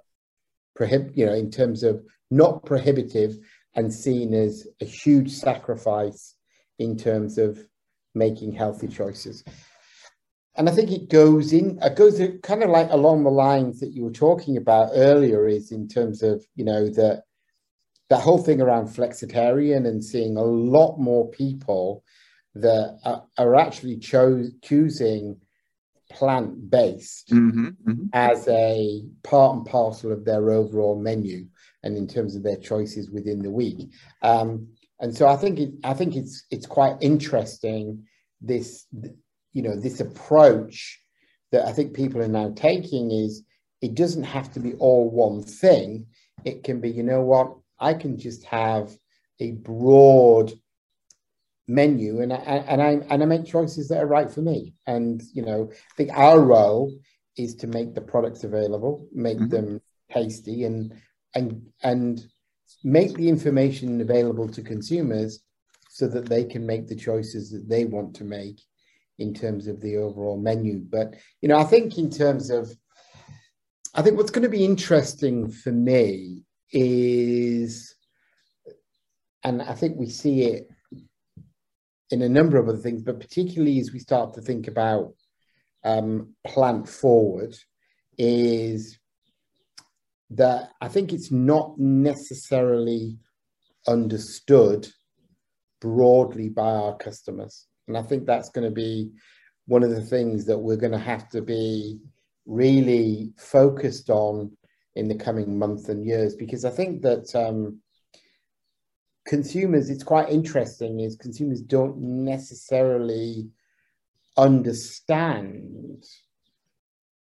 prohib- 0.78 1.16
you 1.16 1.26
know 1.26 1.34
in 1.34 1.50
terms 1.50 1.82
of 1.82 2.02
not 2.30 2.64
prohibitive 2.64 3.38
and 3.74 3.92
seen 3.92 4.34
as 4.34 4.66
a 4.80 4.84
huge 4.84 5.30
sacrifice 5.30 6.34
in 6.78 6.96
terms 6.96 7.38
of 7.38 7.58
making 8.16 8.52
healthy 8.52 8.88
choices. 8.88 9.44
And 10.56 10.68
I 10.68 10.72
think 10.72 10.90
it 10.90 11.10
goes 11.10 11.52
in, 11.52 11.78
it 11.82 11.96
goes 11.96 12.20
kind 12.42 12.62
of 12.62 12.70
like 12.70 12.90
along 12.90 13.24
the 13.24 13.30
lines 13.30 13.78
that 13.80 13.92
you 13.92 14.04
were 14.04 14.10
talking 14.10 14.56
about 14.56 14.90
earlier, 14.94 15.46
is 15.46 15.70
in 15.70 15.86
terms 15.86 16.22
of, 16.22 16.44
you 16.54 16.64
know, 16.64 16.88
that 16.88 17.24
that 18.08 18.20
whole 18.20 18.38
thing 18.38 18.60
around 18.60 18.86
flexitarian 18.86 19.86
and 19.86 20.02
seeing 20.02 20.36
a 20.36 20.42
lot 20.42 20.96
more 20.96 21.28
people 21.30 22.04
that 22.54 22.98
are, 23.04 23.24
are 23.36 23.56
actually 23.56 23.98
cho- 23.98 24.48
choosing 24.62 25.36
plant 26.10 26.70
based 26.70 27.28
mm-hmm, 27.30 27.66
mm-hmm. 27.66 28.04
as 28.12 28.46
a 28.48 29.02
part 29.24 29.56
and 29.56 29.66
parcel 29.66 30.12
of 30.12 30.24
their 30.24 30.50
overall 30.50 30.98
menu 30.98 31.46
and 31.82 31.96
in 31.96 32.06
terms 32.06 32.36
of 32.36 32.42
their 32.42 32.56
choices 32.56 33.10
within 33.10 33.40
the 33.40 33.50
week. 33.50 33.90
Um, 34.22 34.68
and 35.00 35.16
so 35.16 35.26
I 35.26 35.36
think 35.36 35.58
it, 35.58 35.70
I 35.84 35.94
think 35.94 36.16
it's 36.16 36.44
it's 36.50 36.66
quite 36.66 36.96
interesting 37.00 38.04
this 38.40 38.86
you 39.52 39.62
know 39.62 39.76
this 39.76 40.00
approach 40.00 41.00
that 41.52 41.66
I 41.66 41.72
think 41.72 41.94
people 41.94 42.20
are 42.20 42.28
now 42.28 42.52
taking 42.54 43.10
is 43.10 43.42
it 43.82 43.94
doesn't 43.94 44.24
have 44.24 44.52
to 44.52 44.60
be 44.60 44.74
all 44.74 45.10
one 45.10 45.42
thing. 45.42 46.06
It 46.44 46.64
can 46.64 46.80
be, 46.80 46.90
you 46.90 47.02
know 47.02 47.22
what, 47.22 47.56
I 47.78 47.94
can 47.94 48.18
just 48.18 48.44
have 48.44 48.96
a 49.38 49.52
broad 49.52 50.52
menu 51.68 52.20
and 52.20 52.32
I, 52.32 52.36
and 52.36 52.82
I 52.82 52.90
and 53.10 53.22
I 53.22 53.26
make 53.26 53.44
choices 53.44 53.88
that 53.88 54.02
are 54.02 54.06
right 54.06 54.30
for 54.30 54.40
me. 54.40 54.74
And 54.86 55.22
you 55.32 55.42
know, 55.42 55.70
I 55.72 55.94
think 55.96 56.10
our 56.12 56.40
role 56.40 56.92
is 57.36 57.54
to 57.56 57.66
make 57.66 57.94
the 57.94 58.00
products 58.00 58.44
available, 58.44 59.08
make 59.12 59.36
mm-hmm. 59.36 59.48
them 59.48 59.80
tasty, 60.10 60.64
and 60.64 60.94
and 61.34 61.66
and 61.82 62.24
make 62.86 63.14
the 63.14 63.28
information 63.28 64.00
available 64.00 64.48
to 64.48 64.62
consumers 64.62 65.40
so 65.90 66.06
that 66.06 66.26
they 66.26 66.44
can 66.44 66.64
make 66.64 66.86
the 66.86 66.94
choices 66.94 67.50
that 67.50 67.68
they 67.68 67.84
want 67.84 68.14
to 68.14 68.22
make 68.22 68.60
in 69.18 69.34
terms 69.34 69.66
of 69.66 69.80
the 69.80 69.96
overall 69.96 70.38
menu. 70.38 70.78
But 70.78 71.16
you 71.42 71.48
know, 71.48 71.58
I 71.58 71.64
think 71.64 71.98
in 71.98 72.10
terms 72.10 72.48
of 72.48 72.72
I 73.92 74.02
think 74.02 74.16
what's 74.16 74.30
going 74.30 74.44
to 74.44 74.48
be 74.48 74.64
interesting 74.64 75.50
for 75.50 75.72
me 75.72 76.44
is 76.70 77.92
and 79.42 79.62
I 79.62 79.74
think 79.74 79.96
we 79.98 80.08
see 80.08 80.44
it 80.44 80.70
in 82.10 82.22
a 82.22 82.28
number 82.28 82.56
of 82.56 82.68
other 82.68 82.78
things, 82.78 83.02
but 83.02 83.18
particularly 83.18 83.80
as 83.80 83.92
we 83.92 83.98
start 83.98 84.34
to 84.34 84.40
think 84.40 84.68
about 84.68 85.12
um, 85.82 86.34
plant 86.46 86.88
forward, 86.88 87.56
is 88.16 88.96
that 90.30 90.70
I 90.80 90.88
think 90.88 91.12
it's 91.12 91.30
not 91.30 91.78
necessarily 91.78 93.18
understood 93.86 94.88
broadly 95.80 96.48
by 96.48 96.68
our 96.68 96.96
customers. 96.96 97.66
And 97.86 97.96
I 97.96 98.02
think 98.02 98.26
that's 98.26 98.48
going 98.48 98.66
to 98.66 98.74
be 98.74 99.12
one 99.66 99.82
of 99.82 99.90
the 99.90 100.02
things 100.02 100.44
that 100.46 100.58
we're 100.58 100.76
going 100.76 100.92
to 100.92 100.98
have 100.98 101.28
to 101.30 101.42
be 101.42 101.98
really 102.46 103.32
focused 103.36 104.10
on 104.10 104.56
in 104.94 105.08
the 105.08 105.14
coming 105.14 105.58
months 105.58 105.88
and 105.88 106.06
years, 106.06 106.34
because 106.34 106.64
I 106.64 106.70
think 106.70 107.02
that 107.02 107.34
um, 107.34 107.80
consumers, 109.26 109.90
it's 109.90 110.04
quite 110.04 110.30
interesting, 110.30 111.00
is 111.00 111.16
consumers 111.16 111.60
don't 111.60 111.98
necessarily 111.98 113.48
understand 114.36 116.04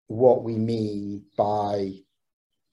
what 0.08 0.44
we 0.44 0.56
mean 0.56 1.24
by 1.38 1.92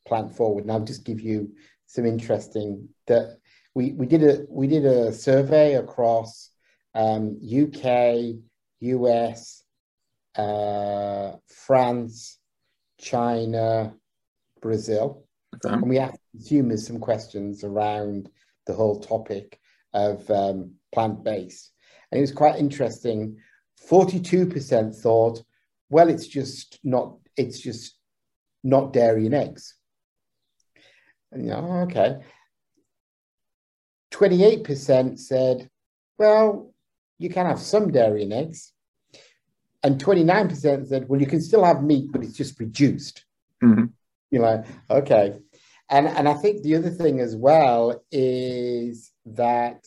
plant 0.07 0.35
forward. 0.35 0.65
And 0.65 0.73
I'll 0.73 0.85
just 0.85 1.05
give 1.05 1.21
you 1.21 1.53
some 1.87 2.07
interesting 2.07 2.89
that 3.07 3.39
we, 3.75 3.93
we 3.93 4.07
did 4.07 4.23
a 4.23 4.45
we 4.49 4.67
did 4.67 4.85
a 4.85 5.13
survey 5.13 5.75
across 5.75 6.51
um, 6.95 7.39
UK, 7.43 8.37
US, 8.81 9.63
uh, 10.37 11.33
France, 11.47 12.39
China, 12.99 13.95
Brazil, 14.61 15.25
okay. 15.55 15.75
and 15.75 15.89
we 15.89 15.99
asked 15.99 16.21
consumers 16.33 16.87
some 16.87 16.99
questions 16.99 17.65
around 17.65 18.31
the 18.67 18.75
whole 18.75 19.01
topic 19.01 19.59
of 19.95 20.29
um, 20.31 20.73
plant 20.93 21.25
based. 21.25 21.73
And 22.11 22.19
it 22.19 22.23
was 22.23 22.33
quite 22.33 22.59
interesting. 22.59 23.39
42% 23.91 24.95
thought, 24.95 25.43
well, 25.91 26.09
it's 26.09 26.27
just 26.27 26.79
not, 26.85 27.17
it's 27.37 27.59
just 27.61 27.99
not 28.63 28.93
dairy 28.93 29.27
and 29.27 29.35
eggs. 29.35 29.75
And, 31.33 31.45
you 31.45 31.51
know, 31.51 31.87
okay. 31.89 32.19
28% 34.13 35.19
said, 35.19 35.69
well, 36.19 36.73
you 37.19 37.31
can 37.31 37.47
have 37.47 37.59
some 37.59 37.91
dairy 37.91 38.23
and 38.23 38.33
eggs. 38.33 38.73
And 39.83 40.03
29% 40.03 40.87
said, 40.87 41.09
well, 41.09 41.21
you 41.21 41.27
can 41.27 41.41
still 41.41 41.65
have 41.65 41.83
meat, 41.83 42.11
but 42.13 42.23
it's 42.23 42.37
just 42.37 42.61
reduced. 42.61 43.25
Mm-hmm. 43.63 43.87
You're 44.31 44.43
like, 44.43 44.65
okay. 44.91 45.39
And 45.91 46.09
and 46.09 46.29
I 46.29 46.35
think 46.35 46.63
the 46.63 46.77
other 46.77 46.91
thing 46.91 47.21
as 47.21 47.37
well 47.37 48.03
is 48.11 49.13
that 49.27 49.85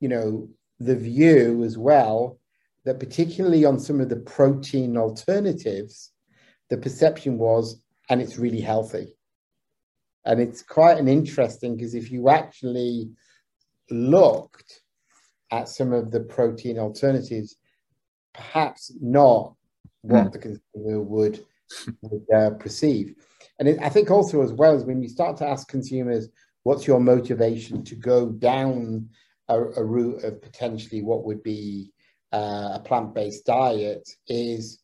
you 0.00 0.08
know 0.08 0.48
the 0.78 0.94
view 0.94 1.64
as 1.64 1.76
well 1.76 2.38
that 2.84 3.00
particularly 3.00 3.64
on 3.64 3.80
some 3.80 4.00
of 4.00 4.08
the 4.10 4.16
protein 4.16 4.96
alternatives, 4.96 6.12
the 6.68 6.76
perception 6.76 7.38
was, 7.38 7.82
and 8.10 8.20
it's 8.20 8.38
really 8.38 8.60
healthy. 8.60 9.13
And 10.24 10.40
it's 10.40 10.62
quite 10.62 10.98
an 10.98 11.08
interesting 11.08 11.76
because 11.76 11.94
if 11.94 12.10
you 12.10 12.28
actually 12.28 13.10
looked 13.90 14.82
at 15.50 15.68
some 15.68 15.92
of 15.92 16.10
the 16.10 16.20
protein 16.20 16.78
alternatives, 16.78 17.56
perhaps 18.32 18.92
not 19.00 19.54
what 20.02 20.26
mm. 20.26 20.32
the 20.32 20.38
consumer 20.38 21.00
would, 21.00 21.44
would 22.02 22.24
uh, 22.34 22.50
perceive. 22.50 23.14
And 23.58 23.68
it, 23.68 23.78
I 23.80 23.88
think 23.88 24.10
also 24.10 24.42
as 24.42 24.52
well 24.52 24.74
as 24.74 24.84
when 24.84 25.02
you 25.02 25.08
start 25.08 25.36
to 25.38 25.48
ask 25.48 25.68
consumers, 25.68 26.28
what's 26.64 26.86
your 26.86 27.00
motivation 27.00 27.84
to 27.84 27.94
go 27.94 28.30
down 28.30 29.08
a, 29.48 29.60
a 29.60 29.84
route 29.84 30.24
of 30.24 30.40
potentially 30.40 31.02
what 31.02 31.24
would 31.24 31.42
be 31.42 31.92
uh, 32.32 32.70
a 32.74 32.82
plant-based 32.84 33.46
diet 33.46 34.08
is 34.26 34.80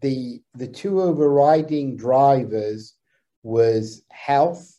the 0.00 0.40
the 0.54 0.66
two 0.66 1.00
overriding 1.00 1.96
drivers 1.96 2.94
was 3.42 4.02
health 4.10 4.78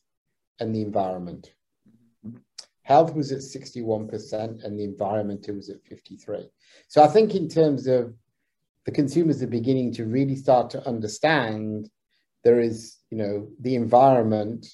and 0.60 0.76
the 0.76 0.82
environment. 0.82 1.53
Health 2.84 3.14
was 3.14 3.32
at 3.32 3.39
61% 3.39 4.64
and 4.64 4.78
the 4.78 4.84
environment 4.84 5.47
it 5.47 5.55
was 5.55 5.70
at 5.70 5.84
53. 5.84 6.49
So 6.88 7.03
I 7.03 7.07
think 7.07 7.36
in 7.36 7.47
terms 7.47 7.88
of 7.88 8.14
the 8.86 8.91
consumers 8.91 9.43
are 9.43 9.47
beginning 9.47 9.93
to 9.93 10.05
really 10.05 10.36
start 10.36 10.70
to 10.72 10.88
understand 10.88 11.89
there 12.43 12.60
is, 12.60 12.97
you 13.12 13.18
know, 13.18 13.47
the 13.60 13.76
environment, 13.76 14.66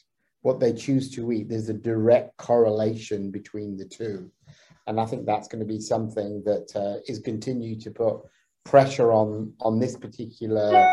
what 0.41 0.59
they 0.59 0.71
choose 0.71 1.11
to 1.15 1.31
eat, 1.31 1.49
there's 1.49 1.69
a 1.69 1.73
direct 1.73 2.37
correlation 2.37 3.31
between 3.31 3.75
the 3.75 3.85
two. 3.85 4.31
And 4.87 4.99
I 4.99 5.05
think 5.05 5.25
that's 5.25 5.47
going 5.47 5.59
to 5.59 5.65
be 5.65 5.81
something 5.81 6.43
that 6.45 6.75
uh, 6.75 7.01
is 7.07 7.19
continue 7.19 7.77
to 7.81 7.91
put 7.91 8.21
pressure 8.63 9.11
on 9.11 9.53
on 9.59 9.79
this 9.79 9.95
particular 9.97 10.91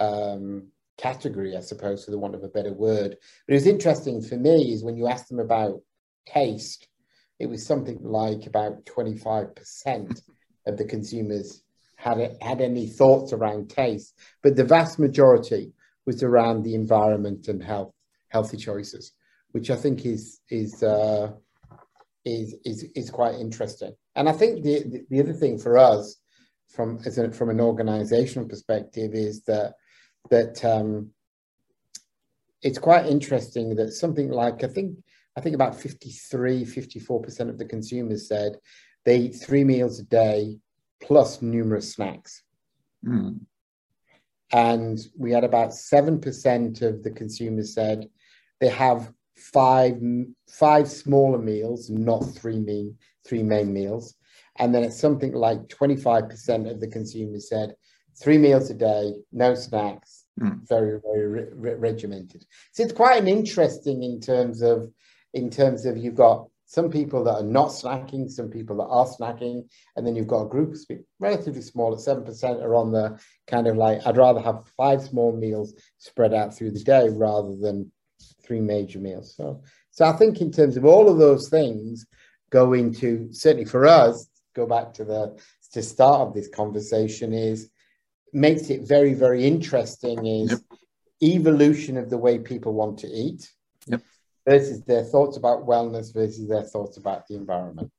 um, 0.00 0.68
category, 1.00 1.56
I 1.56 1.60
suppose, 1.60 2.04
for 2.04 2.10
the 2.10 2.18
want 2.18 2.34
of 2.34 2.44
a 2.44 2.48
better 2.48 2.72
word. 2.72 3.16
But 3.46 3.52
it 3.52 3.56
was 3.56 3.66
interesting 3.66 4.20
for 4.20 4.36
me 4.36 4.72
is 4.72 4.84
when 4.84 4.96
you 4.96 5.08
asked 5.08 5.28
them 5.28 5.40
about 5.40 5.80
taste, 6.26 6.88
it 7.38 7.46
was 7.46 7.66
something 7.66 7.98
like 8.02 8.46
about 8.46 8.84
25% 8.84 10.20
of 10.66 10.76
the 10.76 10.84
consumers 10.84 11.62
had 11.96 12.36
had 12.40 12.60
any 12.60 12.86
thoughts 12.86 13.32
around 13.32 13.68
taste, 13.68 14.14
but 14.42 14.56
the 14.56 14.64
vast 14.64 14.98
majority 14.98 15.72
was 16.06 16.22
around 16.22 16.62
the 16.62 16.74
environment 16.74 17.48
and 17.48 17.62
health, 17.62 17.92
healthy 18.28 18.56
choices, 18.56 19.12
which 19.52 19.70
I 19.70 19.76
think 19.76 20.06
is 20.06 20.40
is 20.48 20.82
uh, 20.82 21.32
is 22.24 22.54
is 22.64 22.84
is 22.94 23.10
quite 23.10 23.34
interesting. 23.34 23.94
And 24.16 24.28
I 24.28 24.32
think 24.32 24.64
the 24.64 25.04
the 25.10 25.20
other 25.20 25.34
thing 25.34 25.58
for 25.58 25.76
us, 25.76 26.16
from 26.68 27.00
as 27.04 27.18
a, 27.18 27.30
from 27.32 27.50
an 27.50 27.60
organizational 27.60 28.48
perspective, 28.48 29.14
is 29.14 29.42
that 29.42 29.74
that 30.30 30.64
um, 30.64 31.10
it's 32.62 32.78
quite 32.78 33.06
interesting 33.06 33.74
that 33.76 33.92
something 33.92 34.30
like 34.30 34.64
I 34.64 34.68
think 34.68 34.96
I 35.36 35.40
think 35.40 35.54
about 35.54 35.80
53, 35.80 36.64
54% 36.64 37.48
of 37.48 37.58
the 37.58 37.64
consumers 37.64 38.28
said 38.28 38.56
they 39.04 39.16
eat 39.18 39.36
three 39.36 39.64
meals 39.64 40.00
a 40.00 40.04
day 40.04 40.58
plus 41.00 41.40
numerous 41.40 41.94
snacks. 41.94 42.42
Mm. 43.06 43.40
And 44.52 44.98
we 45.16 45.30
had 45.30 45.44
about 45.44 45.70
7% 45.70 46.82
of 46.82 47.02
the 47.02 47.10
consumers 47.10 47.74
said 47.74 48.08
they 48.60 48.68
have 48.68 49.12
five 49.36 50.00
five 50.48 50.88
smaller 50.88 51.38
meals, 51.38 51.88
not 51.88 52.20
three 52.34 52.58
main, 52.58 52.96
three 53.26 53.42
main 53.42 53.72
meals. 53.72 54.14
And 54.58 54.74
then 54.74 54.82
it's 54.82 55.00
something 55.00 55.32
like 55.32 55.68
25% 55.68 56.70
of 56.70 56.80
the 56.80 56.88
consumers 56.88 57.48
said 57.48 57.74
three 58.20 58.36
meals 58.36 58.68
a 58.70 58.74
day, 58.74 59.14
no 59.32 59.54
snacks, 59.54 60.19
mm. 60.40 60.68
very, 60.68 61.00
very 61.00 61.26
re- 61.26 61.52
re- 61.52 61.74
regimented. 61.74 62.44
So 62.72 62.82
it's 62.82 62.92
quite 62.92 63.20
an 63.20 63.28
interesting 63.28 64.02
in 64.02 64.20
terms 64.20 64.62
of 64.62 64.90
in 65.32 65.50
terms 65.50 65.86
of 65.86 65.96
you've 65.96 66.16
got 66.16 66.46
some 66.70 66.88
people 66.88 67.24
that 67.24 67.34
are 67.34 67.42
not 67.42 67.70
snacking, 67.70 68.30
some 68.30 68.48
people 68.48 68.76
that 68.76 68.84
are 68.84 69.04
snacking, 69.04 69.68
and 69.96 70.06
then 70.06 70.14
you've 70.14 70.28
got 70.28 70.42
a 70.44 70.48
group 70.48 70.76
relatively 71.18 71.62
small 71.62 71.92
at 71.92 71.98
7% 71.98 72.62
are 72.62 72.76
on 72.76 72.92
the 72.92 73.18
kind 73.48 73.66
of 73.66 73.76
like, 73.76 74.00
I'd 74.06 74.16
rather 74.16 74.40
have 74.40 74.68
five 74.76 75.02
small 75.02 75.36
meals 75.36 75.74
spread 75.98 76.32
out 76.32 76.54
through 76.54 76.70
the 76.70 76.84
day 76.84 77.08
rather 77.08 77.56
than 77.56 77.90
three 78.44 78.60
major 78.60 79.00
meals. 79.00 79.34
So, 79.34 79.62
so 79.90 80.04
I 80.04 80.12
think 80.12 80.40
in 80.40 80.52
terms 80.52 80.76
of 80.76 80.84
all 80.84 81.08
of 81.08 81.18
those 81.18 81.48
things 81.48 82.06
go 82.50 82.72
into, 82.74 83.32
certainly 83.32 83.64
for 83.64 83.84
us, 83.84 84.28
go 84.54 84.64
back 84.64 84.92
to 84.94 85.04
the 85.04 85.40
to 85.72 85.82
start 85.82 86.20
of 86.20 86.34
this 86.34 86.48
conversation 86.48 87.32
is 87.32 87.68
makes 88.32 88.70
it 88.70 88.82
very, 88.86 89.14
very 89.14 89.44
interesting 89.44 90.26
is 90.26 90.50
yep. 90.50 90.60
evolution 91.22 91.96
of 91.96 92.10
the 92.10 92.18
way 92.18 92.38
people 92.38 92.72
want 92.72 92.98
to 92.98 93.08
eat. 93.08 93.50
Yep 93.86 94.02
versus 94.46 94.82
their 94.84 95.04
thoughts 95.04 95.36
about 95.36 95.66
wellness 95.66 96.12
versus 96.12 96.48
their 96.48 96.62
thoughts 96.62 96.96
about 96.96 97.26
the 97.28 97.34
environment. 97.34 97.90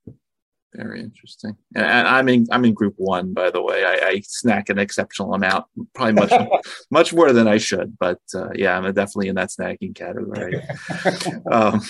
Very 0.73 1.01
interesting. 1.01 1.57
And 1.75 2.07
I'm 2.07 2.29
in 2.29 2.47
I'm 2.49 2.63
in 2.63 2.73
group 2.73 2.93
one, 2.95 3.33
by 3.33 3.51
the 3.51 3.61
way. 3.61 3.83
I, 3.83 4.07
I 4.07 4.21
snack 4.25 4.69
an 4.69 4.79
exceptional 4.79 5.33
amount, 5.33 5.65
probably 5.93 6.13
much 6.13 6.31
much 6.91 7.13
more 7.13 7.33
than 7.33 7.45
I 7.45 7.57
should. 7.57 7.97
But 7.99 8.19
uh, 8.33 8.51
yeah, 8.55 8.77
I'm 8.77 8.85
definitely 8.93 9.27
in 9.27 9.35
that 9.35 9.49
snacking 9.49 9.93
category. 9.93 10.61
um, 11.51 11.81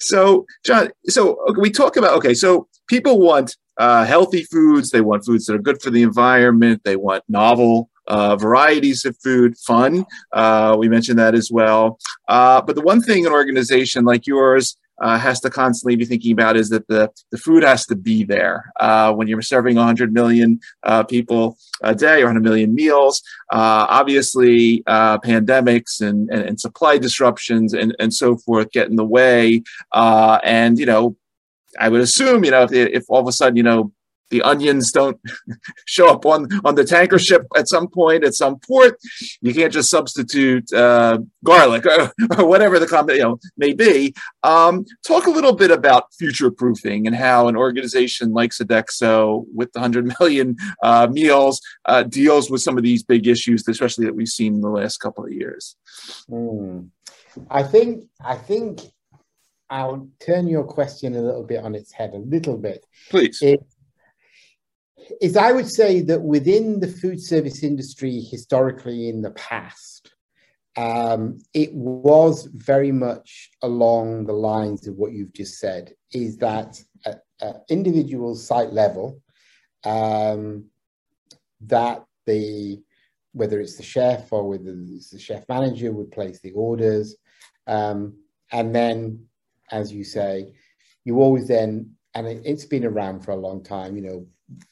so, 0.00 0.46
John, 0.64 0.88
so 1.06 1.38
we 1.58 1.70
talk 1.70 1.98
about 1.98 2.14
okay. 2.14 2.32
So 2.32 2.66
people 2.88 3.20
want 3.20 3.56
uh, 3.78 4.04
healthy 4.04 4.44
foods. 4.44 4.90
They 4.90 5.00
want 5.00 5.24
foods 5.24 5.46
that 5.46 5.54
are 5.54 5.58
good 5.58 5.82
for 5.82 5.90
the 5.90 6.02
environment. 6.02 6.82
They 6.84 6.96
want 6.96 7.24
novel 7.28 7.90
uh, 8.06 8.36
varieties 8.36 9.04
of 9.04 9.16
food, 9.22 9.56
fun. 9.58 10.04
Uh, 10.32 10.76
we 10.78 10.88
mentioned 10.88 11.18
that 11.18 11.34
as 11.34 11.50
well. 11.50 11.98
Uh, 12.28 12.60
but 12.60 12.76
the 12.76 12.82
one 12.82 13.00
thing 13.00 13.26
an 13.26 13.32
organization 13.32 14.04
like 14.04 14.26
yours 14.26 14.76
uh, 15.02 15.18
has 15.18 15.40
to 15.40 15.50
constantly 15.50 15.96
be 15.96 16.04
thinking 16.04 16.30
about 16.32 16.56
is 16.56 16.68
that 16.68 16.86
the, 16.86 17.10
the 17.32 17.38
food 17.38 17.64
has 17.64 17.84
to 17.84 17.96
be 17.96 18.22
there. 18.22 18.72
Uh, 18.78 19.12
when 19.12 19.26
you're 19.26 19.42
serving 19.42 19.74
100 19.74 20.12
million 20.12 20.60
people 21.08 21.56
a 21.82 21.94
day 21.94 22.20
or 22.20 22.26
100 22.26 22.44
million 22.44 22.74
meals, 22.74 23.20
obviously 23.50 24.84
pandemics 24.86 26.00
and, 26.00 26.30
and, 26.30 26.42
and, 26.42 26.60
supply 26.60 26.96
disruptions 26.96 27.74
and, 27.74 27.96
and 27.98 28.14
so 28.14 28.36
forth 28.36 28.70
get 28.70 28.88
in 28.88 28.94
the 28.94 29.04
way. 29.04 29.62
And, 29.92 30.78
you 30.78 30.86
know, 30.86 31.16
I 31.78 31.88
would 31.88 32.00
assume, 32.00 32.44
you 32.44 32.50
know, 32.50 32.62
if, 32.62 32.72
if 32.72 33.04
all 33.08 33.20
of 33.20 33.28
a 33.28 33.32
sudden, 33.32 33.56
you 33.56 33.62
know, 33.62 33.92
the 34.30 34.42
onions 34.42 34.90
don't 34.90 35.18
show 35.86 36.08
up 36.08 36.26
on 36.26 36.48
on 36.64 36.74
the 36.74 36.84
tanker 36.84 37.18
ship 37.18 37.46
at 37.56 37.68
some 37.68 37.88
point 37.88 38.24
at 38.24 38.34
some 38.34 38.58
port. 38.58 38.98
You 39.40 39.54
can't 39.54 39.72
just 39.72 39.90
substitute 39.90 40.72
uh, 40.72 41.18
garlic 41.44 41.86
or, 41.86 42.12
or, 42.38 42.46
whatever 42.46 42.78
the 42.78 42.86
comment 42.86 43.18
you 43.18 43.24
know 43.24 43.38
may 43.56 43.72
be. 43.72 44.14
Um, 44.42 44.84
talk 45.06 45.26
a 45.26 45.30
little 45.30 45.54
bit 45.54 45.70
about 45.70 46.12
future 46.14 46.50
proofing 46.50 47.06
and 47.06 47.14
how 47.14 47.48
an 47.48 47.56
organization 47.56 48.32
like 48.32 48.50
Sodexo, 48.50 49.44
with 49.54 49.72
the 49.72 49.80
hundred 49.80 50.12
million 50.18 50.56
uh, 50.82 51.06
meals, 51.10 51.60
uh, 51.84 52.02
deals 52.02 52.50
with 52.50 52.62
some 52.62 52.76
of 52.76 52.82
these 52.82 53.02
big 53.02 53.26
issues, 53.26 53.66
especially 53.68 54.06
that 54.06 54.16
we've 54.16 54.28
seen 54.28 54.54
in 54.54 54.60
the 54.60 54.68
last 54.68 54.98
couple 54.98 55.24
of 55.24 55.32
years. 55.32 55.76
Mm. 56.30 56.88
I 57.50 57.62
think 57.62 58.04
I 58.20 58.36
think 58.36 58.80
I'll 59.74 60.08
turn 60.20 60.46
your 60.46 60.62
question 60.62 61.16
a 61.16 61.20
little 61.20 61.42
bit 61.42 61.64
on 61.64 61.74
its 61.74 61.90
head 61.90 62.14
a 62.14 62.18
little 62.18 62.56
bit. 62.56 62.86
Please. 63.10 63.42
It, 63.42 63.60
is 65.20 65.36
I 65.36 65.50
would 65.50 65.68
say 65.68 66.00
that 66.02 66.22
within 66.22 66.78
the 66.78 66.86
food 66.86 67.20
service 67.20 67.64
industry, 67.64 68.20
historically 68.20 69.08
in 69.08 69.20
the 69.20 69.32
past, 69.32 70.14
um, 70.76 71.38
it 71.52 71.74
was 71.74 72.48
very 72.54 72.92
much 72.92 73.50
along 73.62 74.26
the 74.26 74.32
lines 74.32 74.86
of 74.86 74.94
what 74.94 75.12
you've 75.12 75.32
just 75.32 75.58
said. 75.58 75.92
Is 76.12 76.36
that 76.38 76.80
at, 77.04 77.22
at 77.40 77.64
individual 77.68 78.36
site 78.36 78.72
level, 78.72 79.20
um, 79.84 80.66
that 81.62 82.04
the 82.26 82.80
whether 83.32 83.60
it's 83.60 83.76
the 83.76 83.82
chef 83.82 84.32
or 84.32 84.48
whether 84.48 84.72
it's 84.94 85.10
the 85.10 85.18
chef 85.18 85.44
manager 85.48 85.90
would 85.90 86.12
place 86.12 86.38
the 86.40 86.52
orders, 86.52 87.16
um, 87.66 88.14
and 88.52 88.72
then, 88.72 89.26
as 89.70 89.92
you 89.92 90.04
say, 90.04 90.52
you 91.04 91.20
always 91.20 91.48
then 91.48 91.94
and 92.14 92.26
it, 92.26 92.46
has 92.46 92.64
been 92.64 92.84
around 92.84 93.20
for 93.20 93.32
a 93.32 93.36
long 93.36 93.62
time. 93.62 93.96
You 93.96 94.02
know, 94.02 94.26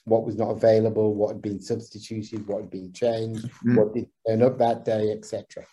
what 0.04 0.24
was 0.24 0.36
not 0.36 0.50
available, 0.50 1.14
what 1.14 1.32
had 1.32 1.42
been 1.42 1.60
substituted, 1.60 2.46
what 2.46 2.62
had 2.62 2.70
been 2.70 2.92
changed, 2.92 3.46
mm-hmm. 3.46 3.76
what 3.76 3.94
didn't 3.94 4.10
turn 4.26 4.42
up 4.42 4.58
that 4.58 4.84
day, 4.84 5.10
etc. 5.10 5.64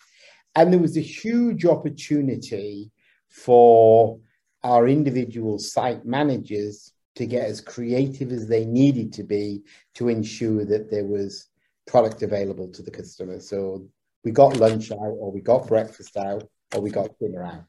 And 0.56 0.72
there 0.72 0.80
was 0.80 0.96
a 0.96 1.02
huge 1.02 1.64
opportunity 1.64 2.90
for 3.28 4.18
our 4.64 4.88
individual 4.88 5.58
site 5.58 6.04
managers 6.04 6.92
to 7.16 7.26
get 7.26 7.44
as 7.44 7.60
creative 7.60 8.32
as 8.32 8.48
they 8.48 8.64
needed 8.64 9.12
to 9.12 9.22
be 9.22 9.62
to 9.94 10.08
ensure 10.08 10.64
that 10.64 10.90
there 10.90 11.04
was 11.04 11.46
product 11.86 12.22
available 12.22 12.68
to 12.68 12.82
the 12.82 12.90
customer. 12.90 13.40
So 13.40 13.86
we 14.24 14.32
got 14.32 14.56
lunch 14.56 14.90
out, 14.92 14.98
or 14.98 15.30
we 15.30 15.40
got 15.40 15.66
breakfast 15.66 16.16
out, 16.16 16.48
or 16.74 16.80
we 16.80 16.90
got 16.90 17.18
dinner 17.18 17.44
out. 17.44 17.64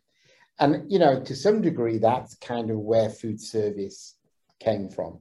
And, 0.61 0.91
you 0.91 0.99
know, 0.99 1.19
to 1.19 1.35
some 1.35 1.61
degree, 1.61 1.97
that's 1.97 2.35
kind 2.35 2.69
of 2.69 2.77
where 2.77 3.09
food 3.09 3.41
service 3.41 4.15
came 4.59 4.89
from. 4.89 5.19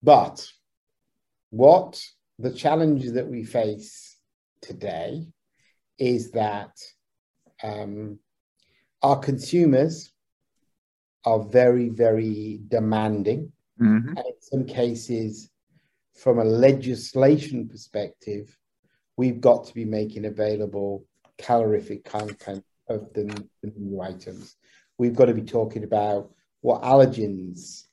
But 0.00 0.48
what 1.50 2.00
the 2.38 2.52
challenge 2.52 3.10
that 3.10 3.26
we 3.26 3.42
face 3.42 4.16
today 4.60 5.26
is 5.98 6.30
that 6.30 6.70
um, 7.64 8.20
our 9.02 9.18
consumers 9.18 10.12
are 11.24 11.40
very, 11.40 11.88
very 11.88 12.60
demanding. 12.68 13.52
Mm-hmm. 13.80 14.08
And 14.08 14.18
in 14.18 14.40
some 14.40 14.64
cases, 14.64 15.50
from 16.14 16.38
a 16.38 16.44
legislation 16.44 17.68
perspective, 17.68 18.56
we've 19.16 19.40
got 19.40 19.66
to 19.66 19.74
be 19.74 19.84
making 19.84 20.26
available 20.26 21.04
calorific 21.38 22.04
content 22.04 22.64
of 22.92 23.12
the, 23.12 23.24
the 23.62 23.72
new 23.76 24.00
items. 24.00 24.56
We've 24.98 25.16
got 25.16 25.26
to 25.26 25.34
be 25.34 25.42
talking 25.42 25.84
about 25.84 26.30
what 26.60 26.82
allergens 26.82 27.84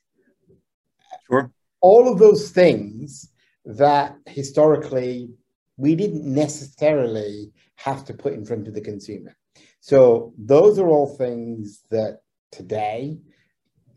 sure 1.26 1.50
all 1.80 2.12
of 2.12 2.18
those 2.18 2.50
things 2.50 3.32
that 3.64 4.16
historically 4.26 5.30
we 5.76 5.94
didn't 5.94 6.24
necessarily 6.24 7.52
have 7.76 8.04
to 8.04 8.14
put 8.14 8.34
in 8.34 8.44
front 8.44 8.68
of 8.68 8.74
the 8.74 8.80
consumer. 8.80 9.34
So 9.80 10.34
those 10.36 10.78
are 10.78 10.88
all 10.88 11.16
things 11.16 11.84
that 11.90 12.20
today 12.52 13.18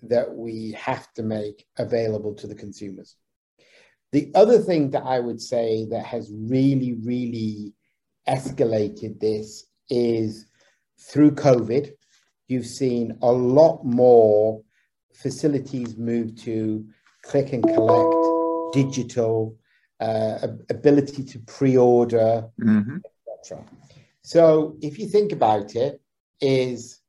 that 0.03 0.33
we 0.33 0.71
have 0.79 1.11
to 1.13 1.23
make 1.23 1.65
available 1.77 2.33
to 2.35 2.47
the 2.47 2.55
consumers. 2.55 3.15
The 4.11 4.31
other 4.35 4.59
thing 4.59 4.91
that 4.91 5.03
I 5.03 5.19
would 5.19 5.41
say 5.41 5.85
that 5.89 6.05
has 6.05 6.31
really, 6.33 6.93
really 7.03 7.73
escalated 8.27 9.19
this 9.19 9.65
is 9.89 10.45
through 10.99 11.31
COVID, 11.31 11.91
you've 12.47 12.65
seen 12.65 13.17
a 13.21 13.31
lot 13.31 13.83
more 13.83 14.61
facilities 15.13 15.97
move 15.97 16.35
to 16.43 16.85
click 17.23 17.53
and 17.53 17.63
collect, 17.63 18.73
digital, 18.73 19.55
uh, 19.99 20.47
ability 20.69 21.23
to 21.23 21.39
pre-order, 21.39 22.45
mm-hmm. 22.59 22.97
etc. 23.39 23.63
So 24.21 24.77
if 24.81 24.99
you 24.99 25.07
think 25.07 25.31
about 25.31 25.75
it, 25.75 26.01
is 26.41 26.99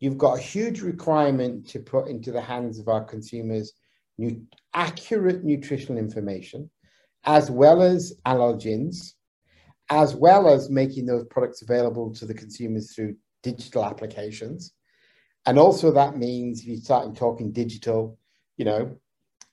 you've 0.00 0.18
got 0.18 0.38
a 0.38 0.42
huge 0.42 0.80
requirement 0.80 1.68
to 1.68 1.80
put 1.80 2.08
into 2.08 2.32
the 2.32 2.40
hands 2.40 2.78
of 2.78 2.88
our 2.88 3.04
consumers 3.04 3.72
new, 4.16 4.42
accurate 4.74 5.44
nutritional 5.44 5.98
information, 5.98 6.70
as 7.24 7.50
well 7.50 7.82
as 7.82 8.14
allergens, 8.26 9.12
as 9.90 10.14
well 10.14 10.48
as 10.48 10.70
making 10.70 11.06
those 11.06 11.24
products 11.24 11.62
available 11.62 12.12
to 12.14 12.26
the 12.26 12.34
consumers 12.34 12.94
through 12.94 13.16
digital 13.42 13.84
applications. 13.84 14.72
And 15.46 15.58
also 15.58 15.92
that 15.92 16.16
means 16.16 16.60
if 16.60 16.66
you 16.66 16.76
start 16.76 17.14
talking 17.16 17.52
digital, 17.52 18.18
you 18.56 18.64
know, 18.64 18.98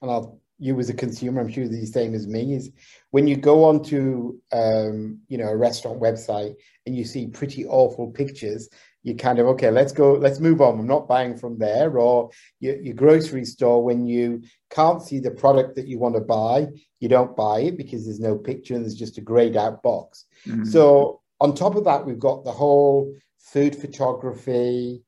and 0.01 0.11
I'll 0.11 0.39
you 0.57 0.79
as 0.79 0.89
a 0.89 0.93
consumer, 0.93 1.41
I'm 1.41 1.51
sure 1.51 1.67
the 1.67 1.85
same 1.85 2.13
as 2.13 2.27
me, 2.27 2.53
is 2.53 2.71
when 3.11 3.27
you 3.27 3.35
go 3.35 3.65
onto 3.65 4.39
um, 4.51 5.19
you 5.27 5.37
know 5.37 5.49
a 5.49 5.57
restaurant 5.57 5.99
website 5.99 6.55
and 6.85 6.95
you 6.95 7.03
see 7.03 7.27
pretty 7.27 7.65
awful 7.65 8.11
pictures, 8.11 8.69
you 9.03 9.15
kind 9.15 9.39
of 9.39 9.47
okay, 9.47 9.69
let's 9.69 9.91
go, 9.91 10.13
let's 10.13 10.39
move 10.39 10.61
on. 10.61 10.79
I'm 10.79 10.87
not 10.87 11.07
buying 11.07 11.37
from 11.37 11.57
there. 11.57 11.97
Or 11.97 12.31
your, 12.59 12.77
your 12.77 12.95
grocery 12.95 13.45
store, 13.45 13.83
when 13.83 14.05
you 14.05 14.43
can't 14.69 15.01
see 15.01 15.19
the 15.19 15.31
product 15.31 15.75
that 15.75 15.87
you 15.87 15.99
want 15.99 16.15
to 16.15 16.21
buy, 16.21 16.67
you 16.99 17.09
don't 17.09 17.35
buy 17.35 17.59
it 17.61 17.77
because 17.77 18.05
there's 18.05 18.19
no 18.19 18.37
picture 18.37 18.75
and 18.75 18.83
there's 18.83 18.95
just 18.95 19.17
a 19.17 19.21
grayed 19.21 19.57
out 19.57 19.83
box. 19.83 20.25
Mm-hmm. 20.47 20.65
So 20.65 21.21
on 21.41 21.53
top 21.53 21.75
of 21.75 21.83
that, 21.83 22.05
we've 22.05 22.19
got 22.19 22.45
the 22.45 22.51
whole 22.51 23.13
food 23.45 23.75
photography 23.75 25.03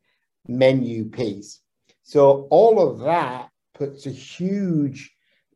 menu 0.47 1.05
piece. 1.05 1.59
So 2.03 2.47
all 2.49 2.79
of 2.79 2.99
that 2.99 3.49
puts 3.73 4.05
a 4.05 4.11
huge 4.11 5.11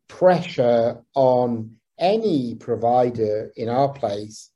pressure 0.08 1.02
on 1.16 1.76
any 1.98 2.56
provider 2.56 3.52
in 3.56 3.70
our 3.70 3.90
place 3.90 4.50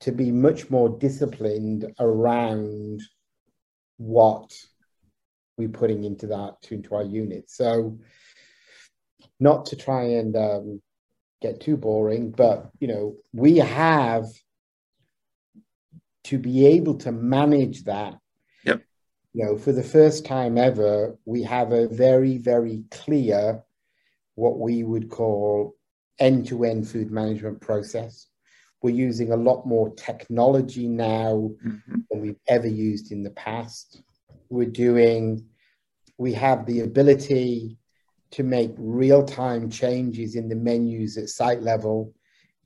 to 0.00 0.10
be 0.10 0.32
much 0.32 0.70
more 0.70 0.88
disciplined 0.88 1.92
around 2.00 3.00
what 3.98 4.52
we're 5.56 5.68
putting 5.68 6.04
into 6.04 6.26
that 6.26 6.56
into 6.70 6.94
our 6.94 7.04
unit. 7.04 7.48
So 7.50 7.98
not 9.38 9.66
to 9.66 9.76
try 9.76 10.02
and 10.02 10.36
um, 10.36 10.82
get 11.40 11.60
too 11.60 11.76
boring, 11.76 12.30
but 12.30 12.70
you 12.80 12.88
know, 12.88 13.16
we 13.32 13.58
have 13.58 14.26
to 16.26 16.38
be 16.38 16.66
able 16.66 16.94
to 16.94 17.12
manage 17.12 17.84
that 17.84 18.18
you 19.36 19.44
know, 19.44 19.58
for 19.58 19.70
the 19.70 19.82
first 19.82 20.24
time 20.24 20.56
ever, 20.56 21.18
we 21.26 21.42
have 21.42 21.72
a 21.72 21.88
very, 21.88 22.38
very 22.38 22.84
clear, 22.90 23.62
what 24.34 24.58
we 24.58 24.82
would 24.82 25.10
call 25.10 25.76
end 26.18 26.46
to 26.46 26.64
end 26.64 26.88
food 26.88 27.10
management 27.10 27.60
process. 27.60 28.28
We're 28.80 28.94
using 28.94 29.32
a 29.32 29.36
lot 29.36 29.66
more 29.66 29.94
technology 29.94 30.88
now 30.88 31.50
mm-hmm. 31.62 31.98
than 32.10 32.20
we've 32.22 32.40
ever 32.48 32.66
used 32.66 33.12
in 33.12 33.22
the 33.22 33.30
past. 33.30 34.00
We're 34.48 34.70
doing, 34.70 35.44
we 36.16 36.32
have 36.32 36.64
the 36.64 36.80
ability 36.80 37.76
to 38.30 38.42
make 38.42 38.72
real 38.78 39.22
time 39.22 39.68
changes 39.68 40.34
in 40.34 40.48
the 40.48 40.56
menus 40.56 41.18
at 41.18 41.28
site 41.28 41.60
level 41.60 42.14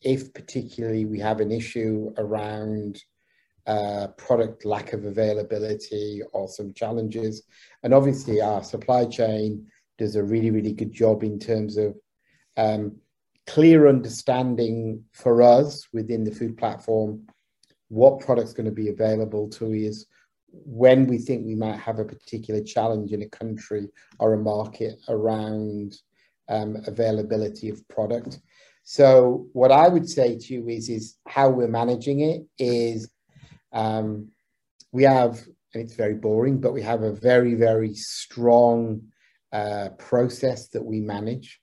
if 0.03 0.33
particularly 0.33 1.05
we 1.05 1.19
have 1.19 1.41
an 1.41 1.51
issue 1.51 2.13
around 2.17 3.03
uh, 3.71 4.09
product 4.17 4.65
lack 4.65 4.93
of 4.93 5.05
availability 5.05 6.23
or 6.33 6.49
some 6.49 6.73
challenges. 6.73 7.45
And 7.85 7.95
obviously, 7.95 8.41
our 8.41 8.65
supply 8.65 9.05
chain 9.05 9.67
does 9.97 10.17
a 10.17 10.25
really, 10.25 10.51
really 10.51 10.73
good 10.73 10.93
job 10.93 11.23
in 11.23 11.39
terms 11.39 11.77
of 11.77 11.97
um, 12.57 12.97
clear 13.47 13.87
understanding 13.87 15.05
for 15.13 15.41
us 15.41 15.87
within 15.93 16.25
the 16.25 16.33
food 16.33 16.59
platform 16.59 17.27
what 17.89 18.21
product's 18.21 18.53
going 18.53 18.67
to 18.67 18.83
be 18.83 18.89
available 18.89 19.49
to 19.51 19.67
us 19.89 20.05
when 20.53 21.07
we 21.07 21.19
think 21.19 21.47
we 21.47 21.55
might 21.55 21.79
have 21.79 22.01
a 22.01 22.05
particular 22.05 22.63
challenge 22.63 23.13
in 23.13 23.23
a 23.23 23.29
country 23.29 23.89
or 24.19 24.35
a 24.35 24.39
market 24.39 24.99
around 25.09 25.97
um, 26.49 26.77
availability 26.89 27.69
of 27.69 27.87
product. 27.89 28.41
So 28.83 29.47
what 29.53 29.71
I 29.71 29.87
would 29.87 30.09
say 30.09 30.37
to 30.37 30.55
you 30.55 30.69
is, 30.69 30.89
is 30.89 31.19
how 31.29 31.51
we're 31.51 31.69
managing 31.69 32.21
it 32.21 32.43
is 32.59 33.09
um, 33.73 34.29
we 34.93 35.05
have, 35.05 35.39
and 35.75 35.83
it's 35.83 35.95
very 35.95 36.15
boring, 36.15 36.61
but 36.61 36.73
we 36.73 36.83
have 36.83 37.03
a 37.03 37.13
very, 37.13 37.55
very 37.55 37.95
strong 37.95 39.03
uh, 39.53 39.91
process 39.99 40.69
that 40.69 40.85
we 40.85 41.01
manage. 41.01 41.61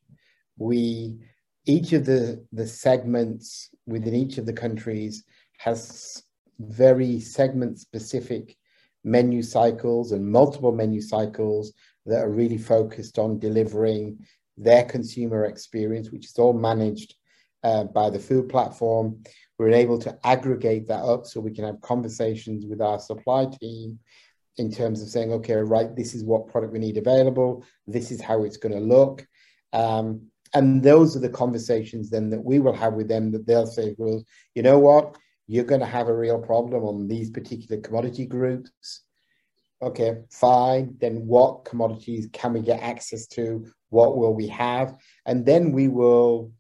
We, 0.58 1.18
each 1.66 1.94
of 1.94 2.06
the, 2.06 2.46
the 2.52 2.68
segments 2.68 3.70
within 3.86 4.16
each 4.16 4.38
of 4.38 4.46
the 4.46 4.54
countries 4.54 5.24
has 5.58 6.24
very 6.60 7.20
segment 7.20 7.80
specific 7.80 8.56
menu 9.04 9.42
cycles 9.42 10.12
and 10.12 10.26
multiple 10.26 10.72
menu 10.72 11.02
cycles 11.02 11.74
that 12.06 12.24
are 12.24 12.30
really 12.30 12.58
focused 12.58 13.20
on 13.20 13.40
delivering 13.40 14.18
their 14.58 14.84
consumer 14.84 15.46
experience, 15.46 16.12
which 16.12 16.26
is 16.26 16.40
all 16.40 16.54
managed 16.54 17.16
uh, 17.64 17.86
by 17.86 18.10
the 18.10 18.20
food 18.20 18.50
platform. 18.50 19.24
We're 19.58 19.72
able 19.72 19.98
to 20.00 20.18
aggregate 20.24 20.88
that 20.88 21.04
up 21.04 21.26
so 21.26 21.40
we 21.40 21.52
can 21.52 21.66
have 21.66 21.82
conversations 21.82 22.66
with 22.66 22.82
our 22.82 23.00
supply 23.00 23.48
team 23.60 24.00
in 24.58 24.72
terms 24.72 25.02
of 25.02 25.10
saying, 25.10 25.32
okay, 25.32 25.56
right, 25.56 25.96
this 25.96 26.16
is 26.16 26.24
what 26.24 26.48
product 26.48 26.74
we 26.74 26.80
need 26.80 26.98
available, 26.98 27.64
this 27.86 28.12
is 28.12 28.22
how 28.22 28.44
it's 28.44 28.58
going 28.58 28.74
to 28.74 28.80
look. 28.80 29.26
Um, 29.74 30.28
and 30.54 30.82
those 30.82 31.16
are 31.16 31.20
the 31.20 31.30
conversations 31.30 32.10
then 32.10 32.30
that 32.30 32.44
we 32.44 32.60
will 32.60 32.74
have 32.74 32.94
with 32.94 33.08
them 33.08 33.32
that 33.32 33.46
they'll 33.46 33.68
say, 33.68 33.96
well, 33.98 34.24
you 34.56 34.64
know 34.64 34.80
what? 34.80 35.18
You're 35.48 35.66
going 35.66 35.82
to 35.82 35.88
have 35.88 36.08
a 36.08 36.16
real 36.16 36.40
problem 36.40 36.84
on 36.84 37.08
these 37.08 37.30
particular 37.30 37.82
commodity 37.82 38.26
groups. 38.26 39.04
Okay, 39.82 40.18
fine. 40.32 40.96
Then 41.00 41.28
what 41.28 41.66
commodities 41.66 42.28
can 42.34 42.54
we 42.54 42.62
get 42.62 42.82
access 42.82 43.28
to? 43.28 43.66
What 43.90 44.18
will 44.18 44.34
we 44.34 44.48
have? 44.48 44.98
And 45.26 45.46
then 45.46 45.72
we 45.72 45.88
will, 45.88 46.52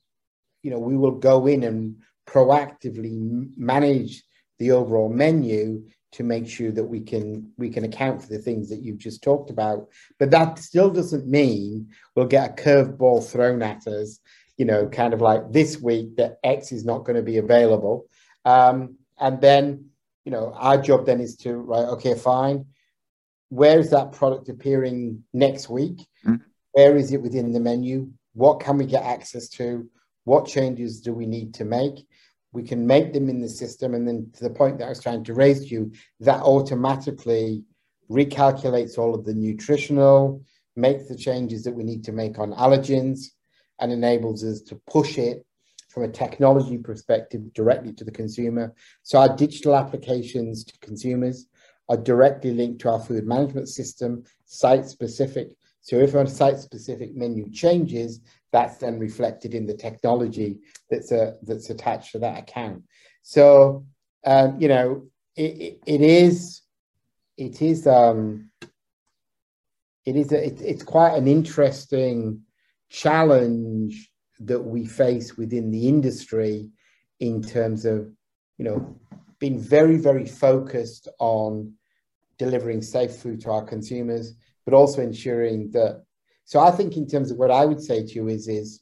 you 0.63 0.71
know, 0.71 0.79
we 0.79 0.97
will 0.97 1.11
go 1.11 1.47
in 1.47 1.63
and 1.63 1.97
proactively 2.27 3.49
manage 3.57 4.23
the 4.59 4.71
overall 4.71 5.09
menu 5.09 5.83
to 6.13 6.23
make 6.23 6.47
sure 6.47 6.71
that 6.71 6.83
we 6.83 7.01
can 7.01 7.51
we 7.57 7.69
can 7.69 7.83
account 7.83 8.21
for 8.21 8.29
the 8.29 8.39
things 8.39 8.69
that 8.69 8.81
you've 8.81 8.97
just 8.97 9.21
talked 9.21 9.49
about. 9.49 9.87
But 10.19 10.31
that 10.31 10.59
still 10.59 10.89
doesn't 10.89 11.27
mean 11.27 11.89
we'll 12.15 12.25
get 12.25 12.49
a 12.49 12.61
curveball 12.61 13.29
thrown 13.29 13.61
at 13.61 13.85
us, 13.87 14.19
you 14.57 14.65
know, 14.65 14.87
kind 14.87 15.13
of 15.13 15.21
like 15.21 15.51
this 15.51 15.79
week 15.79 16.15
that 16.17 16.37
X 16.43 16.71
is 16.71 16.85
not 16.85 17.03
going 17.05 17.17
to 17.17 17.21
be 17.21 17.37
available. 17.37 18.07
Um, 18.45 18.97
and 19.19 19.41
then, 19.41 19.89
you 20.25 20.31
know, 20.31 20.53
our 20.55 20.81
job 20.81 21.05
then 21.05 21.19
is 21.19 21.35
to 21.37 21.53
right, 21.55 21.85
okay, 21.89 22.15
fine. 22.15 22.65
Where 23.49 23.79
is 23.79 23.91
that 23.91 24.11
product 24.11 24.49
appearing 24.49 25.23
next 25.33 25.69
week? 25.69 25.99
Mm-hmm. 26.25 26.35
Where 26.71 26.97
is 26.97 27.11
it 27.11 27.21
within 27.21 27.51
the 27.51 27.59
menu? 27.59 28.11
What 28.33 28.59
can 28.59 28.77
we 28.77 28.85
get 28.85 29.03
access 29.03 29.49
to? 29.49 29.89
What 30.28 30.45
changes 30.45 31.01
do 31.01 31.11
we 31.13 31.25
need 31.25 31.53
to 31.55 31.65
make? 31.65 32.05
we 32.57 32.63
can 32.63 32.88
make 32.88 33.13
them 33.13 33.30
in 33.30 33.39
the 33.39 33.49
system. 33.49 33.93
And 33.93 34.07
then 34.07 34.32
to 34.34 34.43
the 34.43 34.49
point 34.49 34.80
that 34.80 34.86
I 34.86 34.89
was 34.89 35.01
trying 35.01 35.23
to 35.25 35.34
raise 35.34 35.61
to 35.61 35.67
you, 35.67 35.91
that 36.21 36.41
automatically 36.41 37.63
recalculates 38.09 38.97
all 38.97 39.13
of 39.13 39.25
the 39.25 39.34
nutritional, 39.34 40.41
makes 40.75 41.07
the 41.07 41.15
changes 41.15 41.63
that 41.63 41.73
we 41.73 41.84
need 41.84 42.03
to 42.05 42.11
make 42.11 42.39
on 42.39 42.53
allergens, 42.53 43.28
and 43.80 43.91
enables 43.91 44.43
us 44.43 44.61
to 44.61 44.82
push 44.89 45.19
it 45.19 45.45
from 45.89 46.03
a 46.03 46.09
technology 46.09 46.78
perspective 46.78 47.53
directly 47.53 47.93
to 47.93 48.03
the 48.03 48.11
consumer. 48.11 48.73
So 49.03 49.19
our 49.19 49.36
digital 49.36 49.75
applications 49.75 50.63
to 50.63 50.80
consumers 50.80 51.45
are 51.89 51.97
directly 51.97 52.53
linked 52.53 52.82
to 52.82 52.89
our 52.89 52.99
food 52.99 53.28
management 53.28 53.69
system, 53.69 54.23
site 54.45 54.86
specific. 54.86 55.49
So 55.82 55.97
if 55.97 56.15
a 56.15 56.28
site 56.28 56.59
specific 56.59 57.15
menu 57.15 57.51
changes, 57.51 58.19
that's 58.51 58.77
then 58.77 58.99
reflected 58.99 59.53
in 59.53 59.65
the 59.65 59.73
technology 59.73 60.59
that's 60.89 61.11
a, 61.11 61.21
uh, 61.21 61.31
that's 61.43 61.69
attached 61.69 62.11
to 62.13 62.19
that 62.19 62.39
account. 62.39 62.83
So 63.23 63.85
um, 64.25 64.59
you 64.59 64.67
know 64.67 65.07
it, 65.35 65.41
it, 65.41 65.79
it 65.85 66.01
is 66.01 66.61
it 67.37 67.61
is 67.61 67.85
um, 67.87 68.49
it 70.05 70.15
is 70.15 70.31
a, 70.31 70.47
it, 70.47 70.61
it's 70.61 70.83
quite 70.83 71.15
an 71.15 71.27
interesting 71.27 72.41
challenge 72.89 74.11
that 74.39 74.61
we 74.61 74.85
face 74.85 75.37
within 75.37 75.71
the 75.71 75.87
industry 75.87 76.69
in 77.19 77.41
terms 77.41 77.85
of 77.85 78.09
you 78.57 78.65
know 78.65 78.99
being 79.39 79.59
very 79.59 79.97
very 79.97 80.25
focused 80.25 81.07
on 81.19 81.73
delivering 82.37 82.81
safe 82.81 83.15
food 83.15 83.41
to 83.41 83.51
our 83.51 83.63
consumers 83.63 84.33
but 84.65 84.73
also 84.73 85.01
ensuring 85.01 85.71
that 85.71 86.03
so 86.47 86.61
I 86.61 86.71
think 86.71 86.95
in 86.95 87.05
terms 87.05 87.29
of 87.29 87.37
what 87.37 87.51
I 87.51 87.65
would 87.65 87.81
say 87.81 88.05
to 88.05 88.13
you 88.13 88.29
is, 88.29 88.47
is, 88.47 88.81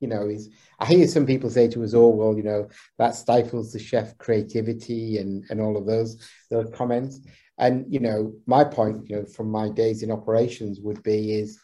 you 0.00 0.06
know, 0.06 0.28
is 0.28 0.50
I 0.78 0.84
hear 0.84 1.08
some 1.08 1.24
people 1.24 1.48
say 1.48 1.66
to 1.68 1.82
us, 1.82 1.94
oh, 1.94 2.08
well, 2.08 2.36
you 2.36 2.42
know, 2.42 2.68
that 2.98 3.14
stifles 3.14 3.72
the 3.72 3.78
chef 3.78 4.18
creativity 4.18 5.16
and, 5.16 5.42
and 5.48 5.62
all 5.62 5.78
of 5.78 5.86
those, 5.86 6.18
those 6.50 6.68
comments. 6.74 7.20
And, 7.56 7.86
you 7.88 8.00
know, 8.00 8.34
my 8.46 8.64
point, 8.64 9.08
you 9.08 9.16
know, 9.16 9.24
from 9.24 9.50
my 9.50 9.70
days 9.70 10.02
in 10.02 10.10
operations 10.10 10.78
would 10.80 11.02
be 11.02 11.32
is, 11.32 11.58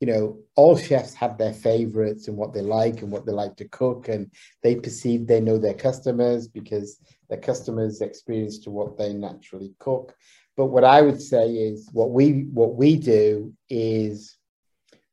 you 0.00 0.06
know, 0.06 0.38
all 0.56 0.78
chefs 0.78 1.12
have 1.12 1.36
their 1.36 1.52
favorites 1.52 2.26
and 2.26 2.36
what 2.38 2.54
they 2.54 2.62
like 2.62 3.02
and 3.02 3.10
what 3.10 3.26
they 3.26 3.32
like 3.32 3.56
to 3.56 3.68
cook, 3.68 4.08
and 4.08 4.30
they 4.62 4.74
perceive 4.74 5.26
they 5.26 5.40
know 5.40 5.58
their 5.58 5.74
customers 5.74 6.48
because 6.48 6.98
their 7.28 7.40
customers 7.40 8.00
experience 8.00 8.58
to 8.60 8.70
what 8.70 8.96
they 8.96 9.12
naturally 9.12 9.74
cook. 9.78 10.14
But 10.56 10.66
what 10.66 10.84
I 10.84 11.02
would 11.02 11.20
say 11.20 11.48
is 11.48 11.88
what 11.92 12.10
we 12.10 12.44
what 12.52 12.76
we 12.76 12.96
do 12.96 13.54
is 13.68 14.36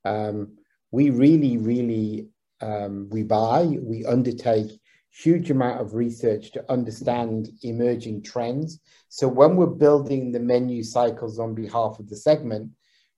um, 0.05 0.57
we 0.91 1.09
really 1.09 1.57
really 1.57 2.27
um, 2.61 3.09
we 3.09 3.23
buy 3.23 3.63
we 3.63 4.05
undertake 4.05 4.79
huge 5.11 5.51
amount 5.51 5.81
of 5.81 5.93
research 5.93 6.51
to 6.51 6.71
understand 6.71 7.49
emerging 7.63 8.23
trends. 8.23 8.79
So 9.09 9.27
when 9.27 9.55
we're 9.57 9.67
building 9.67 10.31
the 10.31 10.39
menu 10.39 10.83
cycles 10.83 11.37
on 11.37 11.53
behalf 11.53 11.99
of 11.99 12.07
the 12.07 12.15
segment, 12.15 12.71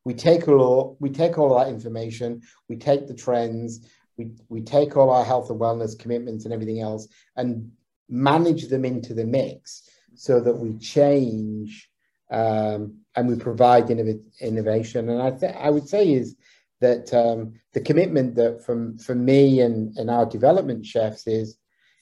we 0.05 0.13
take 0.13 0.47
all 0.47 0.97
we 0.99 1.09
take 1.09 1.38
all 1.38 1.57
that 1.57 1.69
information, 1.69 2.41
we 2.67 2.78
take 2.78 3.07
the 3.07 3.13
trends, 3.13 3.88
we 4.17 4.32
we 4.49 4.61
take 4.61 4.97
all 4.97 5.09
our 5.09 5.26
health 5.26 5.49
and 5.49 5.59
wellness 5.59 5.97
commitments 5.97 6.45
and 6.45 6.53
everything 6.53 6.82
else, 6.82 7.07
and 7.36 7.71
manage 8.09 8.67
them 8.67 8.86
into 8.86 9.13
the 9.13 9.26
mix 9.26 9.89
so 10.15 10.39
that 10.39 10.55
we 10.55 10.78
change 10.78 11.89
um, 12.34 12.95
and 13.15 13.29
we 13.29 13.36
provide 13.36 13.88
innov- 13.88 14.23
innovation. 14.41 15.07
And 15.09 15.21
I 15.21 15.31
th- 15.31 15.55
I 15.57 15.69
would 15.69 15.88
say 15.88 16.11
is 16.11 16.36
that 16.81 17.13
um, 17.13 17.53
the 17.73 17.81
commitment 17.81 18.36
that 18.36 18.65
from 18.65 18.97
from 18.97 19.23
me 19.23 19.61
and, 19.61 19.95
and 19.97 20.09
our 20.09 20.25
development 20.25 20.86
chefs 20.86 21.27
is 21.27 21.57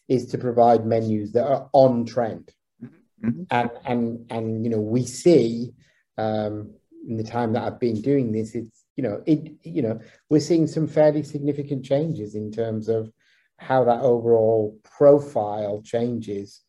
is 0.07 0.25
to 0.27 0.37
provide 0.37 0.85
menus 0.85 1.33
that 1.33 1.45
are 1.45 1.69
on 1.73 2.05
trend. 2.05 2.51
Mm-hmm. 2.83 3.27
mm-hmm. 3.27 3.43
And 3.51 3.69
and 3.85 4.31
and 4.31 4.65
you 4.65 4.71
know 4.71 4.79
we 4.79 5.05
see 5.05 5.73
um, 6.17 6.73
in 7.07 7.17
the 7.17 7.23
time 7.23 7.53
that 7.53 7.63
I've 7.63 7.79
been 7.79 8.01
doing 8.01 8.31
this, 8.31 8.55
it's 8.55 8.85
you 8.95 9.03
know 9.03 9.21
it 9.25 9.51
you 9.63 9.81
know 9.81 9.99
we're 10.29 10.39
seeing 10.39 10.65
some 10.65 10.87
fairly 10.87 11.23
significant 11.23 11.83
changes 11.83 12.35
in 12.35 12.51
terms 12.51 12.87
of 12.87 13.11
how 13.57 13.83
that 13.83 14.01
overall 14.01 14.79
profile 14.97 15.81
changes 15.83 16.61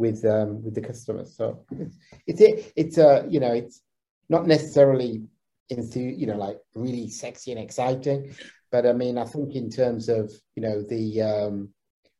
with 0.00 0.24
um, 0.24 0.62
with 0.64 0.74
the 0.74 0.80
customers. 0.80 1.36
So 1.36 1.64
it's 1.70 1.96
it's 2.26 2.72
it's 2.74 2.98
a 2.98 3.26
you 3.28 3.38
know 3.38 3.52
it's 3.52 3.82
not 4.28 4.46
necessarily 4.46 5.22
into 5.68 6.00
you 6.00 6.26
know 6.26 6.36
like 6.36 6.58
really 6.74 7.08
sexy 7.08 7.52
and 7.52 7.60
exciting, 7.60 8.34
but 8.72 8.86
I 8.86 8.94
mean 8.94 9.18
I 9.18 9.24
think 9.24 9.54
in 9.54 9.70
terms 9.70 10.08
of 10.08 10.32
you 10.56 10.62
know 10.62 10.82
the 10.82 11.22
um, 11.22 11.68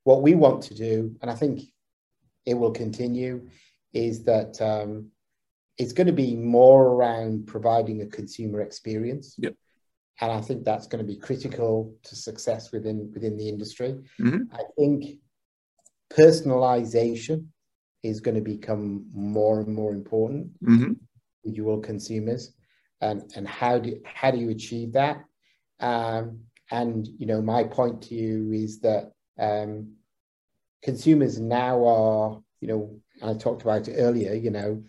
what 0.05 0.23
we 0.23 0.35
want 0.35 0.63
to 0.65 0.75
do, 0.75 1.17
and 1.23 1.31
I 1.31 1.35
think 1.35 1.63
it 2.45 2.55
will 2.55 2.73
continue, 2.73 3.49
is 3.95 4.25
that 4.25 4.61
um, 4.61 5.11
it's 5.79 5.95
going 5.95 6.07
to 6.07 6.13
be 6.13 6.37
more 6.37 6.85
around 6.87 7.47
providing 7.47 8.03
a 8.03 8.07
consumer 8.07 8.61
experience. 8.61 9.37
Yep. 9.39 9.55
And 10.21 10.31
I 10.31 10.43
think 10.43 10.65
that's 10.65 10.87
going 10.87 11.03
to 11.03 11.13
be 11.13 11.19
critical 11.19 11.95
to 12.03 12.15
success 12.15 12.73
within 12.73 13.11
within 13.15 13.39
the 13.39 13.49
industry. 13.49 13.93
Mm-hmm. 14.21 14.55
I 14.55 14.65
think 14.77 15.19
personalization 16.13 17.47
is 18.03 18.21
going 18.21 18.35
to 18.35 18.41
become 18.41 19.07
more 19.13 19.61
and 19.61 19.75
more 19.75 19.93
important 19.93 20.51
mm-hmm. 20.63 20.93
individual 21.45 21.81
consumers 21.81 22.53
and 23.01 23.31
and 23.37 23.47
how 23.47 23.79
do 23.79 24.01
how 24.05 24.31
do 24.31 24.39
you 24.39 24.51
achieve 24.51 24.93
that 24.93 25.25
Um, 25.81 26.41
and 26.71 27.09
you 27.19 27.27
know, 27.27 27.43
my 27.43 27.65
point 27.65 28.03
to 28.03 28.15
you 28.15 28.53
is 28.53 28.81
that 28.81 29.13
um, 29.39 29.95
consumers 30.83 31.41
now 31.41 31.85
are, 31.85 32.41
you 32.61 32.69
know, 32.69 33.01
I 33.23 33.35
talked 33.35 33.63
about 33.63 33.89
it 33.89 33.97
earlier. 33.97 34.35
You 34.35 34.51
know, 34.51 34.85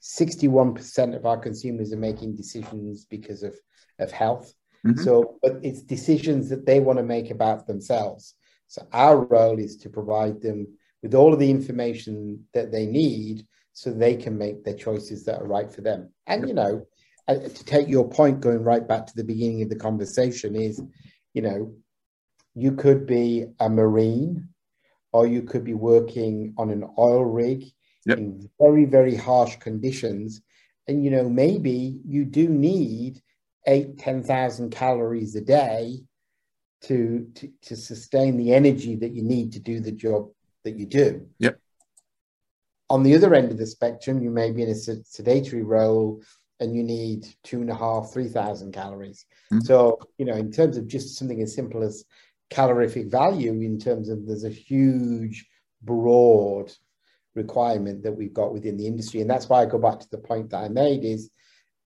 sixty-one 0.00 0.74
percent 0.74 1.14
of 1.14 1.26
our 1.26 1.38
consumers 1.38 1.92
are 1.92 1.98
making 1.98 2.36
decisions 2.36 3.04
because 3.04 3.42
of 3.42 3.54
of 3.98 4.10
health. 4.12 4.54
Mm-hmm. 4.86 5.02
So, 5.02 5.38
but 5.42 5.58
it's 5.62 5.82
decisions 5.82 6.48
that 6.48 6.64
they 6.64 6.80
want 6.80 6.98
to 6.98 7.04
make 7.04 7.30
about 7.30 7.66
themselves. 7.66 8.34
So, 8.68 8.86
our 8.92 9.18
role 9.26 9.58
is 9.58 9.76
to 9.78 9.90
provide 9.90 10.40
them 10.40 10.78
with 11.02 11.14
all 11.14 11.32
of 11.32 11.38
the 11.38 11.50
information 11.50 12.44
that 12.54 12.70
they 12.72 12.86
need 12.86 13.46
so 13.72 13.90
they 13.90 14.16
can 14.16 14.36
make 14.36 14.64
their 14.64 14.74
choices 14.74 15.24
that 15.24 15.40
are 15.40 15.46
right 15.46 15.70
for 15.70 15.80
them. 15.80 16.12
And, 16.26 16.46
you 16.46 16.54
know, 16.54 16.86
uh, 17.28 17.34
to 17.36 17.64
take 17.64 17.88
your 17.88 18.08
point, 18.08 18.40
going 18.40 18.62
right 18.62 18.86
back 18.86 19.06
to 19.06 19.16
the 19.16 19.24
beginning 19.24 19.62
of 19.62 19.70
the 19.70 19.76
conversation, 19.76 20.54
is, 20.54 20.82
you 21.32 21.42
know, 21.42 21.74
you 22.54 22.72
could 22.72 23.06
be 23.06 23.46
a 23.60 23.68
Marine 23.68 24.48
or 25.12 25.26
you 25.26 25.42
could 25.42 25.64
be 25.64 25.74
working 25.74 26.54
on 26.58 26.70
an 26.70 26.84
oil 26.98 27.24
rig 27.24 27.64
yep. 28.04 28.18
in 28.18 28.48
very, 28.60 28.84
very 28.84 29.14
harsh 29.14 29.56
conditions. 29.56 30.42
And, 30.88 31.04
you 31.04 31.10
know, 31.10 31.28
maybe 31.28 32.00
you 32.04 32.24
do 32.24 32.48
need 32.48 33.22
eight, 33.66 33.98
10,000 33.98 34.70
calories 34.70 35.36
a 35.36 35.40
day 35.40 36.00
to, 36.82 37.28
to, 37.34 37.52
to 37.62 37.76
sustain 37.76 38.36
the 38.36 38.52
energy 38.52 38.96
that 38.96 39.14
you 39.14 39.22
need 39.22 39.52
to 39.52 39.60
do 39.60 39.80
the 39.80 39.92
job 39.92 40.30
that 40.64 40.76
you 40.76 40.86
do. 40.86 41.26
Yep. 41.38 41.58
On 42.88 43.02
the 43.02 43.14
other 43.14 43.34
end 43.34 43.52
of 43.52 43.58
the 43.58 43.66
spectrum, 43.66 44.22
you 44.22 44.30
may 44.30 44.50
be 44.50 44.62
in 44.62 44.68
a 44.70 44.74
sedentary 44.74 45.62
role 45.62 46.22
and 46.58 46.74
you 46.74 46.82
need 46.82 47.26
two 47.44 47.60
and 47.60 47.70
a 47.70 47.74
half, 47.74 48.12
three 48.12 48.28
thousand 48.28 48.72
calories. 48.72 49.24
Mm-hmm. 49.52 49.64
So, 49.64 49.98
you 50.18 50.26
know, 50.26 50.34
in 50.34 50.50
terms 50.50 50.76
of 50.76 50.88
just 50.88 51.16
something 51.16 51.40
as 51.40 51.54
simple 51.54 51.82
as 51.82 52.04
calorific 52.50 53.10
value, 53.10 53.52
in 53.52 53.78
terms 53.78 54.08
of 54.08 54.26
there's 54.26 54.44
a 54.44 54.50
huge, 54.50 55.46
broad 55.82 56.72
requirement 57.34 58.02
that 58.02 58.12
we've 58.12 58.34
got 58.34 58.52
within 58.52 58.76
the 58.76 58.86
industry. 58.86 59.20
And 59.20 59.30
that's 59.30 59.48
why 59.48 59.62
I 59.62 59.66
go 59.66 59.78
back 59.78 60.00
to 60.00 60.10
the 60.10 60.18
point 60.18 60.50
that 60.50 60.64
I 60.64 60.68
made 60.68 61.04
is 61.04 61.30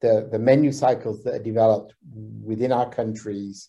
the, 0.01 0.29
the 0.33 0.39
menu 0.39 0.73
cycles 0.73 1.23
that 1.23 1.35
are 1.35 1.43
developed 1.43 1.95
within 2.43 2.73
our 2.73 2.89
countries 2.89 3.69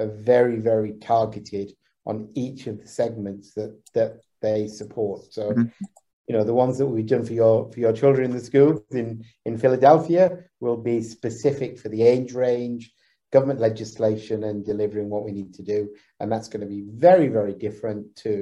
are 0.00 0.08
very, 0.08 0.58
very 0.58 0.94
targeted 0.94 1.72
on 2.04 2.28
each 2.34 2.66
of 2.66 2.80
the 2.80 2.88
segments 2.88 3.54
that 3.54 3.80
that 3.94 4.20
they 4.44 4.68
support. 4.68 5.32
So, 5.32 5.50
mm-hmm. 5.50 5.84
you 6.28 6.34
know, 6.34 6.44
the 6.44 6.60
ones 6.64 6.78
that 6.78 6.86
we've 6.86 7.06
done 7.14 7.24
for 7.24 7.32
your 7.32 7.70
for 7.72 7.80
your 7.80 7.92
children 7.92 8.24
in 8.30 8.36
the 8.36 8.44
schools 8.50 8.82
in 8.90 9.24
in 9.44 9.58
Philadelphia 9.64 10.24
will 10.60 10.76
be 10.76 11.02
specific 11.02 11.78
for 11.78 11.88
the 11.88 12.02
age 12.02 12.32
range, 12.34 12.92
government 13.32 13.60
legislation, 13.60 14.44
and 14.44 14.64
delivering 14.64 15.08
what 15.10 15.24
we 15.24 15.32
need 15.32 15.52
to 15.54 15.62
do, 15.62 15.80
and 16.20 16.30
that's 16.30 16.48
going 16.48 16.64
to 16.66 16.74
be 16.76 16.84
very, 17.06 17.28
very 17.28 17.54
different 17.66 18.14
to 18.24 18.34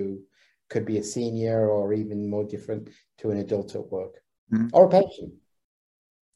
could 0.72 0.86
be 0.86 0.98
a 0.98 1.10
senior 1.16 1.68
or 1.68 1.92
even 1.92 2.30
more 2.34 2.44
different 2.44 2.88
to 3.18 3.30
an 3.30 3.38
adult 3.38 3.74
at 3.74 3.86
work 3.92 4.14
mm-hmm. 4.52 4.68
or 4.72 4.86
a 4.86 4.88
patient. 4.88 5.32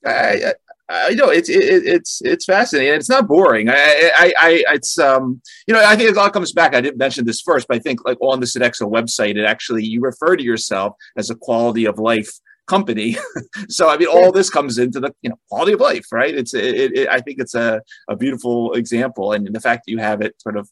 I, 0.05 0.55
I 0.89 1.15
know 1.15 1.31
it's 1.31 1.49
it, 1.49 1.63
it's 1.85 2.23
it's 2.25 2.45
fascinating. 2.45 2.95
It's 2.95 3.09
not 3.09 3.27
boring. 3.27 3.69
I, 3.69 3.75
I, 4.17 4.35
I 4.39 4.65
it's 4.75 4.99
um 4.99 5.41
you 5.67 5.75
know 5.75 5.85
I 5.85 5.97
think 5.97 6.11
it 6.11 6.17
all 6.17 6.31
comes 6.31 6.53
back. 6.53 6.75
I 6.75 6.81
didn't 6.81 6.99
mention 6.99 7.25
this 7.25 7.41
first, 7.41 7.67
but 7.67 7.77
I 7.77 7.81
think 7.81 8.05
like 8.05 8.19
on 8.21 8.39
the 8.39 8.47
Sodexo 8.47 8.91
website, 8.91 9.37
it 9.37 9.45
actually 9.45 9.85
you 9.85 10.01
refer 10.01 10.37
to 10.37 10.43
yourself 10.43 10.95
as 11.17 11.29
a 11.29 11.35
quality 11.35 11.87
of 11.87 11.99
life 11.99 12.31
company. 12.67 13.17
so 13.69 13.89
I 13.89 13.97
mean, 13.97 14.09
all 14.09 14.33
this 14.33 14.51
comes 14.51 14.79
into 14.79 15.01
the 15.01 15.15
you 15.23 15.31
know 15.31 15.39
quality 15.49 15.73
of 15.73 15.81
life, 15.81 16.07
right? 16.13 16.35
It's 16.35 16.55
it, 16.55 16.97
it, 16.97 17.09
I 17.09 17.21
think 17.21 17.39
it's 17.41 17.55
a, 17.55 17.81
a 18.09 18.17
beautiful 18.17 18.73
example, 18.75 19.33
and 19.33 19.47
the 19.55 19.61
fact 19.61 19.85
that 19.87 19.93
you 19.93 19.99
have 19.99 20.21
it 20.21 20.35
sort 20.41 20.57
of 20.57 20.69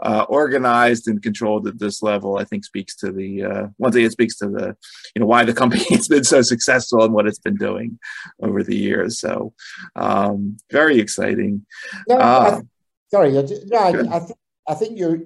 uh, 0.00 0.26
organized 0.28 1.08
and 1.08 1.22
controlled 1.22 1.66
at 1.66 1.78
this 1.78 2.02
level, 2.02 2.38
I 2.38 2.44
think 2.44 2.64
speaks 2.64 2.94
to 2.96 3.12
the 3.12 3.44
uh, 3.44 3.66
one 3.78 3.92
thing. 3.92 4.04
It 4.04 4.12
speaks 4.12 4.36
to 4.38 4.48
the 4.48 4.76
you 5.14 5.20
know 5.20 5.26
why 5.26 5.44
the 5.44 5.54
company 5.62 5.84
has 5.90 6.08
been 6.08 6.24
so 6.24 6.42
successful 6.42 7.04
and 7.04 7.12
what 7.12 7.26
it's 7.26 7.38
been 7.38 7.56
doing 7.56 7.98
over 8.42 8.62
the 8.62 8.76
years. 8.76 9.18
So 9.18 9.52
um, 9.96 10.56
very 10.70 11.00
exciting. 11.00 11.66
No, 12.08 12.16
uh, 12.16 12.60
sorry, 13.10 13.36
I, 13.36 13.40
I, 13.40 13.96
I, 14.16 14.18
think 14.20 14.38
I 14.68 14.74
think 14.74 14.98
you're. 14.98 15.20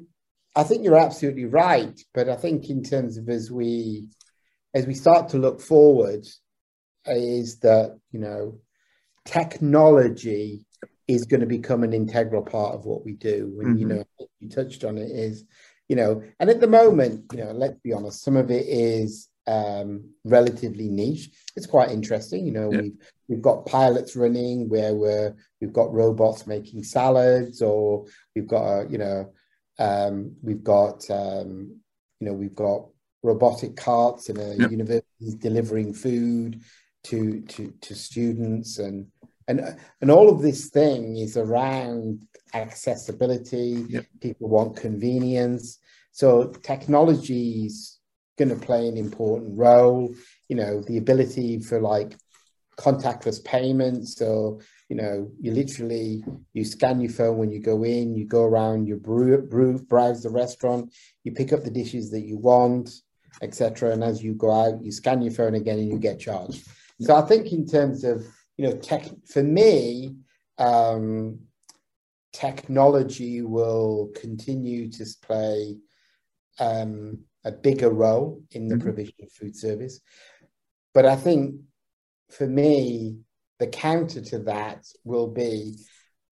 I 0.57 0.63
think 0.63 0.85
you're 0.85 0.97
absolutely 0.97 1.47
right, 1.47 2.01
but 2.15 2.29
I 2.29 2.37
think 2.37 2.71
in 2.71 2.85
terms 2.85 3.17
of 3.17 3.29
as 3.29 3.51
we 3.51 4.07
as 4.75 4.87
we 4.87 4.95
start 4.95 5.29
to 5.31 5.39
look 5.39 5.61
forward 5.61 6.27
is 7.07 7.59
that 7.61 7.99
you 8.11 8.19
know 8.19 8.59
technology 9.25 10.67
is 11.07 11.25
going 11.25 11.41
to 11.41 11.47
become 11.47 11.83
an 11.83 11.93
integral 11.93 12.43
part 12.43 12.75
of 12.75 12.85
what 12.85 13.05
we 13.05 13.13
do 13.13 13.59
and 13.61 13.77
mm-hmm. 13.77 13.79
you 13.79 13.87
know 13.87 14.05
you 14.41 14.49
touched 14.49 14.85
on 14.85 14.99
it 14.99 15.11
is 15.11 15.45
you 15.89 15.97
know 15.97 16.23
and 16.41 16.51
at 16.51 16.61
the 16.61 16.67
moment 16.67 17.25
you 17.33 17.45
know 17.45 17.53
let's 17.53 17.79
be 17.81 17.93
honest 17.93 18.23
some 18.23 18.37
of 18.37 18.51
it 18.51 18.67
is 18.67 19.29
um 19.47 20.03
relatively 20.25 20.89
niche 20.89 21.31
it's 21.57 21.67
quite 21.67 21.91
interesting 21.91 22.47
you 22.47 22.53
know 22.53 22.73
yeah. 22.73 22.81
we've 22.81 22.97
we've 23.29 23.43
got 23.43 23.67
pilots 23.67 24.17
running 24.17 24.69
where 24.71 24.95
we're 24.95 25.35
we've 25.61 25.73
got 25.73 25.93
robots 25.93 26.47
making 26.47 26.83
salads 26.83 27.61
or 27.61 28.07
we've 28.35 28.47
got 28.47 28.65
a 28.65 28.91
you 28.91 28.97
know 28.97 29.31
um 29.79 30.35
we've 30.43 30.65
got 30.65 31.09
um 31.11 31.79
you 32.21 32.27
know 32.27 32.33
we've 32.33 32.55
got 32.55 32.87
robotic 33.25 33.75
carts 33.75 34.29
in 34.29 34.39
a 34.39 34.55
yep. 34.55 34.71
university 34.71 35.35
delivering 35.39 35.93
food 35.93 36.61
to 37.05 37.41
to 37.41 37.73
to 37.81 37.95
students. 37.95 38.79
And 38.79 39.09
and 39.49 39.77
and 40.01 40.11
all 40.11 40.29
of 40.29 40.43
this 40.43 40.69
thing 40.69 41.17
is 41.17 41.37
around 41.37 42.23
accessibility. 42.53 43.85
Yep. 43.89 44.07
people 44.21 44.49
want 44.49 44.77
convenience. 44.77 45.79
So 46.13 46.53
technology 46.63 47.65
is 47.65 47.99
going 48.39 48.51
to 48.51 48.67
play 48.67 48.87
an 48.87 48.97
important 48.97 49.59
role. 49.59 50.15
You 50.49 50.57
know 50.57 50.83
the 50.83 50.99
ability 50.99 51.61
for 51.61 51.81
like 51.81 52.15
contactless 52.79 53.43
payments. 53.43 54.17
So 54.17 54.61
you 54.91 54.97
know 54.97 55.31
you 55.41 55.51
literally 55.53 56.23
you 56.53 56.65
scan 56.65 57.01
your 57.01 57.11
phone 57.11 57.39
when 57.39 57.51
you 57.51 57.61
go 57.61 57.85
in 57.85 58.15
you 58.15 58.27
go 58.27 58.45
around 58.45 58.87
you 58.87 58.97
brew, 58.97 59.41
brew 59.41 59.79
browse 59.79 60.23
the 60.23 60.29
restaurant 60.29 60.93
you 61.25 61.33
pick 61.33 61.55
up 61.55 61.65
the 61.65 61.71
dishes 61.71 62.11
that 62.11 62.21
you 62.21 62.37
want 62.37 62.91
etc. 63.43 63.93
And 63.93 64.05
as 64.05 64.23
you 64.23 64.35
go 64.35 64.51
out, 64.51 64.85
you 64.85 64.93
scan 64.93 65.23
your 65.23 65.33
phone 65.33 65.55
again 65.55 65.79
and 65.79 65.89
you 65.89 65.99
get 65.99 66.21
charged. 66.21 66.67
So 67.01 67.15
I 67.15 67.23
think 67.23 67.53
in 67.53 67.67
terms 67.67 68.05
of 68.05 68.27
you 68.57 68.67
know 68.67 68.77
tech 68.77 69.05
for 69.27 69.43
me, 69.43 70.17
um, 70.59 71.41
technology 72.33 73.43
will 73.43 74.11
continue 74.15 74.91
to 74.91 75.07
play 75.23 75.77
um, 76.59 77.19
a 77.45 77.53
bigger 77.53 77.91
role 77.91 78.43
in 78.51 78.69
the 78.69 78.75
mm-hmm. 78.77 78.85
provision 78.85 79.15
of 79.23 79.33
food 79.33 79.57
service. 79.57 80.01
But 80.93 81.07
I 81.07 81.17
think 81.17 81.57
for 82.31 82.47
me, 82.47 83.19
the 83.59 83.67
counter 83.67 84.21
to 84.21 84.39
that 84.41 84.87
will 85.05 85.29
be 85.29 85.77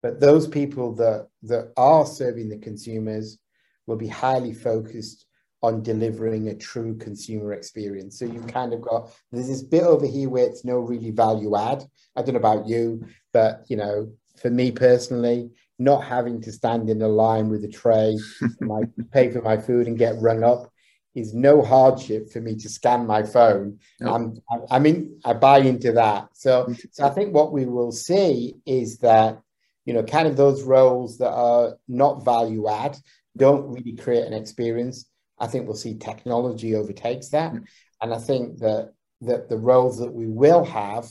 that 0.02 0.20
those 0.20 0.46
people 0.46 0.94
that 0.96 1.28
that 1.42 1.72
are 1.76 2.06
serving 2.06 2.48
the 2.48 2.58
consumers 2.58 3.38
will 3.86 3.96
be 3.96 4.08
highly 4.08 4.52
focused 4.52 5.26
on 5.62 5.82
delivering 5.82 6.48
a 6.48 6.54
true 6.54 6.96
consumer 6.96 7.52
experience. 7.52 8.18
So 8.18 8.24
you've 8.24 8.46
kind 8.46 8.72
of 8.72 8.80
got 8.80 9.10
there's 9.30 9.48
this 9.48 9.62
bit 9.62 9.84
over 9.84 10.06
here 10.06 10.28
where 10.28 10.46
it's 10.46 10.64
no 10.64 10.78
really 10.78 11.10
value 11.10 11.56
add. 11.56 11.84
I 12.16 12.22
don't 12.22 12.34
know 12.34 12.40
about 12.40 12.66
you, 12.66 13.06
but 13.32 13.64
you 13.68 13.76
know, 13.76 14.12
for 14.36 14.50
me 14.50 14.72
personally, 14.72 15.50
not 15.78 16.04
having 16.04 16.40
to 16.42 16.52
stand 16.52 16.90
in 16.90 17.02
a 17.02 17.08
line 17.08 17.48
with 17.48 17.64
a 17.64 17.68
tray, 17.68 18.18
my 18.60 18.82
pay 19.12 19.30
for 19.30 19.42
my 19.42 19.56
food 19.56 19.86
and 19.86 19.98
get 19.98 20.20
rung 20.20 20.42
up 20.42 20.70
is 21.14 21.34
no 21.34 21.62
hardship 21.62 22.30
for 22.32 22.40
me 22.40 22.56
to 22.56 22.68
scan 22.68 23.06
my 23.06 23.22
phone. 23.22 23.78
Nope. 24.00 24.38
I, 24.50 24.76
I 24.76 24.78
mean, 24.78 25.20
I 25.24 25.34
buy 25.34 25.58
into 25.58 25.92
that. 25.92 26.28
So, 26.32 26.74
so 26.90 27.06
I 27.06 27.10
think 27.10 27.34
what 27.34 27.52
we 27.52 27.66
will 27.66 27.92
see 27.92 28.54
is 28.64 28.98
that 28.98 29.42
you 29.84 29.94
know, 29.94 30.02
kind 30.02 30.28
of 30.28 30.36
those 30.36 30.62
roles 30.62 31.18
that 31.18 31.32
are 31.32 31.76
not 31.88 32.24
value 32.24 32.68
add 32.68 32.96
don't 33.36 33.72
really 33.72 33.96
create 33.96 34.24
an 34.24 34.34
experience 34.34 35.06
I 35.42 35.48
think 35.48 35.66
we'll 35.66 35.76
see 35.76 35.98
technology 35.98 36.74
overtakes 36.74 37.28
that. 37.30 37.50
Hmm. 37.50 37.58
And 38.00 38.14
I 38.14 38.18
think 38.18 38.58
that, 38.60 38.92
that 39.20 39.48
the 39.48 39.58
roles 39.58 39.98
that 39.98 40.12
we 40.12 40.26
will 40.26 40.64
have 40.64 41.08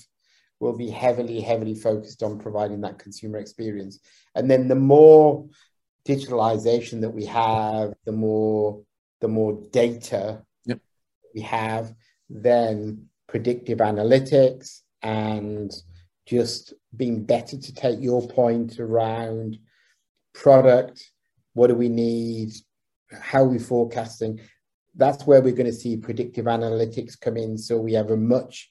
will 0.59 0.77
be 0.77 0.89
heavily, 0.89 1.41
heavily 1.41 1.75
focused 1.75 2.23
on 2.23 2.39
providing 2.39 2.81
that 2.81 2.99
consumer 2.99 3.37
experience. 3.37 3.99
And 4.35 4.49
then 4.49 4.67
the 4.67 4.75
more 4.75 5.47
digitalization 6.07 7.01
that 7.01 7.09
we 7.09 7.25
have, 7.25 7.93
the 8.05 8.11
more 8.11 8.81
the 9.19 9.27
more 9.27 9.61
data 9.71 10.41
yep. 10.65 10.79
we 11.35 11.41
have, 11.41 11.93
then 12.29 13.05
predictive 13.27 13.77
analytics 13.77 14.79
and 15.03 15.71
just 16.25 16.73
being 16.95 17.23
better 17.23 17.57
to 17.57 17.73
take 17.73 18.01
your 18.01 18.27
point 18.27 18.79
around 18.79 19.57
product, 20.33 21.11
what 21.53 21.67
do 21.67 21.75
we 21.75 21.89
need, 21.89 22.51
how 23.19 23.43
we 23.43 23.59
forecasting, 23.59 24.39
that's 24.95 25.25
where 25.25 25.41
we're 25.41 25.53
going 25.53 25.65
to 25.65 25.73
see 25.73 25.97
predictive 25.97 26.45
analytics 26.45 27.19
come 27.19 27.37
in. 27.37 27.57
So 27.57 27.77
we 27.77 27.93
have 27.93 28.11
a 28.11 28.17
much 28.17 28.69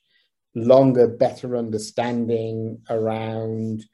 longer, 0.55 1.09
better 1.09 1.57
understanding 1.57 2.80
around 2.91 3.84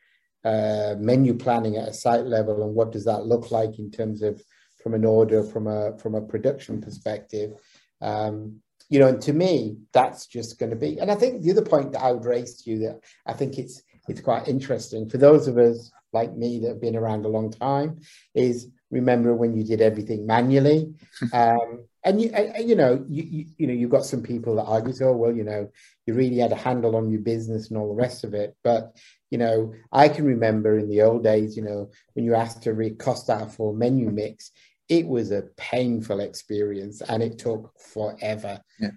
uh, 0.47 0.95
menu 0.99 1.35
planning 1.35 1.77
at 1.77 1.89
a 1.89 1.93
site 1.93 2.25
level 2.25 2.63
and 2.63 2.73
what 2.73 2.93
does 2.93 3.05
that 3.05 3.27
look 3.27 3.51
like 3.51 3.81
in 3.81 3.91
terms 3.91 4.23
of 4.23 4.41
from 4.81 4.95
an 4.95 5.05
order 5.05 5.43
from 5.43 5.67
a 5.67 5.99
from 5.99 6.15
a 6.15 6.21
production 6.21 6.81
perspective 6.81 7.51
um, 8.01 8.61
you 8.89 9.01
know 9.01 9.09
and 9.09 9.21
to 9.21 9.33
me 9.33 9.77
that's 9.93 10.29
just 10.29 10.61
going 10.61 10.71
to 10.71 10.77
be 10.77 11.01
and 11.01 11.11
i 11.11 11.17
think 11.17 11.43
the 11.43 11.51
other 11.51 11.65
point 11.65 11.91
that 11.91 12.01
i 12.01 12.13
would 12.13 12.25
raise 12.25 12.63
to 12.63 12.71
you 12.71 12.79
that 12.79 13.01
i 13.27 13.33
think 13.33 13.59
it's 13.59 13.83
it's 14.07 14.21
quite 14.21 14.47
interesting 14.47 15.09
for 15.09 15.19
those 15.19 15.49
of 15.49 15.59
us 15.59 15.91
like 16.13 16.37
me 16.37 16.61
that 16.61 16.69
have 16.69 16.81
been 16.81 16.95
around 16.95 17.25
a 17.25 17.29
long 17.29 17.51
time 17.51 17.99
is 18.33 18.69
remember 18.91 19.35
when 19.35 19.57
you 19.57 19.65
did 19.65 19.81
everything 19.81 20.27
manually 20.27 20.95
um, 21.33 21.85
and 22.05 22.21
you 22.21 22.29
and, 22.31 22.69
you 22.69 22.77
know 22.77 23.05
you, 23.09 23.23
you, 23.23 23.45
you 23.59 23.67
know 23.67 23.73
you've 23.73 23.91
got 23.91 24.05
some 24.05 24.23
people 24.23 24.57
that 24.57 24.65
argue 24.65 24.95
oh 25.03 25.13
well 25.13 25.35
you 25.35 25.45
know 25.45 25.69
you 26.07 26.15
really 26.15 26.39
had 26.39 26.53
a 26.53 26.57
handle 26.57 26.95
on 26.95 27.11
your 27.11 27.21
business 27.21 27.69
and 27.69 27.79
all 27.79 27.89
the 27.89 28.01
rest 28.01 28.23
of 28.23 28.33
it 28.35 28.57
but 28.63 28.97
you 29.31 29.39
know, 29.39 29.75
I 29.93 30.09
can 30.09 30.25
remember 30.25 30.79
in 30.79 30.89
the 30.89 31.03
old 31.03 31.25
days, 31.25 31.57
you 31.57 31.63
know, 31.63 31.91
when 32.15 32.25
you 32.25 32.35
asked 32.35 32.63
to 32.63 32.75
read 32.75 32.99
cost 32.99 33.29
out 33.29 33.53
for 33.53 33.75
menu 33.75 34.11
mix, 34.11 34.53
it 34.89 35.07
was 35.07 35.33
a 35.33 35.49
painful 35.57 36.21
experience 36.21 37.01
and 37.01 37.23
it 37.23 37.39
took 37.39 37.73
forever. 37.79 38.61
Yeah. 38.79 38.91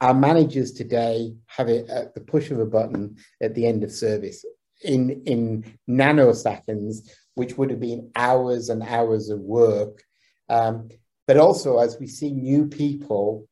Our 0.00 0.14
managers 0.14 0.72
today 0.72 1.34
have 1.46 1.68
it 1.68 1.88
at 1.88 2.14
the 2.14 2.20
push 2.20 2.50
of 2.50 2.58
a 2.58 2.66
button 2.66 3.16
at 3.40 3.54
the 3.54 3.66
end 3.66 3.82
of 3.82 3.92
service 3.92 4.44
in 4.84 5.22
in 5.26 5.78
nanoseconds, 5.88 7.08
which 7.34 7.56
would 7.56 7.70
have 7.70 7.80
been 7.80 8.10
hours 8.16 8.68
and 8.68 8.82
hours 8.82 9.30
of 9.30 9.40
work. 9.40 10.02
Um, 10.48 10.88
but 11.26 11.36
also, 11.36 11.78
as 11.78 11.98
we 11.98 12.06
see 12.06 12.32
new 12.32 12.66
people 12.66 13.48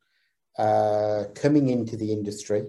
uh, 0.59 1.24
coming 1.35 1.68
into 1.68 1.97
the 1.97 2.12
industry, 2.12 2.66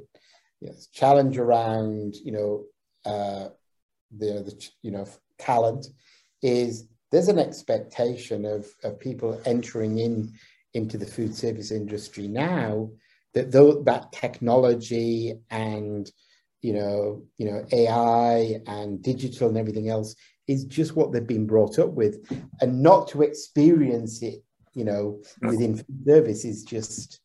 yes, 0.59 0.87
challenge 0.87 1.37
around 1.37 2.15
you 2.15 2.31
know 2.31 2.63
uh, 3.05 3.49
the, 4.17 4.43
the 4.43 4.69
you 4.81 4.91
know 4.91 5.07
talent 5.39 5.87
is 6.41 6.87
there's 7.11 7.27
an 7.27 7.39
expectation 7.39 8.45
of, 8.45 8.67
of 8.83 8.99
people 8.99 9.41
entering 9.45 9.97
in 9.97 10.33
into 10.73 10.97
the 10.97 11.05
food 11.05 11.35
service 11.35 11.71
industry 11.71 12.27
now 12.27 12.89
that 13.33 13.51
though 13.51 13.81
that 13.83 14.11
technology 14.11 15.35
and 15.49 16.11
you 16.61 16.73
know 16.73 17.23
you 17.37 17.45
know 17.45 17.65
AI 17.71 18.61
and 18.67 19.01
digital 19.01 19.49
and 19.49 19.57
everything 19.57 19.89
else 19.89 20.15
is 20.47 20.65
just 20.65 20.95
what 20.95 21.11
they've 21.11 21.27
been 21.27 21.47
brought 21.47 21.79
up 21.79 21.89
with 21.89 22.25
and 22.61 22.81
not 22.81 23.07
to 23.09 23.21
experience 23.21 24.21
it 24.21 24.43
you 24.73 24.83
know 24.83 25.21
within 25.41 25.83
service 26.05 26.45
is 26.45 26.63
just 26.63 27.19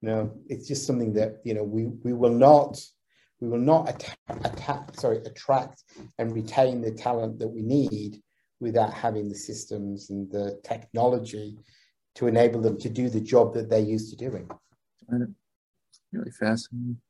you 0.00 0.08
know 0.08 0.32
it's 0.48 0.66
just 0.66 0.86
something 0.86 1.12
that 1.12 1.36
you 1.44 1.54
know 1.54 1.64
we 1.64 1.86
we 2.04 2.12
will 2.12 2.34
not 2.34 2.80
we 3.40 3.48
will 3.48 3.58
not 3.58 3.88
attack, 3.88 4.18
attack, 4.44 4.94
sorry, 4.96 5.18
attract 5.18 5.84
and 6.18 6.34
retain 6.34 6.82
the 6.82 6.90
talent 6.90 7.38
that 7.38 7.48
we 7.48 7.62
need 7.62 8.22
without 8.60 8.92
having 8.92 9.28
the 9.28 9.34
systems 9.34 10.10
and 10.10 10.30
the 10.30 10.60
technology 10.62 11.56
to 12.16 12.26
enable 12.26 12.60
them 12.60 12.78
to 12.78 12.90
do 12.90 13.08
the 13.08 13.20
job 13.20 13.54
that 13.54 13.70
they're 13.70 13.80
used 13.80 14.10
to 14.10 14.16
doing. 14.16 14.48
Really 16.12 16.30
fascinating. 16.32 17.00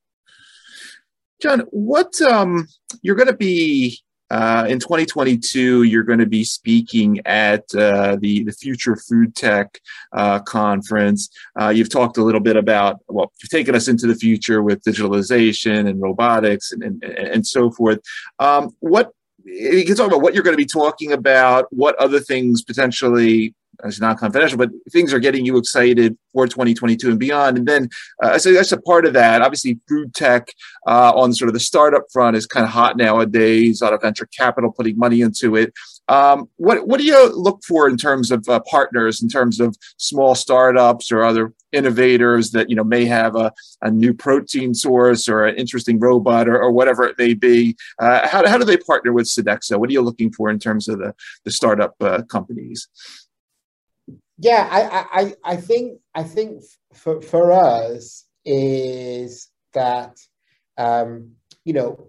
John, 1.40 1.60
what 1.70 2.20
um, 2.22 2.66
you're 3.02 3.16
going 3.16 3.28
to 3.28 3.36
be 3.36 3.98
uh, 4.30 4.64
in 4.68 4.78
2022, 4.78 5.82
you're 5.82 6.04
going 6.04 6.20
to 6.20 6.26
be 6.26 6.44
speaking 6.44 7.20
at 7.26 7.64
uh, 7.74 8.16
the 8.20 8.44
the 8.44 8.52
Future 8.52 8.96
Food 8.96 9.34
Tech 9.34 9.80
uh, 10.12 10.38
conference. 10.40 11.28
Uh, 11.60 11.70
you've 11.70 11.90
talked 11.90 12.16
a 12.16 12.22
little 12.22 12.40
bit 12.40 12.56
about 12.56 13.00
well, 13.08 13.32
you've 13.42 13.50
taken 13.50 13.74
us 13.74 13.88
into 13.88 14.06
the 14.06 14.14
future 14.14 14.62
with 14.62 14.82
digitalization 14.84 15.88
and 15.88 16.00
robotics 16.00 16.70
and 16.70 16.82
and, 16.82 17.02
and 17.02 17.46
so 17.46 17.70
forth. 17.72 17.98
Um, 18.38 18.70
what 18.78 19.10
you 19.44 19.84
can 19.84 19.96
talk 19.96 20.06
about 20.06 20.22
what 20.22 20.34
you're 20.34 20.44
going 20.44 20.56
to 20.56 20.62
be 20.62 20.66
talking 20.66 21.12
about, 21.12 21.66
what 21.70 21.96
other 21.96 22.20
things 22.20 22.62
potentially 22.62 23.54
it's 23.84 24.00
not 24.00 24.18
confidential, 24.18 24.58
but 24.58 24.70
things 24.90 25.12
are 25.12 25.18
getting 25.18 25.44
you 25.44 25.56
excited 25.56 26.16
for 26.32 26.46
2022 26.46 27.10
and 27.10 27.18
beyond. 27.18 27.58
And 27.58 27.66
then, 27.66 27.88
uh, 28.22 28.38
so 28.38 28.52
that's 28.52 28.72
a 28.72 28.80
part 28.80 29.06
of 29.06 29.12
that. 29.14 29.42
Obviously, 29.42 29.78
food 29.88 30.14
tech 30.14 30.48
uh, 30.86 31.12
on 31.14 31.32
sort 31.32 31.48
of 31.48 31.54
the 31.54 31.60
startup 31.60 32.04
front 32.12 32.36
is 32.36 32.46
kind 32.46 32.64
of 32.64 32.70
hot 32.70 32.96
nowadays. 32.96 33.80
A 33.80 33.84
lot 33.84 33.94
of 33.94 34.02
venture 34.02 34.26
capital 34.26 34.72
putting 34.72 34.98
money 34.98 35.20
into 35.20 35.56
it. 35.56 35.72
Um, 36.08 36.48
what 36.56 36.88
what 36.88 36.98
do 36.98 37.06
you 37.06 37.32
look 37.36 37.62
for 37.66 37.88
in 37.88 37.96
terms 37.96 38.30
of 38.30 38.48
uh, 38.48 38.60
partners, 38.68 39.22
in 39.22 39.28
terms 39.28 39.60
of 39.60 39.76
small 39.96 40.34
startups 40.34 41.12
or 41.12 41.22
other 41.22 41.52
innovators 41.72 42.50
that 42.50 42.68
you 42.68 42.74
know 42.74 42.82
may 42.82 43.04
have 43.04 43.36
a, 43.36 43.52
a 43.82 43.90
new 43.90 44.12
protein 44.12 44.74
source 44.74 45.28
or 45.28 45.44
an 45.46 45.56
interesting 45.56 46.00
robot 46.00 46.48
or, 46.48 46.60
or 46.60 46.72
whatever 46.72 47.04
it 47.04 47.16
may 47.16 47.34
be? 47.34 47.76
Uh, 48.00 48.26
how, 48.26 48.46
how 48.46 48.58
do 48.58 48.64
they 48.64 48.76
partner 48.76 49.12
with 49.12 49.26
Sodexo? 49.26 49.78
What 49.78 49.88
are 49.88 49.92
you 49.92 50.02
looking 50.02 50.32
for 50.32 50.50
in 50.50 50.58
terms 50.58 50.88
of 50.88 50.98
the 50.98 51.14
the 51.44 51.50
startup 51.52 51.94
uh, 52.00 52.22
companies? 52.22 52.88
Yeah, 54.40 54.66
I, 54.70 55.20
I, 55.20 55.52
I 55.52 55.56
think 55.56 56.00
I 56.14 56.22
think 56.22 56.62
for 56.94 57.20
for 57.20 57.52
us 57.52 58.24
is 58.44 59.48
that 59.74 60.16
um, 60.78 61.32
you 61.64 61.74
know 61.74 62.08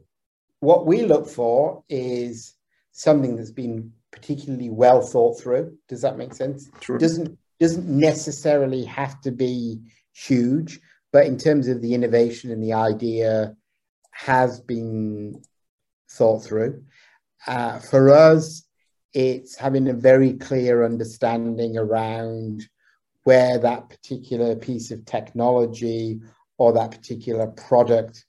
what 0.62 0.86
we 0.86 1.02
look 1.02 1.28
for 1.28 1.84
is 1.90 2.56
something 2.94 3.36
that's 3.36 3.52
been 3.52 3.92
particularly 4.12 4.70
well 4.70 5.02
thought 5.02 5.42
through. 5.42 5.78
Does 5.90 6.02
that 6.04 6.18
make 6.18 6.34
sense? 6.34 6.70
True. 6.80 6.98
Doesn't 6.98 7.38
doesn't 7.60 7.88
necessarily 7.88 8.86
have 8.86 9.20
to 9.22 9.32
be 9.32 9.82
huge, 10.14 10.80
but 11.12 11.26
in 11.26 11.38
terms 11.38 11.68
of 11.68 11.82
the 11.82 11.94
innovation 11.94 12.50
and 12.50 12.64
the 12.64 12.74
idea 12.74 13.58
has 14.12 14.62
been 14.62 15.42
thought 16.10 16.46
through. 16.46 16.84
Uh, 17.46 17.80
for 17.80 18.10
us, 18.10 18.64
it's 19.14 19.56
having 19.56 19.90
a 19.90 19.94
very 19.94 20.34
clear 20.34 20.84
understanding 20.84 21.78
around 21.78 22.64
where 23.24 23.58
that 23.60 23.90
particular 23.90 24.56
piece 24.56 24.92
of 24.92 25.06
technology 25.06 26.20
or 26.58 26.74
that 26.74 26.92
particular 26.92 27.48
product 27.48 28.26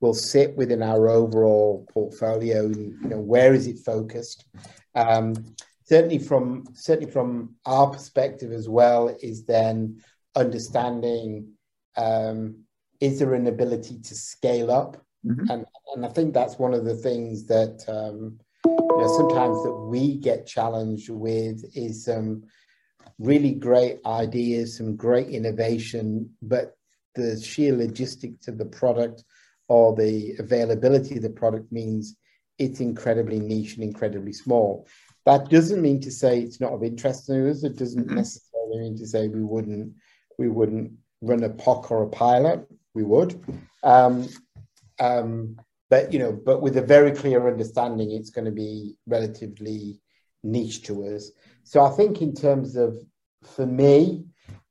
will 0.00 0.14
sit 0.14 0.56
within 0.56 0.82
our 0.82 1.08
overall 1.08 1.86
portfolio. 1.92 2.68
You 2.68 2.96
know, 3.02 3.20
where 3.20 3.54
is 3.54 3.66
it 3.66 3.78
focused? 3.78 4.44
Um, 4.94 5.34
certainly 5.84 6.18
from 6.18 6.64
certainly 6.74 7.10
from 7.10 7.54
our 7.64 7.90
perspective 7.90 8.52
as 8.52 8.68
well 8.68 9.14
is 9.22 9.44
then 9.44 10.00
understanding 10.34 11.52
um, 11.96 12.64
is 13.00 13.18
there 13.18 13.34
an 13.34 13.46
ability 13.46 13.98
to 14.00 14.14
scale 14.14 14.70
up, 14.70 15.02
mm-hmm. 15.24 15.50
and 15.50 15.64
and 15.94 16.04
I 16.04 16.08
think 16.08 16.34
that's 16.34 16.58
one 16.58 16.74
of 16.74 16.84
the 16.84 16.96
things 16.96 17.46
that 17.46 17.84
um, 17.88 18.38
you 18.66 18.98
know, 18.98 19.16
sometimes 19.16 19.62
that 19.62 19.72
we 19.72 20.16
get 20.16 20.46
challenged 20.46 21.10
with 21.10 21.64
is 21.76 22.04
some 22.04 22.44
really 23.18 23.52
great 23.52 23.98
ideas, 24.04 24.76
some 24.76 24.96
great 24.96 25.28
innovation, 25.28 26.30
but 26.42 26.76
the 27.14 27.40
sheer 27.40 27.74
logistics 27.74 28.48
of 28.48 28.58
the 28.58 28.64
product 28.64 29.24
or 29.68 29.94
the 29.94 30.34
availability 30.38 31.16
of 31.16 31.22
the 31.22 31.30
product 31.30 31.72
means 31.72 32.16
it's 32.58 32.80
incredibly 32.80 33.38
niche 33.38 33.74
and 33.74 33.84
incredibly 33.84 34.32
small. 34.32 34.86
That 35.24 35.48
doesn't 35.48 35.82
mean 35.82 36.00
to 36.02 36.10
say 36.10 36.40
it's 36.40 36.60
not 36.60 36.72
of 36.72 36.84
interest 36.84 37.26
to 37.26 37.50
us. 37.50 37.64
It 37.64 37.76
doesn't 37.76 38.06
mm-hmm. 38.06 38.16
necessarily 38.16 38.78
mean 38.78 38.98
to 38.98 39.06
say 39.06 39.28
we 39.28 39.42
wouldn't 39.42 39.92
we 40.38 40.48
wouldn't 40.48 40.92
run 41.22 41.42
a 41.42 41.48
POC 41.48 41.90
or 41.90 42.02
a 42.04 42.08
pilot. 42.08 42.66
We 42.94 43.02
would. 43.02 43.42
Um, 43.82 44.28
um, 45.00 45.56
but 45.88 46.12
you 46.12 46.18
know, 46.18 46.32
but 46.32 46.62
with 46.62 46.76
a 46.76 46.82
very 46.82 47.12
clear 47.12 47.48
understanding, 47.48 48.10
it's 48.10 48.30
going 48.30 48.44
to 48.44 48.50
be 48.50 48.96
relatively 49.06 50.00
niche 50.42 50.82
to 50.84 51.06
us. 51.06 51.30
So 51.64 51.84
I 51.84 51.90
think 51.90 52.22
in 52.22 52.34
terms 52.34 52.76
of, 52.76 52.96
for 53.42 53.66
me, 53.66 54.24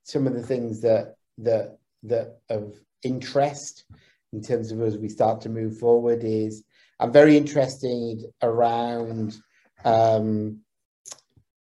some 0.03 0.27
of 0.27 0.33
the 0.33 0.43
things 0.43 0.81
that 0.81 1.15
that 1.39 1.77
that 2.03 2.39
of 2.49 2.75
interest 3.03 3.85
in 4.33 4.41
terms 4.41 4.71
of 4.71 4.81
as 4.81 4.97
we 4.97 5.09
start 5.09 5.41
to 5.41 5.49
move 5.49 5.77
forward 5.77 6.23
is 6.23 6.63
I'm 6.99 7.11
very 7.11 7.37
interested 7.37 8.23
around 8.41 9.35
um, 9.83 10.61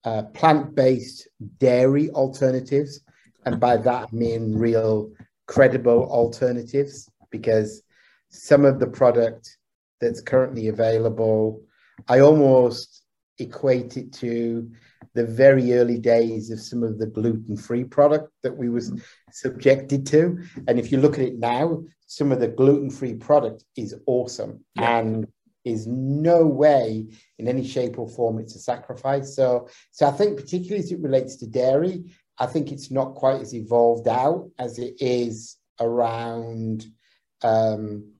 uh, 0.04 0.24
plant-based 0.34 1.28
dairy 1.58 2.10
alternatives, 2.12 3.02
and 3.46 3.60
by 3.60 3.78
that 3.78 4.10
I 4.12 4.16
mean 4.16 4.56
real 4.56 5.12
credible 5.48 6.10
alternatives 6.10 7.10
because 7.30 7.84
some 8.34 8.66
of 8.66 8.80
the 8.80 8.88
product 8.88 9.58
that's 10.02 10.22
currently 10.22 10.68
available. 10.68 11.62
I 12.08 12.20
almost 12.20 13.04
equate 13.38 13.96
it 13.96 14.12
to 14.14 14.72
the 15.14 15.26
very 15.26 15.74
early 15.74 16.00
days 16.00 16.50
of 16.50 16.60
some 16.60 16.84
of 16.84 16.98
the 16.98 17.06
gluten-free 17.06 17.84
product 17.86 18.32
that 18.42 18.58
we 18.58 18.70
was 18.70 18.92
subjected 19.32 20.06
to. 20.08 20.40
And 20.68 20.80
if 20.80 20.92
you 20.92 20.98
look 20.98 21.14
at 21.14 21.26
it 21.26 21.38
now, 21.38 21.84
some 22.08 22.32
of 22.32 22.40
the 22.40 22.48
gluten-free 22.48 23.16
product 23.16 23.64
is 23.78 23.96
awesome 24.08 24.64
yeah. 24.76 24.98
and 24.98 25.28
is 25.64 25.86
no 25.88 26.46
way 26.46 27.08
in 27.38 27.48
any 27.48 27.66
shape 27.66 27.98
or 27.98 28.10
form 28.10 28.40
it's 28.40 28.56
a 28.56 28.60
sacrifice. 28.60 29.36
So 29.36 29.70
so 29.92 30.08
I 30.08 30.12
think 30.12 30.38
particularly 30.38 30.84
as 30.84 30.92
it 30.92 31.00
relates 31.00 31.38
to 31.38 31.48
dairy, 31.48 32.12
I 32.38 32.48
think 32.48 32.72
it's 32.72 32.92
not 32.92 33.14
quite 33.14 33.42
as 33.42 33.54
evolved 33.54 34.08
out 34.08 34.50
as 34.60 34.80
it 34.80 34.96
is 35.00 35.58
around 35.80 36.86
um, 37.44 38.13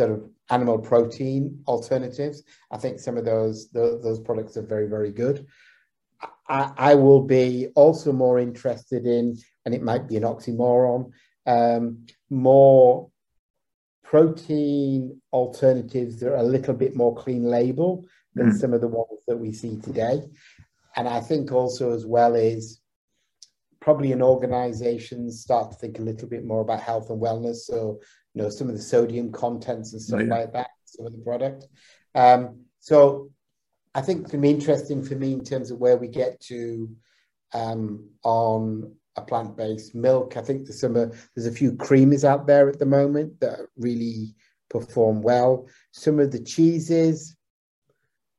sort 0.00 0.12
of 0.12 0.30
animal 0.48 0.78
protein 0.78 1.62
alternatives. 1.66 2.42
I 2.70 2.78
think 2.78 2.98
some 2.98 3.18
of 3.18 3.26
those 3.26 3.70
those, 3.70 4.02
those 4.02 4.20
products 4.20 4.56
are 4.56 4.62
very 4.62 4.88
very 4.88 5.12
good. 5.12 5.46
I, 6.48 6.72
I, 6.76 6.94
will 6.94 7.22
be 7.22 7.68
also 7.74 8.12
more 8.12 8.38
interested 8.38 9.06
in, 9.06 9.38
and 9.64 9.74
it 9.74 9.82
might 9.82 10.08
be 10.08 10.16
an 10.16 10.24
oxymoron, 10.24 11.12
um, 11.46 12.06
more 12.28 13.10
protein 14.02 15.20
alternatives 15.32 16.18
that 16.20 16.32
are 16.32 16.36
a 16.36 16.42
little 16.56 16.74
bit 16.74 16.96
more 16.96 17.14
clean 17.14 17.44
label 17.44 18.04
than 18.34 18.50
mm. 18.50 18.58
some 18.58 18.74
of 18.74 18.80
the 18.80 18.88
ones 18.88 19.20
that 19.28 19.36
we 19.36 19.52
see 19.52 19.78
today. 19.80 20.22
And 20.96 21.08
I 21.08 21.20
think 21.20 21.52
also 21.52 21.92
as 21.92 22.04
well 22.04 22.34
is 22.34 22.80
probably 23.80 24.12
an 24.12 24.22
organization 24.22 25.30
start 25.30 25.70
to 25.70 25.76
think 25.78 25.98
a 25.98 26.02
little 26.02 26.28
bit 26.28 26.44
more 26.44 26.60
about 26.60 26.80
health 26.80 27.10
and 27.10 27.20
wellness. 27.20 27.58
So, 27.58 28.00
you 28.34 28.42
know, 28.42 28.48
some 28.48 28.68
of 28.68 28.76
the 28.76 28.82
sodium 28.82 29.32
contents 29.32 29.92
and 29.92 30.02
stuff 30.02 30.20
yeah. 30.20 30.34
like 30.34 30.52
that, 30.52 30.70
some 30.84 31.06
of 31.06 31.12
the 31.12 31.18
product. 31.18 31.66
Um, 32.14 32.60
so 32.78 33.30
I 33.94 34.00
think 34.00 34.22
it's 34.22 34.32
going 34.32 34.42
to 34.42 34.48
be 34.48 34.54
interesting 34.54 35.02
for 35.02 35.14
me 35.14 35.32
in 35.32 35.44
terms 35.44 35.70
of 35.70 35.78
where 35.78 35.96
we 35.96 36.08
get 36.08 36.40
to 36.42 36.88
um, 37.52 38.08
on 38.22 38.94
a 39.16 39.22
plant-based 39.22 39.94
milk. 39.94 40.36
I 40.36 40.42
think 40.42 40.64
there's 40.64 40.80
some 40.80 40.96
uh, 40.96 41.06
there's 41.34 41.46
a 41.46 41.52
few 41.52 41.72
creamers 41.72 42.24
out 42.24 42.46
there 42.46 42.68
at 42.68 42.78
the 42.78 42.86
moment 42.86 43.40
that 43.40 43.58
really 43.76 44.34
perform 44.68 45.22
well. 45.22 45.66
Some 45.92 46.20
of 46.20 46.30
the 46.30 46.40
cheeses 46.40 47.36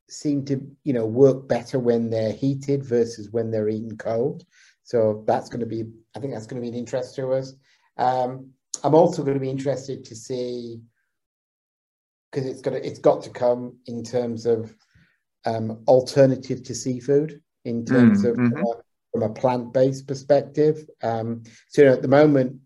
seem 0.10 0.44
to 0.46 0.62
you 0.84 0.94
know 0.94 1.06
work 1.06 1.48
better 1.48 1.80
when 1.80 2.10
they're 2.10 2.34
heated 2.34 2.84
versus 2.84 3.30
when 3.32 3.52
they're 3.52 3.70
eaten 3.70 3.98
cold. 3.98 4.46
So 4.84 5.24
that's 5.28 5.50
going 5.50 5.62
to 5.62 5.66
be 5.66 5.84
I 6.16 6.20
think 6.20 6.34
that's 6.34 6.48
going 6.48 6.62
to 6.62 6.66
be 6.66 6.70
an 6.70 6.80
interest 6.80 7.16
to 7.16 7.34
us. 7.34 7.54
Um, 7.98 8.52
I'm 8.84 8.96
also 8.96 9.24
going 9.24 9.36
to 9.36 9.42
be 9.42 9.50
interested 9.50 10.04
to 10.06 10.16
see 10.16 10.82
because 12.32 12.50
it's 12.50 12.62
got 12.62 12.72
to, 12.72 12.86
it's 12.86 13.00
got 13.00 13.22
to 13.24 13.30
come 13.30 13.78
in 13.88 14.04
terms 14.04 14.46
of 14.46 14.74
um, 15.46 15.84
alternative 15.88 16.64
to 16.64 16.76
seafood 16.76 17.42
in 17.66 17.86
terms 17.86 18.24
mm, 18.24 18.30
of 18.30 18.38
mm-hmm. 18.38 18.66
uh, 18.66 18.82
from 19.12 19.24
a 19.24 19.30
plant-based 19.30 20.08
perspective. 20.08 20.86
Um, 21.04 21.44
so 21.68 21.82
you 21.82 21.88
know, 21.88 21.94
at 21.94 22.02
the 22.02 22.08
moment, 22.08 22.58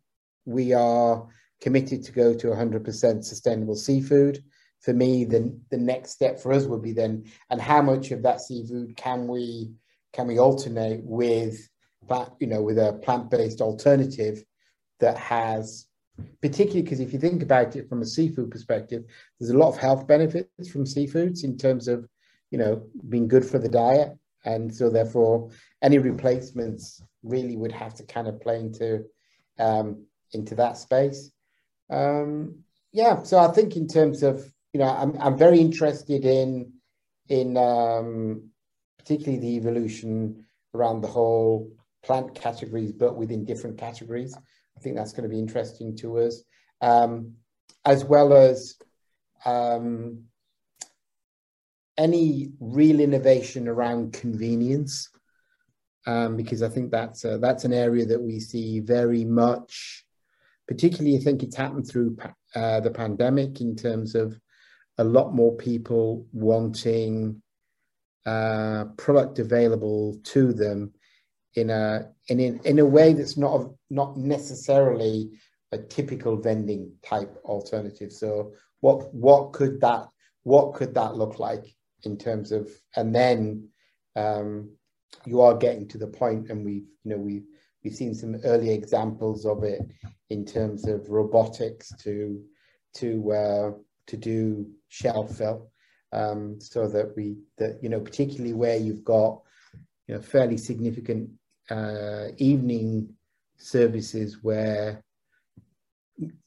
we 0.45 0.73
are 0.73 1.27
committed 1.61 2.03
to 2.03 2.11
go 2.11 2.33
to 2.33 2.47
100% 2.47 3.23
sustainable 3.23 3.75
seafood. 3.75 4.43
For 4.81 4.93
me, 4.93 5.25
the 5.25 5.57
the 5.71 5.77
next 5.77 6.11
step 6.11 6.39
for 6.39 6.53
us 6.53 6.65
would 6.65 6.83
be 6.83 6.93
then, 6.93 7.25
and 7.49 7.59
how 7.59 7.81
much 7.81 8.11
of 8.11 8.21
that 8.21 8.41
seafood 8.41 8.95
can 8.95 9.27
we 9.27 9.71
can 10.13 10.27
we 10.27 10.37
alternate 10.39 11.01
with 11.03 11.67
that, 12.07 12.31
you 12.39 12.47
know, 12.47 12.61
with 12.61 12.77
a 12.77 12.93
plant-based 13.01 13.61
alternative 13.61 14.43
that 14.99 15.17
has 15.17 15.87
particularly 16.41 16.81
because 16.81 16.99
if 16.99 17.13
you 17.13 17.19
think 17.19 17.43
about 17.43 17.75
it 17.75 17.89
from 17.89 18.01
a 18.01 18.05
seafood 18.05 18.51
perspective, 18.51 19.03
there's 19.39 19.51
a 19.51 19.57
lot 19.57 19.69
of 19.69 19.77
health 19.77 20.07
benefits 20.07 20.69
from 20.69 20.85
seafoods 20.85 21.43
in 21.43 21.57
terms 21.57 21.87
of, 21.87 22.07
you 22.51 22.57
know, 22.57 22.83
being 23.09 23.27
good 23.27 23.45
for 23.45 23.59
the 23.59 23.69
diet. 23.69 24.17
And 24.45 24.73
so 24.73 24.89
therefore 24.89 25.49
any 25.81 25.97
replacements 25.97 27.01
really 27.23 27.57
would 27.57 27.71
have 27.71 27.95
to 27.95 28.03
kind 28.03 28.27
of 28.27 28.39
play 28.39 28.59
into 28.59 29.05
um, 29.57 30.05
into 30.31 30.55
that 30.55 30.77
space. 30.77 31.31
Um, 31.89 32.63
yeah, 32.91 33.23
so 33.23 33.39
I 33.39 33.49
think 33.49 33.75
in 33.75 33.87
terms 33.87 34.23
of 34.23 34.51
you 34.73 34.79
know 34.79 34.87
I'm 34.87 35.19
I'm 35.19 35.37
very 35.37 35.59
interested 35.59 36.25
in 36.25 36.73
in 37.27 37.57
um, 37.57 38.49
particularly 38.99 39.39
the 39.39 39.55
evolution 39.55 40.45
around 40.73 41.01
the 41.01 41.07
whole 41.07 41.71
plant 42.03 42.35
categories, 42.35 42.91
but 42.91 43.15
within 43.15 43.45
different 43.45 43.77
categories. 43.77 44.37
I 44.77 44.81
think 44.81 44.95
that's 44.95 45.11
going 45.13 45.23
to 45.23 45.29
be 45.29 45.39
interesting 45.39 45.95
to 45.97 46.19
us, 46.19 46.43
um, 46.81 47.33
as 47.85 48.03
well 48.03 48.33
as 48.33 48.75
um, 49.45 50.23
any 51.97 52.51
real 52.59 52.99
innovation 52.99 53.67
around 53.67 54.13
convenience 54.13 55.09
um, 56.07 56.35
because 56.37 56.61
I 56.61 56.69
think 56.69 56.91
that's 56.91 57.25
a, 57.25 57.37
that's 57.37 57.65
an 57.65 57.73
area 57.73 58.05
that 58.05 58.21
we 58.21 58.39
see 58.39 58.79
very 58.79 59.23
much. 59.23 60.05
Particularly, 60.67 61.17
I 61.17 61.19
think 61.19 61.43
it's 61.43 61.55
happened 61.55 61.87
through 61.87 62.17
uh, 62.55 62.79
the 62.79 62.91
pandemic 62.91 63.61
in 63.61 63.75
terms 63.75 64.15
of 64.15 64.39
a 64.97 65.03
lot 65.03 65.33
more 65.33 65.55
people 65.55 66.25
wanting 66.31 67.41
uh, 68.25 68.85
product 68.97 69.39
available 69.39 70.17
to 70.23 70.53
them 70.53 70.91
in 71.55 71.69
a 71.69 72.09
in, 72.27 72.39
in 72.39 72.59
in 72.63 72.79
a 72.79 72.85
way 72.85 73.13
that's 73.13 73.37
not 73.37 73.71
not 73.89 74.17
necessarily 74.17 75.31
a 75.71 75.77
typical 75.77 76.37
vending 76.37 76.93
type 77.03 77.35
alternative. 77.43 78.11
So 78.11 78.53
what 78.81 79.13
what 79.13 79.53
could 79.53 79.81
that 79.81 80.07
what 80.43 80.73
could 80.73 80.93
that 80.95 81.15
look 81.15 81.39
like 81.39 81.65
in 82.03 82.17
terms 82.17 82.51
of 82.51 82.69
and 82.95 83.13
then 83.15 83.69
um, 84.15 84.69
you 85.25 85.41
are 85.41 85.55
getting 85.55 85.87
to 85.89 85.97
the 85.97 86.07
point, 86.07 86.49
and 86.49 86.63
we've 86.63 86.87
you 87.03 87.11
know 87.11 87.17
we've 87.17 87.45
we've 87.83 87.95
seen 87.95 88.13
some 88.13 88.35
early 88.43 88.71
examples 88.71 89.45
of 89.45 89.63
it 89.63 89.81
in 90.29 90.45
terms 90.45 90.87
of 90.87 91.09
robotics 91.09 91.91
to 92.03 92.41
to 92.95 93.31
uh, 93.31 93.71
to 94.07 94.17
do 94.17 94.67
shell 94.89 95.25
fill, 95.27 95.71
um, 96.11 96.59
so 96.59 96.87
that 96.87 97.13
we 97.15 97.37
that 97.57 97.79
you 97.81 97.89
know 97.89 97.99
particularly 97.99 98.53
where 98.53 98.77
you've 98.77 99.03
got 99.03 99.41
you 100.07 100.15
know 100.15 100.21
fairly 100.21 100.57
significant 100.57 101.29
uh, 101.69 102.27
evening 102.37 103.09
services 103.57 104.43
where 104.43 105.03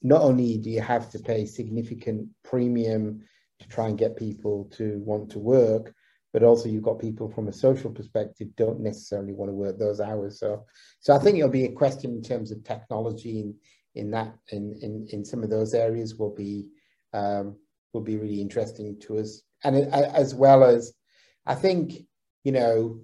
not 0.01 0.21
only 0.21 0.57
do 0.57 0.69
you 0.69 0.81
have 0.81 1.09
to 1.11 1.19
pay 1.19 1.45
significant 1.45 2.27
premium 2.43 3.21
to 3.59 3.67
try 3.67 3.87
and 3.87 3.97
get 3.97 4.17
people 4.17 4.65
to 4.71 4.99
want 5.05 5.29
to 5.31 5.39
work, 5.39 5.93
but 6.31 6.43
also 6.43 6.69
you've 6.69 6.83
got 6.83 6.99
people 6.99 7.29
from 7.29 7.47
a 7.47 7.53
social 7.53 7.91
perspective 7.91 8.47
don't 8.55 8.79
necessarily 8.79 9.33
want 9.33 9.49
to 9.49 9.55
work 9.55 9.77
those 9.77 9.99
hours. 9.99 10.39
So, 10.39 10.65
so 10.99 11.13
I 11.13 11.19
think 11.19 11.37
it'll 11.37 11.49
be 11.49 11.65
a 11.65 11.71
question 11.71 12.11
in 12.11 12.21
terms 12.21 12.51
of 12.51 12.63
technology 12.63 13.39
in 13.39 13.55
in 13.95 14.11
that 14.11 14.35
in 14.51 14.77
in, 14.81 15.07
in 15.11 15.25
some 15.25 15.43
of 15.43 15.49
those 15.49 15.73
areas 15.73 16.15
will 16.15 16.33
be 16.33 16.67
um, 17.13 17.57
will 17.93 18.01
be 18.01 18.17
really 18.17 18.39
interesting 18.39 18.99
to 19.01 19.17
us, 19.17 19.41
and 19.63 19.75
it, 19.75 19.89
as 19.91 20.35
well 20.35 20.63
as 20.63 20.93
I 21.45 21.55
think 21.55 22.05
you 22.43 22.51
know 22.51 23.01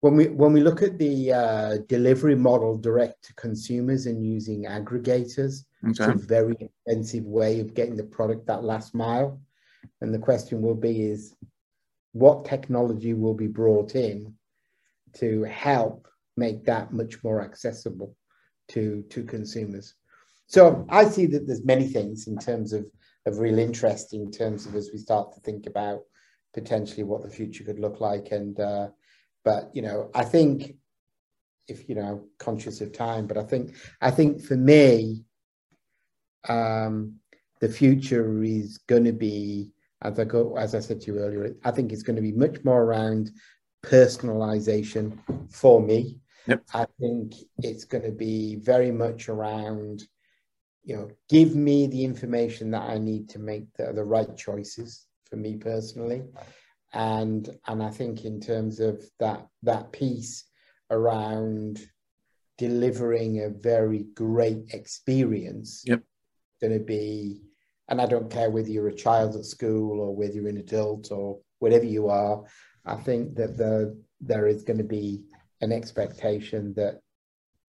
when 0.00 0.16
we 0.16 0.28
when 0.28 0.52
we 0.52 0.60
look 0.60 0.82
at 0.82 0.98
the 0.98 1.32
uh, 1.32 1.76
delivery 1.88 2.34
model 2.34 2.76
direct 2.76 3.24
to 3.24 3.34
consumers 3.34 4.06
and 4.06 4.24
using 4.24 4.64
aggregators, 4.64 5.64
okay. 5.84 5.90
it's 5.90 6.00
a 6.00 6.26
very 6.26 6.56
expensive 6.58 7.24
way 7.24 7.60
of 7.60 7.74
getting 7.74 7.96
the 7.96 8.04
product 8.04 8.46
that 8.46 8.64
last 8.64 8.94
mile. 8.94 9.40
And 10.00 10.12
the 10.12 10.18
question 10.18 10.62
will 10.62 10.74
be 10.74 11.02
is 11.02 11.34
what 12.12 12.44
technology 12.44 13.14
will 13.14 13.34
be 13.34 13.46
brought 13.46 13.94
in 13.94 14.34
to 15.14 15.42
help 15.44 16.08
make 16.36 16.64
that 16.64 16.92
much 16.92 17.22
more 17.22 17.42
accessible 17.42 18.16
to 18.68 19.04
to 19.10 19.22
consumers. 19.22 19.94
So 20.46 20.86
I 20.88 21.04
see 21.04 21.26
that 21.26 21.46
there's 21.46 21.64
many 21.64 21.86
things 21.86 22.26
in 22.26 22.38
terms 22.38 22.72
of 22.72 22.86
of 23.26 23.38
real 23.38 23.58
interest 23.58 24.14
in 24.14 24.30
terms 24.30 24.64
of 24.64 24.74
as 24.74 24.90
we 24.92 24.98
start 24.98 25.34
to 25.34 25.40
think 25.40 25.66
about 25.66 26.00
potentially 26.54 27.04
what 27.04 27.22
the 27.22 27.28
future 27.28 27.64
could 27.64 27.78
look 27.78 28.00
like. 28.00 28.32
And 28.32 28.58
uh, 28.58 28.88
but 29.44 29.70
you 29.74 29.82
know, 29.82 30.10
I 30.14 30.24
think 30.24 30.76
if 31.68 31.88
you 31.88 31.94
know 31.94 32.24
conscious 32.38 32.80
of 32.80 32.92
time, 32.92 33.26
but 33.26 33.36
I 33.36 33.42
think 33.42 33.74
I 34.00 34.10
think 34.10 34.42
for 34.42 34.56
me, 34.56 35.24
um, 36.48 37.16
the 37.60 37.68
future 37.68 38.42
is 38.42 38.78
going 38.78 39.04
to 39.04 39.12
be 39.12 39.72
as 40.02 40.18
I 40.18 40.24
go, 40.24 40.56
as 40.56 40.74
I 40.74 40.80
said 40.80 41.00
to 41.02 41.12
you 41.12 41.18
earlier, 41.18 41.54
I 41.64 41.70
think 41.70 41.92
it's 41.92 42.02
going 42.02 42.16
to 42.16 42.22
be 42.22 42.32
much 42.32 42.64
more 42.64 42.82
around 42.82 43.30
personalization 43.84 45.18
for 45.50 45.80
me. 45.80 46.20
Yep. 46.46 46.64
I 46.72 46.86
think 46.98 47.34
it's 47.58 47.84
going 47.84 48.04
to 48.04 48.12
be 48.12 48.56
very 48.56 48.90
much 48.90 49.28
around, 49.28 50.02
you 50.84 50.96
know, 50.96 51.10
give 51.28 51.54
me 51.54 51.86
the 51.86 52.02
information 52.02 52.70
that 52.70 52.88
I 52.88 52.98
need 52.98 53.28
to 53.30 53.38
make 53.38 53.72
the, 53.74 53.92
the 53.92 54.04
right 54.04 54.34
choices 54.36 55.06
for 55.28 55.36
me 55.36 55.56
personally. 55.56 56.22
And 56.92 57.48
and 57.66 57.82
I 57.82 57.90
think 57.90 58.24
in 58.24 58.40
terms 58.40 58.80
of 58.80 59.02
that 59.20 59.46
that 59.62 59.92
piece 59.92 60.44
around 60.90 61.80
delivering 62.58 63.40
a 63.40 63.48
very 63.48 64.06
great 64.14 64.74
experience, 64.74 65.82
yep. 65.86 66.02
going 66.60 66.76
to 66.78 66.84
be 66.84 67.40
and 67.90 68.00
I 68.00 68.06
don't 68.06 68.30
care 68.30 68.50
whether 68.50 68.68
you're 68.68 68.88
a 68.88 68.94
child 68.94 69.34
at 69.34 69.44
school 69.44 70.00
or 70.00 70.14
whether 70.14 70.34
you're 70.34 70.48
an 70.48 70.56
adult 70.56 71.10
or 71.10 71.40
whatever 71.58 71.84
you 71.84 72.08
are. 72.08 72.44
I 72.86 72.94
think 72.94 73.34
that 73.34 73.56
the 73.56 74.00
there 74.20 74.46
is 74.46 74.62
going 74.62 74.78
to 74.78 74.84
be 74.84 75.22
an 75.60 75.72
expectation 75.72 76.72
that 76.74 77.00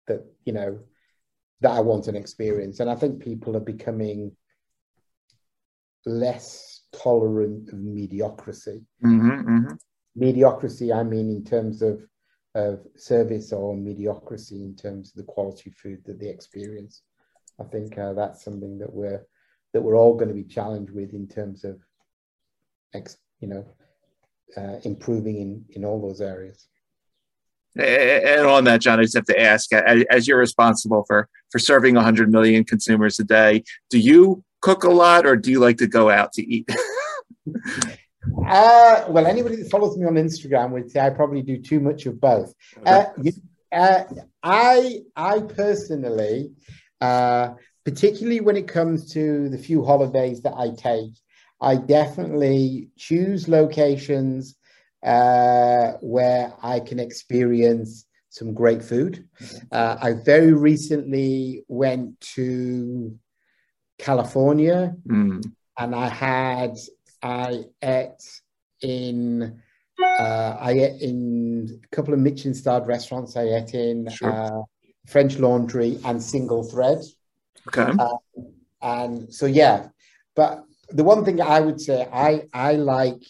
that 0.08 0.26
you 0.46 0.54
know 0.54 0.80
that 1.62 1.72
I 1.72 1.80
want 1.80 2.08
an 2.08 2.16
experience, 2.16 2.80
and 2.80 2.90
I 2.90 2.96
think 2.96 3.24
people 3.24 3.56
are 3.56 3.62
becoming 3.62 4.36
less 6.06 6.79
tolerant 6.92 7.70
of 7.70 7.80
mediocrity. 7.80 8.82
Mm-hmm, 9.04 9.30
mm-hmm. 9.30 9.74
Mediocrity, 10.16 10.92
I 10.92 11.04
mean, 11.04 11.30
in 11.30 11.44
terms 11.44 11.82
of 11.82 12.02
of 12.56 12.80
service 12.96 13.54
or 13.54 13.76
mediocrity 13.76 14.64
in 14.64 14.76
terms 14.76 15.10
of 15.10 15.16
the 15.16 15.32
quality 15.32 15.70
food 15.70 16.02
that 16.06 16.20
they 16.20 16.30
experience. 16.30 17.04
I 17.60 17.64
think 17.66 17.98
uh, 17.98 18.14
that's 18.14 18.44
something 18.44 18.80
that 18.80 18.92
we're 18.92 19.26
that 19.74 19.82
we're 19.82 19.96
all 19.96 20.16
going 20.16 20.30
to 20.30 20.34
be 20.34 20.44
challenged 20.44 20.92
with 20.92 21.14
in 21.14 21.28
terms 21.28 21.64
of, 21.64 21.80
you 23.40 23.48
know, 23.48 23.66
uh, 24.58 24.80
improving 24.84 25.38
in 25.38 25.66
in 25.72 25.86
all 25.86 26.02
those 26.02 26.22
areas. 26.22 26.68
And 27.76 28.48
on 28.48 28.64
that, 28.64 28.82
John, 28.82 29.00
I 29.00 29.04
just 29.04 29.16
have 29.16 29.26
to 29.26 29.40
ask: 29.40 29.72
as 29.74 30.28
you're 30.28 30.40
responsible 30.40 31.04
for 31.08 31.30
for 31.52 31.60
serving 31.60 31.96
100 31.96 32.32
million 32.32 32.64
consumers 32.64 33.20
a 33.20 33.24
day, 33.24 33.64
do 33.90 34.00
you 34.00 34.44
cook 34.62 34.84
a 34.84 34.90
lot, 34.90 35.26
or 35.26 35.36
do 35.36 35.52
you 35.52 35.60
like 35.60 35.78
to 35.78 35.88
go 35.88 36.10
out 36.10 36.34
to 36.34 36.44
eat? 36.44 36.70
uh, 38.48 39.06
well, 39.10 39.26
anybody 39.26 39.58
that 39.58 39.70
follows 39.70 39.98
me 39.98 40.06
on 40.06 40.16
Instagram 40.16 40.72
would 40.72 40.92
say 40.92 41.00
I 41.00 41.10
probably 41.10 41.42
do 41.42 41.58
too 41.58 41.80
much 41.80 42.06
of 42.06 42.20
both. 42.20 42.54
Uh, 42.86 43.06
uh, 43.72 44.04
I 44.44 45.02
I 45.16 45.40
personally, 45.42 46.52
uh, 47.02 47.54
particularly 47.86 48.42
when 48.42 48.58
it 48.58 48.68
comes 48.68 49.12
to 49.14 49.50
the 49.50 49.58
few 49.58 49.84
holidays 49.86 50.42
that 50.42 50.54
I 50.56 50.72
take, 50.76 51.14
I 51.62 51.76
definitely 51.76 52.90
choose 52.98 53.48
locations 53.48 54.56
uh, 55.04 55.94
where 56.02 56.54
I 56.62 56.80
can 56.80 57.00
experience 57.00 58.06
some 58.30 58.54
great 58.54 58.84
food. 58.84 59.28
Uh, 59.72 59.98
I 60.02 60.14
very 60.14 60.54
recently 60.54 61.64
went 61.68 62.20
to 62.36 63.18
California 64.00 64.96
mm. 65.06 65.44
and 65.78 65.94
I 65.94 66.08
had, 66.08 66.78
I 67.22 67.66
ate 67.84 68.42
in, 68.82 69.62
uh, 70.02 70.58
I 70.60 70.72
ate 70.72 71.02
in 71.02 71.82
a 71.84 71.96
couple 71.96 72.14
of 72.14 72.20
Michelin 72.20 72.54
starred 72.54 72.88
restaurants. 72.88 73.36
I 73.36 73.44
ate 73.44 73.74
in 73.74 74.10
sure. 74.10 74.32
Uh, 74.32 74.62
French 75.08 75.38
Laundry 75.38 76.00
and 76.06 76.22
Single 76.24 76.64
Thread. 76.64 77.00
Okay. 77.68 77.92
Uh, 78.00 78.18
and 78.82 79.34
so, 79.34 79.46
yeah, 79.46 79.90
but 80.36 80.64
the 80.90 81.04
one 81.04 81.26
thing 81.26 81.42
I 81.42 81.60
would 81.60 81.82
say, 81.82 82.08
I, 82.12 82.44
I 82.54 82.74
like 82.74 83.22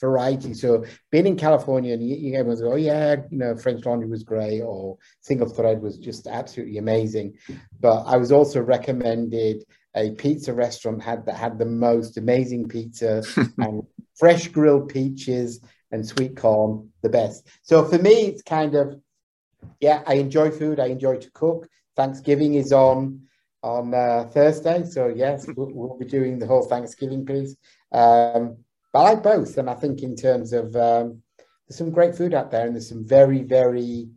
variety. 0.00 0.54
So 0.54 0.84
being 1.10 1.26
in 1.26 1.36
California 1.36 1.92
and 1.92 2.08
you, 2.08 2.16
you 2.16 2.34
everyone's 2.34 2.60
go, 2.60 2.72
oh 2.72 2.76
yeah, 2.76 3.16
you 3.30 3.38
know, 3.38 3.56
French 3.56 3.84
Laundry 3.84 4.08
was 4.08 4.22
great 4.22 4.62
or 4.62 4.96
Single 5.20 5.48
Thread 5.48 5.82
was 5.82 5.98
just 5.98 6.26
absolutely 6.26 6.78
amazing. 6.78 7.36
But 7.80 8.04
I 8.04 8.16
was 8.16 8.32
also 8.32 8.60
recommended 8.60 9.64
a 9.98 10.12
pizza 10.12 10.52
restaurant 10.52 11.02
had 11.02 11.26
that 11.26 11.34
had 11.34 11.58
the 11.58 11.66
most 11.66 12.16
amazing 12.16 12.68
pizza 12.68 13.22
and 13.58 13.82
fresh 14.16 14.48
grilled 14.48 14.88
peaches 14.88 15.60
and 15.90 16.06
sweet 16.06 16.36
corn, 16.36 16.90
the 17.02 17.08
best. 17.08 17.48
So 17.62 17.84
for 17.84 17.98
me, 17.98 18.26
it's 18.26 18.42
kind 18.42 18.74
of 18.74 19.00
yeah, 19.80 20.02
I 20.06 20.14
enjoy 20.14 20.50
food. 20.50 20.80
I 20.80 20.86
enjoy 20.86 21.16
to 21.16 21.30
cook. 21.32 21.68
Thanksgiving 21.96 22.54
is 22.54 22.72
on 22.72 23.22
on 23.62 23.92
uh, 23.92 24.28
Thursday, 24.32 24.84
so 24.84 25.08
yes, 25.08 25.46
we'll, 25.56 25.70
we'll, 25.72 25.98
be 25.98 26.04
doing 26.04 26.38
the 26.38 26.46
whole 26.46 26.62
Thanksgiving 26.62 27.26
piece. 27.26 27.56
Um, 27.90 28.58
but 28.92 29.00
I 29.00 29.02
like 29.10 29.22
both, 29.22 29.58
and 29.58 29.68
I 29.68 29.74
think 29.74 30.02
in 30.02 30.14
terms 30.14 30.52
of 30.52 30.76
um, 30.76 31.22
there's 31.66 31.76
some 31.76 31.90
great 31.90 32.14
food 32.14 32.34
out 32.34 32.52
there, 32.52 32.66
and 32.66 32.74
there's 32.74 32.88
some 32.88 33.04
very, 33.04 33.42
very 33.42 34.10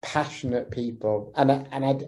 passionate 0.00 0.70
people, 0.70 1.32
and 1.36 1.52
I, 1.52 1.66
and 1.72 1.84
I, 1.84 1.98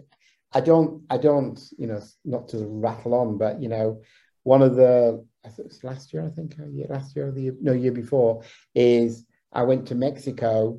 I 0.54 0.60
don't, 0.60 1.02
I 1.10 1.18
don't, 1.18 1.60
you 1.78 1.86
know, 1.86 2.00
not 2.24 2.48
to 2.48 2.58
rattle 2.66 3.14
on, 3.14 3.38
but 3.38 3.60
you 3.60 3.68
know, 3.68 4.02
one 4.42 4.62
of 4.62 4.76
the 4.76 5.24
I 5.44 5.48
think 5.48 5.66
it 5.66 5.68
was 5.68 5.84
last 5.84 6.12
year, 6.12 6.24
I 6.24 6.30
think, 6.30 6.56
yeah, 6.72 6.86
last 6.88 7.16
year 7.16 7.28
or 7.28 7.32
the 7.32 7.52
no 7.60 7.72
year 7.72 7.92
before, 7.92 8.42
is 8.74 9.24
I 9.52 9.62
went 9.62 9.86
to 9.88 9.94
Mexico 9.94 10.78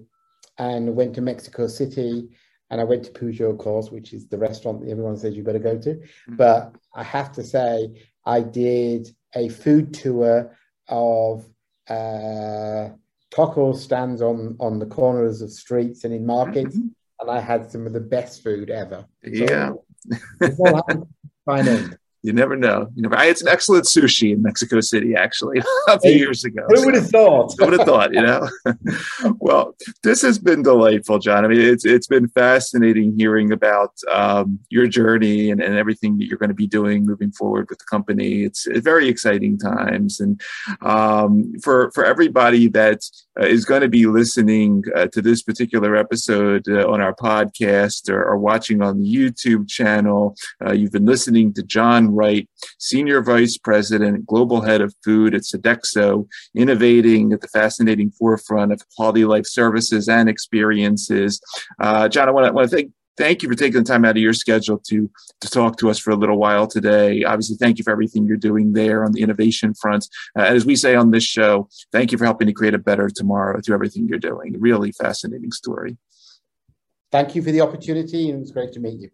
and 0.58 0.96
went 0.96 1.16
to 1.16 1.22
Mexico 1.22 1.68
City 1.68 2.30
and 2.70 2.82
I 2.82 2.86
went 2.86 3.04
to 3.06 3.12
Pujol, 3.12 3.52
of 3.52 3.58
course, 3.58 3.92
which 3.92 4.14
is 4.14 4.28
the 4.28 4.38
restaurant 4.38 4.82
that 4.82 4.90
everyone 4.90 5.18
says 5.18 5.36
you 5.36 5.44
better 5.44 5.60
go 5.60 5.78
to. 5.78 5.96
Mm-hmm. 5.96 6.36
But 6.38 6.76
I 6.96 7.04
have 7.04 7.32
to 7.34 7.44
say, 7.44 7.90
I 8.26 8.42
did 8.42 9.10
a 9.36 9.50
food 9.50 9.94
tour 9.94 10.56
of 10.88 11.48
uh, 11.90 12.90
taco 13.32 13.74
stands 13.74 14.22
on 14.22 14.56
on 14.60 14.80
the 14.80 14.86
corners 14.86 15.42
of 15.42 15.52
streets 15.52 16.04
and 16.04 16.14
in 16.14 16.26
markets, 16.26 16.76
mm-hmm. 16.78 16.88
And 17.24 17.32
I 17.32 17.42
had 17.42 17.72
some 17.72 17.88
of 17.88 17.94
the 17.94 18.00
best 18.00 18.44
food 18.44 18.70
ever. 18.70 19.06
Yeah, 19.24 19.74
You 22.24 22.32
never 22.32 22.56
know. 22.56 22.88
You 22.96 23.04
never. 23.04 23.18
I 23.18 23.26
had 23.26 23.38
some 23.38 23.50
excellent 23.50 23.84
sushi 23.84 24.32
in 24.32 24.42
Mexico 24.42 24.80
City 24.80 25.14
actually 25.14 25.62
a 25.90 26.00
few 26.00 26.14
years 26.14 26.46
ago. 26.46 26.66
Who 26.70 26.86
would 26.86 26.96
have 26.96 27.10
thought? 27.10 27.54
Who 27.60 27.66
would 27.66 27.78
have 27.78 27.86
thought? 27.86 28.14
You 28.14 28.22
know. 28.22 28.50
well, 29.40 29.76
this 30.04 30.22
has 30.22 30.40
been 30.40 30.64
delightful, 30.64 31.20
John. 31.20 31.44
I 31.44 31.50
mean, 31.50 31.60
it's 31.60 31.86
it's 31.86 32.08
been 32.08 32.30
fascinating 32.30 33.14
hearing 33.18 33.52
about 33.52 33.92
um, 34.10 34.60
your 34.70 34.88
journey 34.88 35.52
and, 35.52 35.62
and 35.62 35.76
everything 35.76 36.18
that 36.18 36.26
you're 36.26 36.38
going 36.38 36.50
to 36.50 36.56
be 36.56 36.66
doing 36.66 37.06
moving 37.06 37.34
forward 37.34 37.68
with 37.70 37.80
the 37.80 37.86
company. 37.92 38.44
It's, 38.44 38.68
it's 38.68 38.86
very 38.86 39.10
exciting 39.10 39.58
times, 39.58 40.22
and 40.22 40.40
um, 40.82 41.54
for 41.62 41.92
for 41.92 42.06
everybody 42.06 42.70
that 42.70 43.02
uh, 43.40 43.46
is 43.46 43.66
going 43.66 43.82
to 43.82 43.90
be 43.90 44.06
listening 44.06 44.84
uh, 44.96 45.08
to 45.08 45.22
this 45.22 45.42
particular 45.42 45.96
episode 45.96 46.68
uh, 46.70 46.88
on 46.88 47.02
our 47.02 47.16
podcast 47.16 48.10
or, 48.10 48.24
or, 48.24 48.38
watching 48.38 48.82
on 48.82 49.00
the 49.00 49.16
YouTube 49.16 49.68
channel, 49.68 50.36
uh, 50.64 50.72
you've 50.72 50.92
been 50.92 51.06
listening 51.06 51.52
to 51.52 51.64
John 51.64 52.13
Wright, 52.16 52.50
Senior 52.80 53.22
Vice 53.22 53.58
President, 53.58 54.26
Global 54.26 54.62
Head 54.62 54.82
of 54.82 54.94
Food 55.04 55.36
at 55.36 55.42
Sodexo, 55.42 56.28
innovating 56.56 57.34
at 57.34 57.42
the 57.42 57.48
fascinating 57.48 58.12
forefront 58.12 58.72
of 58.72 58.82
quality 58.96 59.26
life 59.26 59.46
services 59.46 60.08
and 60.08 60.30
experiences. 60.30 61.42
Uh, 61.80 62.08
John, 62.08 62.28
I 62.28 62.32
want 62.32 62.56
to, 62.56 62.68
thank 62.68 62.92
thank 63.18 63.44
you 63.44 63.50
for 63.50 63.56
taking 63.56 63.84
the 63.84 63.88
time 63.88 64.06
out 64.06 64.18
of 64.18 64.22
your 64.22 64.34
schedule 64.34 64.80
to 64.80 65.10
to 65.42 65.50
talk 65.50 65.78
to 65.78 65.90
us 65.90 66.00
for 66.00 66.12
a 66.12 66.16
little 66.16 66.38
while 66.38 66.68
today. 66.68 67.24
Obviously, 67.24 67.58
thank 67.58 67.78
you 67.78 67.84
for 67.84 67.92
everything 67.92 68.26
you're 68.26 68.38
doing 68.38 68.74
there 68.74 69.04
on 69.04 69.12
the 69.12 69.22
innovation 69.22 69.74
front. 69.74 70.08
Uh, 70.38 70.44
as 70.44 70.66
we 70.66 70.76
say 70.76 70.96
on 70.96 71.12
this 71.12 71.24
show, 71.24 71.70
thank 71.92 72.12
you 72.12 72.18
for 72.18 72.26
helping 72.26 72.48
to 72.48 72.54
create 72.54 72.74
a 72.74 72.80
better 72.80 73.10
tomorrow 73.10 73.60
through 73.62 73.76
everything 73.76 74.08
you're 74.08 74.20
doing. 74.20 74.56
Really 74.60 74.92
fascinating 74.92 75.52
story. 75.52 75.98
Thank 77.12 77.36
you 77.36 77.44
for 77.44 77.52
the 77.52 77.62
opportunity, 77.62 78.30
and 78.30 78.38
it 78.38 78.42
was 78.42 78.52
great 78.52 78.74
to 78.74 78.80
meet 78.80 79.00
you. 79.00 79.10